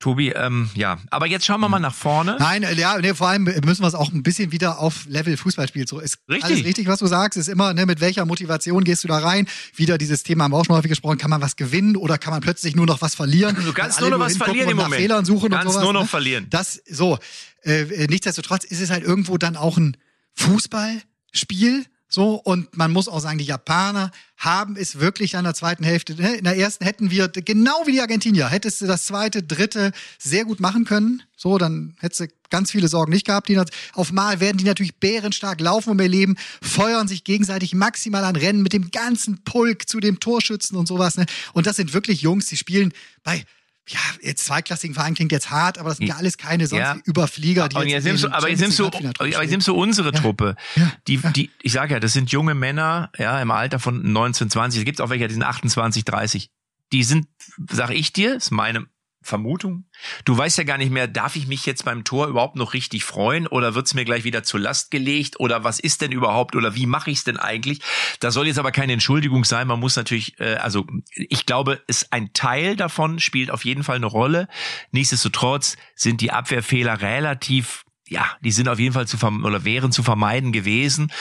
Tobi, 0.00 0.30
ähm, 0.30 0.70
ja. 0.74 0.98
Aber 1.10 1.26
jetzt 1.26 1.44
schauen 1.44 1.60
wir 1.60 1.68
mal 1.68 1.80
nach 1.80 1.94
vorne. 1.94 2.36
Nein, 2.38 2.62
äh, 2.62 2.74
ja, 2.74 2.96
nee, 2.98 3.14
vor 3.14 3.28
allem 3.28 3.44
müssen 3.44 3.82
wir 3.82 3.88
es 3.88 3.96
auch 3.96 4.12
ein 4.12 4.22
bisschen 4.22 4.52
wieder 4.52 4.78
auf 4.78 5.06
Level 5.06 5.36
Fußballspiel 5.36 5.88
so 5.88 5.98
ist 5.98 6.18
Richtig. 6.28 6.44
alles 6.44 6.64
richtig, 6.64 6.86
was 6.86 7.00
du 7.00 7.06
sagst, 7.06 7.36
ist 7.36 7.48
immer, 7.48 7.74
ne, 7.74 7.84
mit 7.84 8.00
welcher 8.00 8.24
Motivation 8.24 8.84
gehst 8.84 9.02
du 9.02 9.08
da 9.08 9.18
rein? 9.18 9.48
Wieder 9.74 9.98
dieses 9.98 10.22
Thema 10.22 10.44
haben 10.44 10.52
wir 10.52 10.58
auch 10.58 10.64
schon 10.64 10.76
häufig 10.76 10.90
gesprochen, 10.90 11.18
kann 11.18 11.30
man 11.30 11.40
was 11.40 11.56
gewinnen 11.56 11.96
oder 11.96 12.16
kann 12.16 12.32
man 12.32 12.40
plötzlich 12.40 12.76
nur 12.76 12.86
noch 12.86 13.02
was 13.02 13.16
verlieren? 13.16 13.56
Du 13.56 13.72
kannst 13.72 14.00
nur 14.00 14.10
noch 14.10 14.20
was 14.20 14.36
verlieren 14.36 14.70
im 14.70 14.76
Moment. 14.76 14.94
Fehlern 14.94 15.24
suchen 15.24 15.50
Kannst 15.50 15.66
und 15.66 15.72
sowas, 15.72 15.84
nur 15.84 15.92
noch 15.92 16.02
ne? 16.02 16.08
verlieren. 16.08 16.46
Das 16.48 16.80
so, 16.88 17.18
äh, 17.62 17.82
äh, 17.82 18.06
nichtsdestotrotz 18.06 18.64
ist 18.64 18.80
es 18.80 18.90
halt 18.90 19.02
irgendwo 19.02 19.36
dann 19.36 19.56
auch 19.56 19.78
ein 19.78 19.96
Fußballspiel 20.34 21.86
so 22.08 22.34
und 22.34 22.76
man 22.76 22.90
muss 22.90 23.06
auch 23.06 23.20
sagen, 23.20 23.38
die 23.38 23.44
Japaner 23.44 24.10
haben 24.38 24.76
es 24.76 24.98
wirklich 24.98 25.36
an 25.36 25.44
der 25.44 25.54
zweiten 25.54 25.84
Hälfte. 25.84 26.14
ne? 26.14 26.36
In 26.36 26.44
der 26.44 26.56
ersten 26.56 26.84
hätten 26.84 27.10
wir 27.10 27.28
genau 27.28 27.82
wie 27.86 27.92
die 27.92 28.00
Argentinier 28.00 28.48
hättest 28.48 28.80
du 28.80 28.86
das 28.86 29.04
zweite, 29.04 29.42
dritte 29.42 29.92
sehr 30.18 30.44
gut 30.44 30.58
machen 30.58 30.84
können. 30.84 31.22
So, 31.36 31.58
dann 31.58 31.96
hättest 32.00 32.20
du 32.20 32.26
ganz 32.50 32.70
viele 32.70 32.88
Sorgen 32.88 33.12
nicht 33.12 33.26
gehabt. 33.26 33.50
Auf 33.92 34.10
Mal 34.10 34.40
werden 34.40 34.56
die 34.56 34.64
natürlich 34.64 34.96
bärenstark 34.96 35.60
laufen 35.60 35.90
um 35.90 36.00
ihr 36.00 36.08
Leben, 36.08 36.36
feuern 36.62 37.08
sich 37.08 37.24
gegenseitig 37.24 37.74
maximal 37.74 38.24
an 38.24 38.36
Rennen 38.36 38.62
mit 38.62 38.72
dem 38.72 38.90
ganzen 38.90 39.44
Pulk 39.44 39.88
zu 39.88 40.00
dem 40.00 40.18
Torschützen 40.18 40.76
und 40.78 40.88
sowas. 40.88 41.16
Ne? 41.16 41.26
Und 41.52 41.66
das 41.66 41.76
sind 41.76 41.92
wirklich 41.92 42.22
Jungs, 42.22 42.46
die 42.46 42.56
spielen 42.56 42.92
bei 43.22 43.44
ja, 43.88 43.98
jetzt 44.22 44.44
zweiklassigen 44.46 44.94
Verein 44.94 45.14
klingt 45.14 45.32
jetzt 45.32 45.50
hart, 45.50 45.78
aber 45.78 45.88
das 45.90 45.98
sind 45.98 46.06
ja 46.06 46.16
alles 46.16 46.38
keine 46.38 46.66
sonst 46.66 46.80
Ja. 46.80 46.96
Überflieger, 47.04 47.68
die 47.68 47.76
Und 47.76 47.88
jetzt 47.88 48.04
in 48.04 48.10
nimmst 48.12 48.24
du, 48.24 48.28
aber 48.28 48.48
jetzt 48.48 48.60
nimmst 48.60 48.78
du, 48.78 48.86
aber 48.86 49.26
jetzt 49.26 49.50
nimmst 49.50 49.68
du 49.68 49.74
unsere 49.74 50.12
Truppe. 50.12 50.56
Ja. 50.76 50.92
Die, 51.06 51.14
Ja. 51.16 51.30
die, 51.30 51.50
ich 51.62 51.72
sage 51.72 51.94
ja, 51.94 52.00
das 52.00 52.12
sind 52.12 52.30
junge 52.30 52.54
Männer, 52.54 53.10
ja, 53.18 53.40
im 53.40 53.50
Alter 53.50 53.78
von 53.78 54.12
19, 54.12 54.50
20. 54.50 54.80
Es 54.80 54.84
gibt 54.84 55.00
auch 55.00 55.10
welche, 55.10 55.28
die 55.28 55.34
sind 55.34 55.42
28, 55.42 56.04
30. 56.04 56.50
Die 56.92 57.04
sind, 57.04 57.26
sag 57.70 57.90
ich 57.90 58.12
dir, 58.12 58.36
ist 58.36 58.50
meine 58.50 58.86
Vermutung. 59.28 59.84
Du 60.24 60.36
weißt 60.36 60.58
ja 60.58 60.64
gar 60.64 60.78
nicht 60.78 60.90
mehr, 60.90 61.06
darf 61.06 61.36
ich 61.36 61.46
mich 61.46 61.66
jetzt 61.66 61.84
beim 61.84 62.04
Tor 62.04 62.26
überhaupt 62.26 62.56
noch 62.56 62.74
richtig 62.74 63.04
freuen 63.04 63.46
oder 63.46 63.74
wird's 63.74 63.94
mir 63.94 64.04
gleich 64.04 64.24
wieder 64.24 64.42
zur 64.42 64.60
Last 64.60 64.90
gelegt 64.90 65.38
oder 65.38 65.62
was 65.64 65.78
ist 65.78 66.00
denn 66.00 66.12
überhaupt 66.12 66.56
oder 66.56 66.74
wie 66.74 66.86
mache 66.86 67.10
ich's 67.10 67.24
denn 67.24 67.36
eigentlich? 67.36 67.80
Das 68.20 68.34
soll 68.34 68.46
jetzt 68.46 68.58
aber 68.58 68.72
keine 68.72 68.92
Entschuldigung 68.94 69.44
sein. 69.44 69.68
Man 69.68 69.80
muss 69.80 69.96
natürlich, 69.96 70.40
äh, 70.40 70.54
also 70.54 70.86
ich 71.14 71.46
glaube, 71.46 71.82
es 71.86 72.10
ein 72.10 72.32
Teil 72.32 72.74
davon 72.74 73.20
spielt 73.20 73.50
auf 73.50 73.64
jeden 73.64 73.84
Fall 73.84 73.96
eine 73.96 74.06
Rolle. 74.06 74.48
Nichtsdestotrotz 74.90 75.76
sind 75.94 76.20
die 76.20 76.32
Abwehrfehler 76.32 77.00
relativ 77.00 77.84
ja, 78.08 78.26
die 78.42 78.52
sind 78.52 78.68
auf 78.68 78.78
jeden 78.78 78.94
Fall 78.94 79.06
zu 79.06 79.16
vermeiden 79.16 79.44
oder 79.46 79.64
wären 79.64 79.92
zu 79.92 80.02
vermeiden 80.02 80.52
gewesen. 80.52 81.12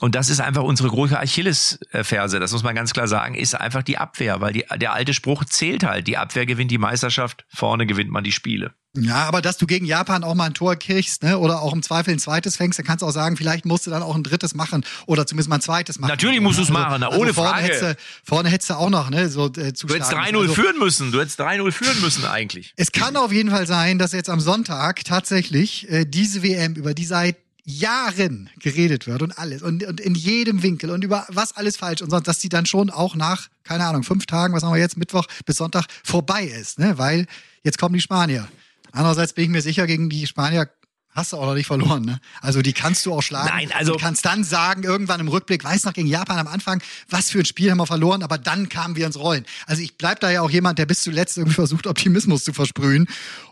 Und 0.00 0.14
das 0.14 0.28
ist 0.28 0.40
einfach 0.40 0.62
unsere 0.62 0.88
große 0.88 1.18
Achillesferse, 1.18 2.40
das 2.40 2.52
muss 2.52 2.62
man 2.62 2.74
ganz 2.74 2.92
klar 2.92 3.08
sagen, 3.08 3.34
ist 3.34 3.54
einfach 3.54 3.82
die 3.82 3.98
Abwehr, 3.98 4.40
weil 4.40 4.52
die, 4.52 4.64
der 4.76 4.92
alte 4.92 5.14
Spruch 5.14 5.44
zählt 5.44 5.84
halt. 5.84 6.06
Die 6.06 6.18
Abwehr 6.18 6.46
gewinnt 6.46 6.70
die 6.70 6.78
Meisterschaft, 6.78 7.46
vorne 7.48 7.86
gewinnt 7.86 8.10
man 8.10 8.24
die 8.24 8.32
Spiele. 8.32 8.74
Ja, 8.96 9.24
aber 9.24 9.42
dass 9.42 9.56
du 9.56 9.66
gegen 9.66 9.86
Japan 9.86 10.22
auch 10.22 10.34
mal 10.34 10.46
ein 10.46 10.54
Tor 10.54 10.76
kriegst, 10.76 11.24
ne, 11.24 11.38
oder 11.38 11.62
auch 11.62 11.72
im 11.72 11.82
Zweifel 11.82 12.12
ein 12.12 12.20
zweites 12.20 12.56
fängst, 12.56 12.78
dann 12.78 12.86
kannst 12.86 13.02
du 13.02 13.06
auch 13.06 13.12
sagen, 13.12 13.36
vielleicht 13.36 13.64
musst 13.64 13.86
du 13.86 13.90
dann 13.90 14.02
auch 14.02 14.14
ein 14.14 14.22
drittes 14.22 14.54
machen 14.54 14.84
oder 15.06 15.26
zumindest 15.26 15.48
mal 15.48 15.56
ein 15.56 15.62
zweites 15.62 15.98
machen. 15.98 16.10
Natürlich 16.10 16.40
musst 16.40 16.58
du 16.58 16.62
es 16.62 16.70
machen, 16.70 17.02
also, 17.02 17.16
ohne 17.16 17.30
also 17.30 17.34
vorne 17.34 17.50
Frage. 17.50 17.64
Hättest 17.64 17.82
du, 17.82 17.96
vorne 18.24 18.48
hättest 18.50 18.70
du 18.70 18.74
auch 18.74 18.90
noch, 18.90 19.10
ne, 19.10 19.28
so 19.28 19.46
äh, 19.46 19.72
zu 19.72 19.88
Du 19.88 19.94
hättest 19.94 20.12
stark. 20.12 20.28
3-0 20.28 20.40
Also, 20.40 20.54
führen 20.54 20.78
müssen, 20.78 21.10
du 21.10 21.20
hättest 21.20 21.40
3-0 21.40 21.72
führen 21.72 22.00
müssen 22.02 22.24
eigentlich. 22.24 22.72
Es 22.76 22.92
kann 22.92 23.16
auf 23.16 23.32
jeden 23.32 23.50
Fall 23.50 23.66
sein, 23.66 23.98
dass 23.98 24.12
jetzt 24.12 24.30
am 24.30 24.40
Sonntag 24.40 25.04
tatsächlich 25.04 25.90
äh, 25.90 26.04
diese 26.04 26.42
WM, 26.44 26.74
über 26.74 26.94
die 26.94 27.04
seit 27.04 27.36
Jahren 27.66 28.50
geredet 28.60 29.06
wird 29.06 29.22
und 29.22 29.38
alles 29.38 29.62
und, 29.62 29.82
und 29.84 29.98
in 29.98 30.14
jedem 30.14 30.62
Winkel 30.62 30.90
und 30.90 31.02
über 31.02 31.26
was 31.30 31.56
alles 31.56 31.78
falsch 31.78 32.02
und 32.02 32.10
sonst, 32.10 32.28
dass 32.28 32.38
die 32.38 32.50
dann 32.50 32.66
schon 32.66 32.90
auch 32.90 33.16
nach, 33.16 33.48
keine 33.64 33.86
Ahnung, 33.86 34.02
fünf 34.02 34.26
Tagen, 34.26 34.54
was 34.54 34.62
haben 34.62 34.74
wir 34.74 34.80
jetzt, 34.80 34.98
Mittwoch 34.98 35.26
bis 35.46 35.56
Sonntag 35.56 35.86
vorbei 36.04 36.44
ist, 36.44 36.78
ne? 36.78 36.98
Weil 36.98 37.26
jetzt 37.62 37.78
kommen 37.78 37.94
die 37.94 38.00
Spanier. 38.02 38.46
Andererseits 38.94 39.32
bin 39.32 39.44
ich 39.44 39.50
mir 39.50 39.62
sicher, 39.62 39.86
gegen 39.86 40.08
die 40.08 40.26
Spanier 40.26 40.70
hast 41.10 41.32
du 41.32 41.36
auch 41.36 41.46
noch 41.46 41.54
nicht 41.54 41.66
verloren, 41.66 42.04
ne? 42.04 42.18
Also 42.40 42.60
die 42.60 42.72
kannst 42.72 43.06
du 43.06 43.12
auch 43.14 43.22
schlagen. 43.22 43.48
Nein, 43.48 43.70
also- 43.72 43.92
Du 43.92 43.98
kannst 43.98 44.24
dann 44.24 44.42
sagen, 44.42 44.82
irgendwann 44.82 45.20
im 45.20 45.28
Rückblick, 45.28 45.62
weiß 45.62 45.84
noch 45.84 45.92
gegen 45.92 46.08
Japan 46.08 46.38
am 46.38 46.48
Anfang, 46.48 46.82
was 47.08 47.30
für 47.30 47.38
ein 47.40 47.44
Spiel 47.44 47.70
haben 47.70 47.78
wir 47.78 47.86
verloren, 47.86 48.22
aber 48.24 48.36
dann 48.38 48.68
kamen 48.68 48.96
wir 48.96 49.06
ins 49.06 49.16
Rollen. 49.18 49.44
Also 49.66 49.82
ich 49.82 49.96
bleib 49.96 50.18
da 50.20 50.30
ja 50.30 50.42
auch 50.42 50.50
jemand, 50.50 50.78
der 50.80 50.86
bis 50.86 51.02
zuletzt 51.02 51.36
irgendwie 51.36 51.54
versucht, 51.54 51.86
Optimismus 51.86 52.42
zu 52.44 52.52
versprühen. 52.52 53.06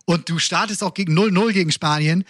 Und 0.07 0.29
du 0.29 0.39
startest 0.41 0.83
auch 0.83 0.95
gegen 0.95 1.15
0-0 1.17 1.53
gegen 1.53 1.71
Spanien. 1.71 2.25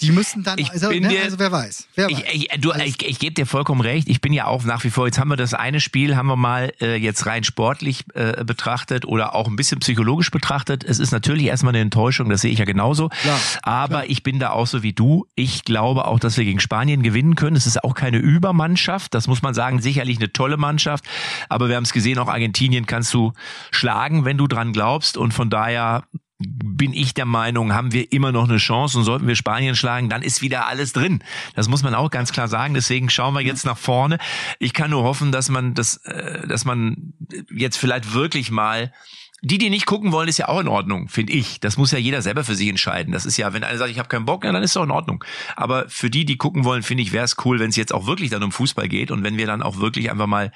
Die 0.00 0.12
müssten 0.12 0.44
dann, 0.44 0.58
Ich 0.58 0.70
also, 0.70 0.90
bin 0.90 1.02
ne, 1.02 1.08
dir- 1.08 1.24
also 1.24 1.38
wer 1.40 1.50
weiß. 1.50 1.88
Wer 1.96 2.06
weiß. 2.06 2.18
Ich, 2.32 2.50
ich, 2.52 2.60
du, 2.60 2.72
ich, 2.72 3.02
ich 3.04 3.18
gebe 3.18 3.34
dir 3.34 3.46
vollkommen 3.46 3.80
recht. 3.80 4.08
Ich 4.08 4.20
bin 4.20 4.32
ja 4.32 4.46
auch 4.46 4.62
nach 4.62 4.84
wie 4.84 4.90
vor, 4.90 5.06
jetzt 5.06 5.18
haben 5.18 5.28
wir 5.28 5.36
das 5.36 5.54
eine 5.54 5.80
Spiel, 5.80 6.14
haben 6.16 6.28
wir 6.28 6.36
mal 6.36 6.72
äh, 6.80 6.94
jetzt 6.96 7.26
rein 7.26 7.42
sportlich 7.42 8.04
äh, 8.14 8.44
betrachtet 8.44 9.04
oder 9.06 9.34
auch 9.34 9.48
ein 9.48 9.56
bisschen 9.56 9.80
psychologisch 9.80 10.30
betrachtet. 10.30 10.84
Es 10.84 11.00
ist 11.00 11.10
natürlich 11.10 11.46
erstmal 11.46 11.72
eine 11.72 11.80
Enttäuschung, 11.80 12.28
das 12.28 12.42
sehe 12.42 12.52
ich 12.52 12.60
ja 12.60 12.64
genauso. 12.64 13.08
Klar, 13.08 13.40
Aber 13.62 14.08
ich 14.08 14.22
bin 14.22 14.38
da 14.38 14.50
auch 14.50 14.68
so 14.68 14.84
wie 14.84 14.92
du. 14.92 15.26
Ich 15.34 15.64
glaube 15.64 16.06
auch, 16.06 16.20
dass 16.20 16.36
wir 16.36 16.44
gegen 16.44 16.60
Spanien 16.60 17.02
gewinnen 17.02 17.34
können. 17.34 17.56
Es 17.56 17.66
ist 17.66 17.82
auch 17.82 17.94
keine 17.94 18.18
Übermannschaft, 18.18 19.14
das 19.14 19.26
muss 19.26 19.42
man 19.42 19.52
sagen. 19.54 19.82
Sicherlich 19.82 20.18
eine 20.18 20.32
tolle 20.32 20.56
Mannschaft. 20.58 21.04
Aber 21.48 21.68
wir 21.68 21.74
haben 21.76 21.84
es 21.84 21.92
gesehen, 21.92 22.18
auch 22.18 22.28
Argentinien 22.28 22.86
kannst 22.86 23.12
du 23.14 23.32
schlagen, 23.72 24.24
wenn 24.24 24.38
du 24.38 24.46
dran 24.46 24.72
glaubst. 24.72 25.16
Und 25.16 25.34
von 25.34 25.50
daher 25.50 26.04
bin 26.38 26.92
ich 26.92 27.14
der 27.14 27.24
Meinung, 27.24 27.72
haben 27.74 27.92
wir 27.92 28.12
immer 28.12 28.30
noch 28.30 28.48
eine 28.48 28.58
Chance 28.58 28.98
und 28.98 29.04
sollten 29.04 29.26
wir 29.26 29.34
Spanien 29.34 29.74
schlagen, 29.74 30.08
dann 30.08 30.22
ist 30.22 30.40
wieder 30.40 30.68
alles 30.68 30.92
drin. 30.92 31.22
Das 31.56 31.68
muss 31.68 31.82
man 31.82 31.94
auch 31.94 32.10
ganz 32.10 32.32
klar 32.32 32.46
sagen. 32.46 32.74
Deswegen 32.74 33.10
schauen 33.10 33.34
wir 33.34 33.40
jetzt 33.40 33.66
nach 33.66 33.76
vorne. 33.76 34.18
Ich 34.60 34.72
kann 34.72 34.90
nur 34.90 35.02
hoffen, 35.02 35.32
dass 35.32 35.48
man 35.48 35.74
das, 35.74 35.96
äh, 36.04 36.46
dass 36.46 36.64
man 36.64 37.14
jetzt 37.50 37.76
vielleicht 37.76 38.14
wirklich 38.14 38.52
mal 38.52 38.92
die, 39.40 39.58
die 39.58 39.70
nicht 39.70 39.86
gucken 39.86 40.10
wollen, 40.10 40.28
ist 40.28 40.38
ja 40.38 40.48
auch 40.48 40.60
in 40.60 40.68
Ordnung, 40.68 41.08
finde 41.08 41.32
ich. 41.32 41.60
Das 41.60 41.76
muss 41.76 41.92
ja 41.92 41.98
jeder 41.98 42.22
selber 42.22 42.42
für 42.42 42.56
sich 42.56 42.68
entscheiden. 42.68 43.12
Das 43.12 43.24
ist 43.24 43.36
ja, 43.36 43.52
wenn 43.52 43.62
einer 43.62 43.78
sagt, 43.78 43.90
ich 43.90 43.98
habe 43.98 44.08
keinen 44.08 44.24
Bock, 44.24 44.44
ja, 44.44 44.50
dann 44.50 44.62
ist 44.62 44.72
es 44.72 44.76
auch 44.76 44.84
in 44.84 44.90
Ordnung. 44.90 45.24
Aber 45.54 45.88
für 45.88 46.10
die, 46.10 46.24
die 46.24 46.36
gucken 46.36 46.64
wollen, 46.64 46.82
finde 46.82 47.04
ich, 47.04 47.12
wäre 47.12 47.24
es 47.24 47.36
cool, 47.44 47.60
wenn 47.60 47.70
es 47.70 47.76
jetzt 47.76 47.94
auch 47.94 48.06
wirklich 48.06 48.30
dann 48.30 48.42
um 48.42 48.50
Fußball 48.50 48.88
geht 48.88 49.12
und 49.12 49.22
wenn 49.22 49.36
wir 49.36 49.46
dann 49.46 49.62
auch 49.62 49.76
wirklich 49.76 50.10
einfach 50.10 50.26
mal 50.26 50.50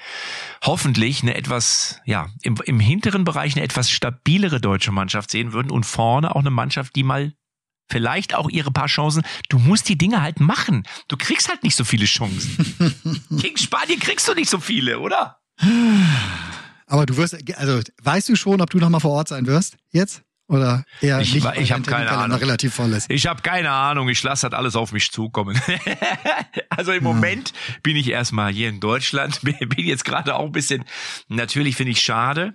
hoffentlich 0.63 1.21
eine 1.21 1.35
etwas, 1.35 2.01
ja, 2.05 2.27
im, 2.41 2.55
im 2.65 2.79
hinteren 2.79 3.23
Bereich 3.23 3.55
eine 3.55 3.63
etwas 3.63 3.89
stabilere 3.89 4.59
deutsche 4.59 4.91
Mannschaft 4.91 5.31
sehen 5.31 5.53
würden 5.53 5.71
und 5.71 5.85
vorne 5.85 6.35
auch 6.35 6.41
eine 6.41 6.51
Mannschaft, 6.51 6.95
die 6.97 7.03
mal 7.03 7.33
vielleicht 7.89 8.35
auch 8.35 8.49
ihre 8.49 8.71
paar 8.71 8.87
Chancen. 8.87 9.23
Du 9.47 9.59
musst 9.59 9.87
die 9.87 9.97
Dinge 9.97 10.21
halt 10.21 10.41
machen. 10.41 10.83
Du 11.07 11.15
kriegst 11.15 11.47
halt 11.47 11.63
nicht 11.63 11.75
so 11.75 11.85
viele 11.85 12.05
Chancen. 12.05 13.25
Gegen 13.31 13.57
Spanien 13.57 13.99
kriegst 13.99 14.27
du 14.27 14.33
nicht 14.33 14.49
so 14.49 14.59
viele, 14.59 14.99
oder? 14.99 15.39
Aber 16.93 17.07
du 17.07 17.17
wirst, 17.17 17.35
also 17.57 17.81
weißt 18.03 18.29
du 18.29 18.35
schon, 18.35 18.61
ob 18.61 18.69
du 18.69 18.77
noch 18.77 18.87
mal 18.87 18.99
vor 18.99 19.13
Ort 19.13 19.27
sein 19.27 19.47
wirst 19.47 19.77
jetzt? 19.89 20.21
Oder 20.47 20.85
eher 21.01 21.19
Ich 21.21 21.33
nicht, 21.33 21.37
ich 21.37 21.43
weil 21.43 21.55
hab 21.55 21.83
dein 21.83 21.83
keine 21.85 22.11
Ahnung. 22.11 22.37
relativ 22.37 22.75
voll 22.75 22.93
ist. 22.93 23.09
Ich 23.09 23.25
habe 23.25 23.41
keine 23.41 23.71
Ahnung, 23.71 24.09
ich 24.09 24.21
lasse 24.21 24.47
das 24.47 24.55
alles 24.55 24.75
auf 24.75 24.91
mich 24.91 25.09
zukommen. 25.11 25.59
also 26.69 26.91
im 26.91 27.03
Moment 27.03 27.51
bin 27.81 27.95
ich 27.95 28.11
erstmal 28.11 28.53
hier 28.53 28.69
in 28.69 28.79
Deutschland, 28.79 29.41
bin 29.41 29.57
jetzt 29.77 30.05
gerade 30.05 30.35
auch 30.35 30.45
ein 30.45 30.51
bisschen, 30.51 30.85
natürlich 31.29 31.75
finde 31.75 31.93
ich 31.93 32.01
schade. 32.01 32.53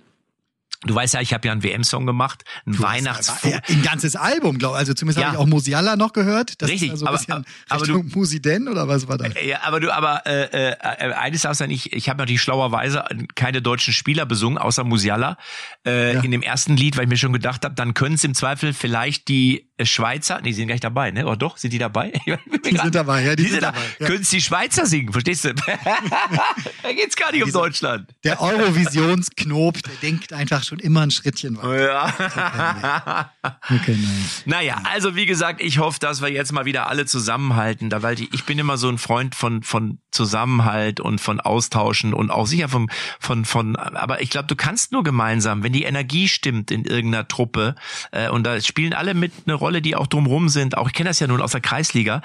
Du 0.85 0.95
weißt 0.95 1.13
ja, 1.13 1.19
ich 1.21 1.33
habe 1.33 1.45
ja 1.45 1.51
einen 1.51 1.61
WM-Song 1.61 2.05
gemacht, 2.05 2.43
ein 2.65 2.71
Du 2.73 2.81
Weihnachts... 2.83 3.33
ja, 3.43 3.59
Ein 3.67 3.81
ganzes 3.83 4.15
Album, 4.15 4.57
glaube 4.57 4.75
ich. 4.75 4.79
Also 4.79 4.93
zumindest 4.93 5.19
Ja. 5.19 5.27
habe 5.27 5.35
ich 5.35 5.41
auch 5.41 5.45
Musiala 5.45 5.97
noch 5.97 6.13
gehört. 6.13 6.61
Das 6.61 6.69
Richtig, 6.69 6.87
ist 6.87 6.93
ja 6.93 6.97
so 6.97 7.05
ein 7.05 7.07
aber- 7.09 7.17
bisschen 7.17 7.45
aber 7.67 7.81
Richtung 7.81 8.11
Musiden 8.15 8.67
oder 8.69 8.87
was 8.87 9.07
war 9.09 9.17
das? 9.17 9.33
Ja, 9.45 9.61
aber 9.63 9.81
du, 9.81 9.93
aber 9.93 10.25
äh, 10.25 10.69
äh, 10.71 11.13
eines 11.13 11.41
darfst 11.41 11.59
du 11.59 11.67
nicht, 11.67 11.91
ich 11.93 12.07
habe 12.07 12.19
natürlich 12.19 12.41
schlauerweise 12.41 13.03
keine 13.35 13.61
deutschen 13.61 13.93
Spieler 13.93 14.25
besungen, 14.25 14.57
außer 14.57 14.85
Musiala, 14.85 15.37
äh, 15.85 16.13
Ja. 16.13 16.21
in 16.21 16.31
dem 16.31 16.41
ersten 16.41 16.77
Lied, 16.77 16.95
weil 16.95 17.03
ich 17.03 17.09
mir 17.09 17.17
schon 17.17 17.33
gedacht 17.33 17.65
habe, 17.65 17.75
dann 17.75 17.93
können 17.93 18.15
es 18.15 18.23
im 18.23 18.33
Zweifel 18.33 18.71
vielleicht 18.73 19.27
die 19.27 19.68
Schweizer, 19.85 20.37
nee, 20.41 20.49
die 20.49 20.53
sind 20.53 20.67
gar 20.67 20.75
nicht 20.75 20.83
dabei, 20.83 21.11
ne? 21.11 21.25
Oder 21.25 21.37
doch, 21.37 21.57
sind 21.57 21.71
die 21.71 21.77
dabei? 21.77 22.11
Die 22.69 22.77
sind 22.77 22.93
dabei, 22.93 23.23
ja, 23.23 23.35
die 23.35 23.43
sind 23.47 23.63
da- 23.63 23.71
dabei, 23.71 23.81
ja. 23.99 24.07
Können 24.07 24.23
die 24.29 24.41
Schweizer 24.41 24.85
singen, 24.85 25.11
verstehst 25.11 25.45
du? 25.45 25.53
da 26.83 26.91
geht's 26.93 27.15
gar 27.15 27.31
nicht 27.31 27.43
um 27.43 27.51
Deutschland. 27.51 28.09
Der 28.23 28.39
Eurovisionsknob, 28.41 29.81
der 29.81 29.93
denkt 30.03 30.33
einfach 30.33 30.63
schon 30.63 30.77
immer 30.79 31.01
ein 31.01 31.09
Schrittchen 31.11 31.57
weiter. 31.57 31.85
Ja. 31.85 33.31
Okay, 33.69 33.97
nein. 33.99 34.25
Naja, 34.45 34.81
also 34.91 35.15
wie 35.15 35.25
gesagt, 35.25 35.61
ich 35.61 35.79
hoffe, 35.79 35.99
dass 35.99 36.21
wir 36.21 36.29
jetzt 36.29 36.51
mal 36.51 36.65
wieder 36.65 36.87
alle 36.87 37.05
zusammenhalten, 37.05 37.89
da 37.89 38.03
weil 38.03 38.15
die, 38.15 38.29
ich 38.33 38.45
bin 38.45 38.59
immer 38.59 38.77
so 38.77 38.89
ein 38.89 38.97
Freund 38.97 39.35
von 39.35 39.63
von 39.63 39.99
Zusammenhalt 40.11 40.99
und 40.99 41.19
von 41.21 41.39
Austauschen 41.39 42.13
und 42.13 42.31
auch 42.31 42.47
sicher 42.47 42.69
vom 42.69 42.89
von 43.19 43.45
von. 43.45 43.75
Aber 43.75 44.21
ich 44.21 44.29
glaube, 44.29 44.47
du 44.47 44.55
kannst 44.55 44.91
nur 44.91 45.03
gemeinsam, 45.03 45.63
wenn 45.63 45.73
die 45.73 45.83
Energie 45.83 46.27
stimmt 46.27 46.71
in 46.71 46.85
irgendeiner 46.85 47.27
Truppe 47.27 47.75
äh, 48.11 48.29
und 48.29 48.43
da 48.43 48.59
spielen 48.61 48.93
alle 48.93 49.13
mit 49.13 49.31
eine 49.45 49.53
Rolle, 49.55 49.68
die 49.81 49.95
auch 49.95 50.07
drumrum 50.07 50.49
sind. 50.49 50.77
Auch 50.77 50.87
ich 50.87 50.93
kenne 50.93 51.09
das 51.09 51.19
ja 51.19 51.27
nun 51.27 51.41
aus 51.41 51.51
der 51.51 51.61
Kreisliga, 51.61 52.21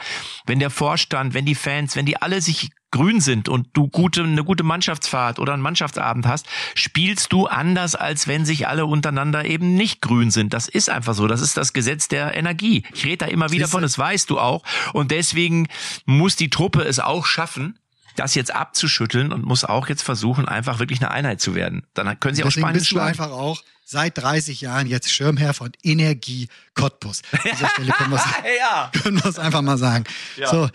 wenn 0.46 0.58
der 0.58 0.70
Vorstand, 0.70 1.34
wenn 1.34 1.44
die 1.44 1.54
Fans, 1.54 1.96
wenn 1.96 2.06
die 2.06 2.20
alle 2.20 2.40
sich 2.40 2.70
grün 2.90 3.20
sind 3.20 3.48
und 3.48 3.68
du 3.72 3.88
gute, 3.88 4.22
eine 4.22 4.44
gute 4.44 4.62
Mannschaftsfahrt 4.62 5.40
oder 5.40 5.52
einen 5.52 5.62
Mannschaftsabend 5.62 6.26
hast, 6.26 6.46
spielst 6.74 7.32
du 7.32 7.46
anders, 7.46 7.96
als 7.96 8.28
wenn 8.28 8.44
sich 8.44 8.68
alle 8.68 8.86
untereinander 8.86 9.44
eben 9.44 9.74
nicht 9.74 10.00
grün 10.00 10.30
sind. 10.30 10.54
Das 10.54 10.68
ist 10.68 10.88
einfach 10.88 11.14
so. 11.14 11.26
Das 11.26 11.40
ist 11.40 11.56
das 11.56 11.72
Gesetz 11.72 12.06
der 12.06 12.36
Energie. 12.36 12.84
Ich 12.94 13.04
rede 13.04 13.18
da 13.18 13.26
immer 13.26 13.50
wieder 13.50 13.66
von, 13.66 13.82
das 13.82 13.98
weißt 13.98 14.30
du 14.30 14.38
auch. 14.38 14.62
Und 14.92 15.10
deswegen 15.10 15.68
muss 16.06 16.36
die 16.36 16.50
Truppe 16.50 16.82
es 16.82 17.00
auch 17.00 17.26
schaffen, 17.26 17.78
das 18.16 18.36
jetzt 18.36 18.54
abzuschütteln 18.54 19.32
und 19.32 19.44
muss 19.44 19.64
auch 19.64 19.88
jetzt 19.88 20.02
versuchen, 20.02 20.46
einfach 20.46 20.78
wirklich 20.78 21.00
eine 21.00 21.10
Einheit 21.10 21.40
zu 21.40 21.56
werden. 21.56 21.84
Dann 21.94 22.18
können 22.20 22.36
sie 22.36 22.44
auch 22.44 22.50
Spanien 22.52 22.74
bist 22.74 22.86
du 22.86 22.94
schlagen. 22.94 23.08
einfach 23.08 23.32
auch 23.32 23.60
seit 23.84 24.18
30 24.18 24.62
Jahren 24.62 24.86
jetzt 24.86 25.10
Schirmherr 25.10 25.54
von 25.54 25.72
Energie 25.82 26.48
Cottbus. 26.74 27.22
An 27.32 27.40
dieser 27.44 27.68
Stelle 27.68 27.92
können 27.92 28.10
wir 28.10 28.16
es 28.16 29.36
ja. 29.36 29.38
einfach 29.42 29.62
mal 29.62 29.78
sagen. 29.78 30.04
Ja. 30.36 30.48
So. 30.48 30.68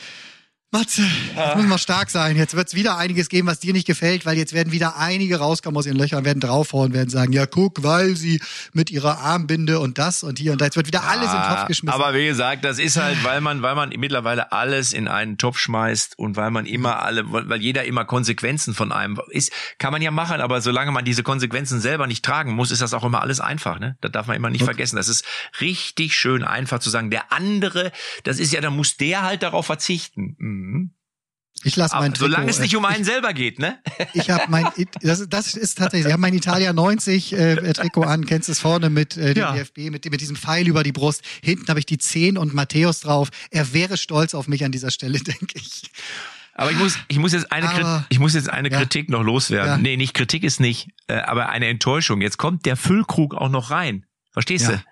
Matze, 0.72 1.02
jetzt 1.02 1.56
müssen 1.56 1.70
wir 1.70 1.80
stark 1.80 2.12
sein. 2.12 2.38
Jetzt 2.38 2.56
wird 2.56 2.68
es 2.68 2.76
wieder 2.76 2.96
einiges 2.96 3.30
geben, 3.30 3.48
was 3.48 3.60
dir 3.60 3.74
nicht 3.74 3.88
gefällt, 3.88 4.28
weil 4.28 4.38
jetzt 4.38 4.54
werden 4.54 4.72
wieder 4.72 4.98
einige 4.98 5.38
rauskommen 5.38 5.76
aus 5.76 5.88
ihren 5.88 5.98
Löchern, 5.98 6.26
werden 6.26 6.42
draufhauen, 6.42 6.94
werden 6.94 7.10
sagen, 7.10 7.34
ja 7.34 7.48
guck, 7.48 7.82
weil 7.82 8.16
sie 8.16 8.40
mit 8.72 8.92
ihrer 8.92 9.18
Armbinde 9.18 9.80
und 9.80 9.98
das 9.98 10.22
und 10.22 10.38
hier 10.38 10.52
und 10.52 10.62
da. 10.62 10.66
Jetzt 10.66 10.76
wird 10.78 10.86
wieder 10.86 11.06
alles 11.06 11.34
in 11.34 11.40
den 11.40 11.50
Topf 11.50 11.66
geschmissen. 11.66 11.90
Aber 11.90 12.14
wie 12.14 12.28
gesagt, 12.28 12.64
das 12.64 12.78
ist 12.78 12.98
halt, 12.98 13.24
weil 13.24 13.42
man, 13.42 13.64
weil 13.64 13.74
man 13.74 13.90
mittlerweile 13.98 14.52
alles 14.52 14.94
in 14.94 15.08
einen 15.08 15.40
Topf 15.40 15.58
schmeißt 15.58 16.20
und 16.20 16.36
weil 16.36 16.52
man 16.52 16.68
immer 16.68 17.02
alle, 17.02 17.24
weil 17.32 17.60
jeder 17.60 17.86
immer 17.86 18.06
Konsequenzen 18.06 18.76
von 18.76 18.92
einem 18.92 19.20
ist, 19.30 19.52
kann 19.80 19.92
man 19.92 20.04
ja 20.04 20.12
machen, 20.12 20.40
aber 20.40 20.62
solange 20.62 20.92
man 20.92 21.04
diese 21.04 21.24
Konsequenzen 21.24 21.82
selber 21.82 22.06
nicht 22.06 22.24
tragen 22.24 22.54
muss, 22.54 22.70
ist 22.70 22.84
das 22.84 22.94
auch 22.94 23.04
immer 23.04 23.22
alles 23.24 23.40
einfach, 23.40 23.80
ne? 23.80 23.98
Das 24.02 24.12
darf 24.12 24.28
man 24.28 24.36
immer 24.36 24.52
nicht 24.52 24.66
vergessen. 24.66 24.98
Das 24.98 25.10
ist 25.10 25.26
richtig 25.62 26.16
schön 26.16 26.44
einfach 26.44 26.78
zu 26.78 26.92
sagen, 26.92 27.10
der 27.10 27.32
andere, 27.32 27.92
das 28.24 28.38
ist 28.38 28.54
ja, 28.54 28.62
da 28.62 28.70
muss 28.70 28.98
der 28.98 29.24
halt 29.24 29.42
darauf 29.42 29.66
verzichten. 29.66 30.36
Mhm. 30.60 30.92
ich 31.64 31.76
lasse 31.76 31.96
mein 31.98 32.14
Trikot. 32.14 32.30
solange 32.32 32.50
es 32.50 32.60
nicht 32.60 32.74
äh, 32.74 32.78
um 32.78 32.86
einen 32.86 33.04
selber 33.04 33.34
geht, 33.34 33.60
ne? 33.60 33.80
Ich 34.14 34.30
habe 34.30 34.44
mein, 34.50 34.68
das, 35.02 35.28
das 35.28 35.56
ist 35.56 35.78
tatsächlich, 35.78 36.08
ich 36.08 36.12
habe 36.14 36.22
mein 36.22 36.34
Italia 36.34 36.72
90 36.74 37.34
äh, 37.34 37.74
Trikot 37.74 38.04
an, 38.04 38.26
kennst 38.26 38.48
es 38.50 38.60
vorne 38.60 38.90
mit 38.90 39.18
äh, 39.18 39.34
dem 39.34 39.42
Ja. 39.42 39.52
DFB, 39.54 39.90
mit, 39.90 40.10
mit 40.10 40.22
diesem 40.22 40.36
Pfeil 40.36 40.68
über 40.68 40.84
die 40.84 40.92
Brust. 40.94 41.22
Hinten 41.44 41.68
habe 41.68 41.80
ich 41.80 41.86
die 41.86 41.98
10 41.98 42.38
und 42.38 42.54
Matthäus 42.54 43.02
drauf. 43.02 43.30
Er 43.52 43.74
wäre 43.74 43.98
stolz 43.98 44.34
auf 44.34 44.48
mich 44.48 44.64
an 44.64 44.72
dieser 44.72 44.92
Stelle, 44.92 45.20
denke 45.24 45.54
ich. 45.56 45.90
Aber 46.54 46.72
ich 46.72 46.78
muss, 46.78 46.98
ich 47.08 47.20
muss 47.20 47.32
jetzt 47.34 47.52
eine, 47.52 47.70
Aber- 47.70 48.06
ich 48.10 48.20
muss 48.20 48.34
jetzt 48.34 48.50
eine 48.50 48.70
Ja. 48.70 48.80
Kritik 48.80 49.10
noch 49.10 49.24
loswerden. 49.24 49.70
Ja. 49.72 49.78
Nee, 49.78 49.96
nicht 49.98 50.14
Kritik 50.14 50.44
ist 50.44 50.60
nicht, 50.60 50.90
äh, 51.08 51.14
aber 51.16 51.50
eine 51.50 51.68
Enttäuschung. 51.68 52.22
Jetzt 52.22 52.38
kommt 52.38 52.66
der 52.66 52.76
Füllkrug 52.76 53.34
auch 53.34 53.50
noch 53.50 53.72
rein. 53.72 54.06
Verstehst 54.34 54.66
Ja. 54.70 54.76
du? 54.78 54.84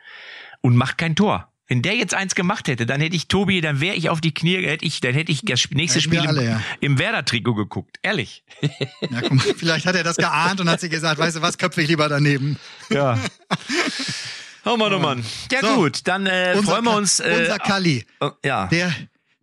Und 0.62 0.76
macht 0.76 0.98
kein 0.98 1.16
Tor. 1.16 1.52
Wenn 1.70 1.82
der 1.82 1.96
jetzt 1.96 2.14
eins 2.14 2.34
gemacht 2.34 2.68
hätte, 2.70 2.86
dann 2.86 3.02
hätte 3.02 3.16
ich 3.16 3.28
Tobi, 3.28 3.60
dann 3.60 3.82
wäre 3.82 3.96
ich 3.96 4.10
auf 4.10 4.22
die 4.22 4.34
Knie, 4.34 4.66
hätte 4.66 4.86
ich, 4.86 5.02
dann 5.02 5.14
hätte 5.14 5.32
ich 5.34 5.42
das 5.44 5.70
nächste 5.72 6.00
Spiel 6.00 6.20
alle, 6.20 6.42
im, 6.42 6.48
ja. 6.48 6.62
im 6.80 6.98
Werder-Trikot 6.98 7.56
geguckt. 7.56 7.98
Ehrlich. 8.04 8.44
Ja, 9.10 9.22
guck 9.22 9.34
mal, 9.34 9.46
vielleicht 9.58 9.86
hat 9.86 9.96
er 9.96 10.04
das 10.04 10.16
geahnt 10.18 10.60
und 10.60 10.70
hat 10.70 10.80
sich 10.80 10.90
gesagt, 10.90 11.20
weißt 11.20 11.38
du 11.38 11.42
was, 11.42 11.58
köpfe 11.58 11.82
ich 11.82 11.88
lieber 11.88 12.10
daneben. 12.10 12.58
Ja. 12.90 13.18
Oh 14.66 14.76
Mann, 14.76 14.94
oh 14.94 15.00
Mann. 15.00 15.24
Ja 15.52 15.62
So. 15.62 15.76
gut, 15.76 16.02
dann 16.06 16.26
äh, 16.26 16.54
Unser 16.58 16.72
freuen 16.72 16.84
wir 16.86 16.96
uns. 16.96 17.20
Äh, 17.20 17.38
unser 17.42 17.58
Kalli. 17.60 18.06
äh, 18.20 18.30
ja. 18.46 18.68
Der, 18.68 18.94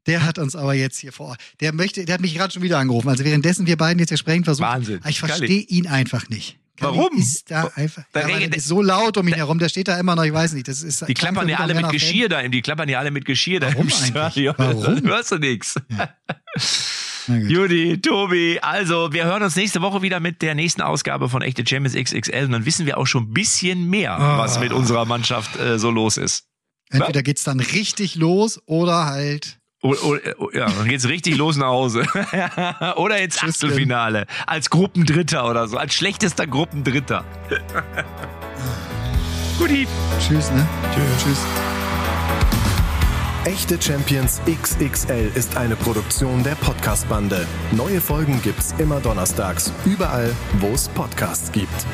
der 0.06 0.22
hat 0.24 0.38
uns 0.38 0.54
aber 0.54 0.74
jetzt 0.74 0.98
hier 0.98 1.12
vor. 1.12 1.36
Der 1.60 1.72
möchte, 1.72 2.04
der 2.04 2.14
hat 2.14 2.20
mich 2.20 2.34
gerade 2.34 2.52
schon 2.52 2.62
wieder 2.62 2.78
angerufen. 2.78 3.08
Also 3.08 3.24
währenddessen 3.24 3.66
wir 3.66 3.76
beiden 3.76 3.98
jetzt 3.98 4.10
hier 4.10 4.18
sprechen 4.18 4.44
versuchen. 4.44 4.66
Wahnsinn. 4.66 5.00
Ich 5.08 5.20
verstehe 5.20 5.60
ihn 5.60 5.86
einfach 5.86 6.28
nicht. 6.28 6.58
Warum? 6.80 7.16
Ist 7.16 7.50
da 7.50 7.70
einfach. 7.76 8.02
Da 8.12 8.28
ja, 8.28 8.38
ist 8.38 8.66
so 8.66 8.82
laut 8.82 9.16
um 9.16 9.28
ihn 9.28 9.34
herum. 9.34 9.58
Der 9.58 9.68
steht 9.68 9.88
da 9.88 9.98
immer 9.98 10.16
noch. 10.16 10.24
Ich 10.24 10.32
weiß 10.32 10.54
nicht. 10.54 10.66
Das 10.68 10.82
ist. 10.82 11.06
Die 11.06 11.14
klappern 11.14 11.48
ja 11.48 11.58
alle 11.58 11.74
mit 11.74 11.88
Geschirr 11.90 12.28
da, 12.28 12.42
die 12.46 12.62
klappern 12.62 12.88
ja 12.88 12.98
alle 12.98 13.10
mit 13.10 13.24
Geschirr 13.24 13.60
da 13.60 13.68
Warum 13.68 13.86
im 13.86 13.92
eigentlich? 13.92 14.08
Stadion. 14.10 14.54
Warum? 14.58 15.02
Hörst 15.04 15.30
du 15.32 15.38
nix. 15.38 15.74
Na 17.26 17.38
gut. 17.38 17.50
Judy, 17.50 18.00
Tobi, 18.02 18.58
also 18.60 19.12
wir 19.12 19.24
hören 19.24 19.42
uns 19.42 19.56
nächste 19.56 19.80
Woche 19.80 20.02
wieder 20.02 20.20
mit 20.20 20.42
der 20.42 20.54
nächsten 20.54 20.82
Ausgabe 20.82 21.28
von 21.30 21.40
Echte 21.42 21.64
Champions 21.66 21.94
XXL 21.96 22.44
und 22.44 22.52
dann 22.52 22.66
wissen 22.66 22.84
wir 22.86 22.98
auch 22.98 23.06
schon 23.06 23.24
ein 23.24 23.32
bisschen 23.32 23.88
mehr, 23.88 24.12
Ah. 24.18 24.36
was 24.38 24.60
mit 24.60 24.72
unserer 24.72 25.06
Mannschaft 25.06 25.58
äh, 25.58 25.78
so 25.78 25.90
los 25.90 26.18
ist. 26.18 26.44
Entweder 26.90 27.22
geht's 27.22 27.42
dann 27.44 27.60
richtig 27.60 28.14
los 28.16 28.60
oder 28.66 29.06
halt. 29.06 29.58
O, 29.84 29.94
o, 30.02 30.16
o, 30.38 30.50
ja, 30.54 30.64
dann 30.64 30.88
geht's 30.88 31.06
richtig 31.06 31.36
los 31.36 31.58
nach 31.58 31.66
Hause. 31.66 32.06
oder 32.96 33.18
ins 33.18 33.36
Tschüss, 33.36 33.62
Achtelfinale. 33.62 34.26
Als 34.46 34.70
Gruppendritter 34.70 35.46
oder 35.46 35.68
so. 35.68 35.76
Als 35.76 35.92
schlechtester 35.92 36.46
Gruppendritter. 36.46 37.22
Guti. 39.58 39.86
Tschüss, 40.18 40.50
ne? 40.52 40.66
Tschüss. 41.22 41.38
Echte 43.44 43.80
Champions 43.80 44.40
XXL 44.46 45.30
ist 45.34 45.58
eine 45.58 45.76
Produktion 45.76 46.42
der 46.42 46.54
Podcast-Bande. 46.54 47.46
Neue 47.72 48.00
Folgen 48.00 48.40
gibt's 48.42 48.74
immer 48.78 49.00
donnerstags, 49.00 49.70
überall, 49.84 50.34
wo 50.60 50.68
es 50.68 50.88
Podcasts 50.88 51.52
gibt. 51.52 51.86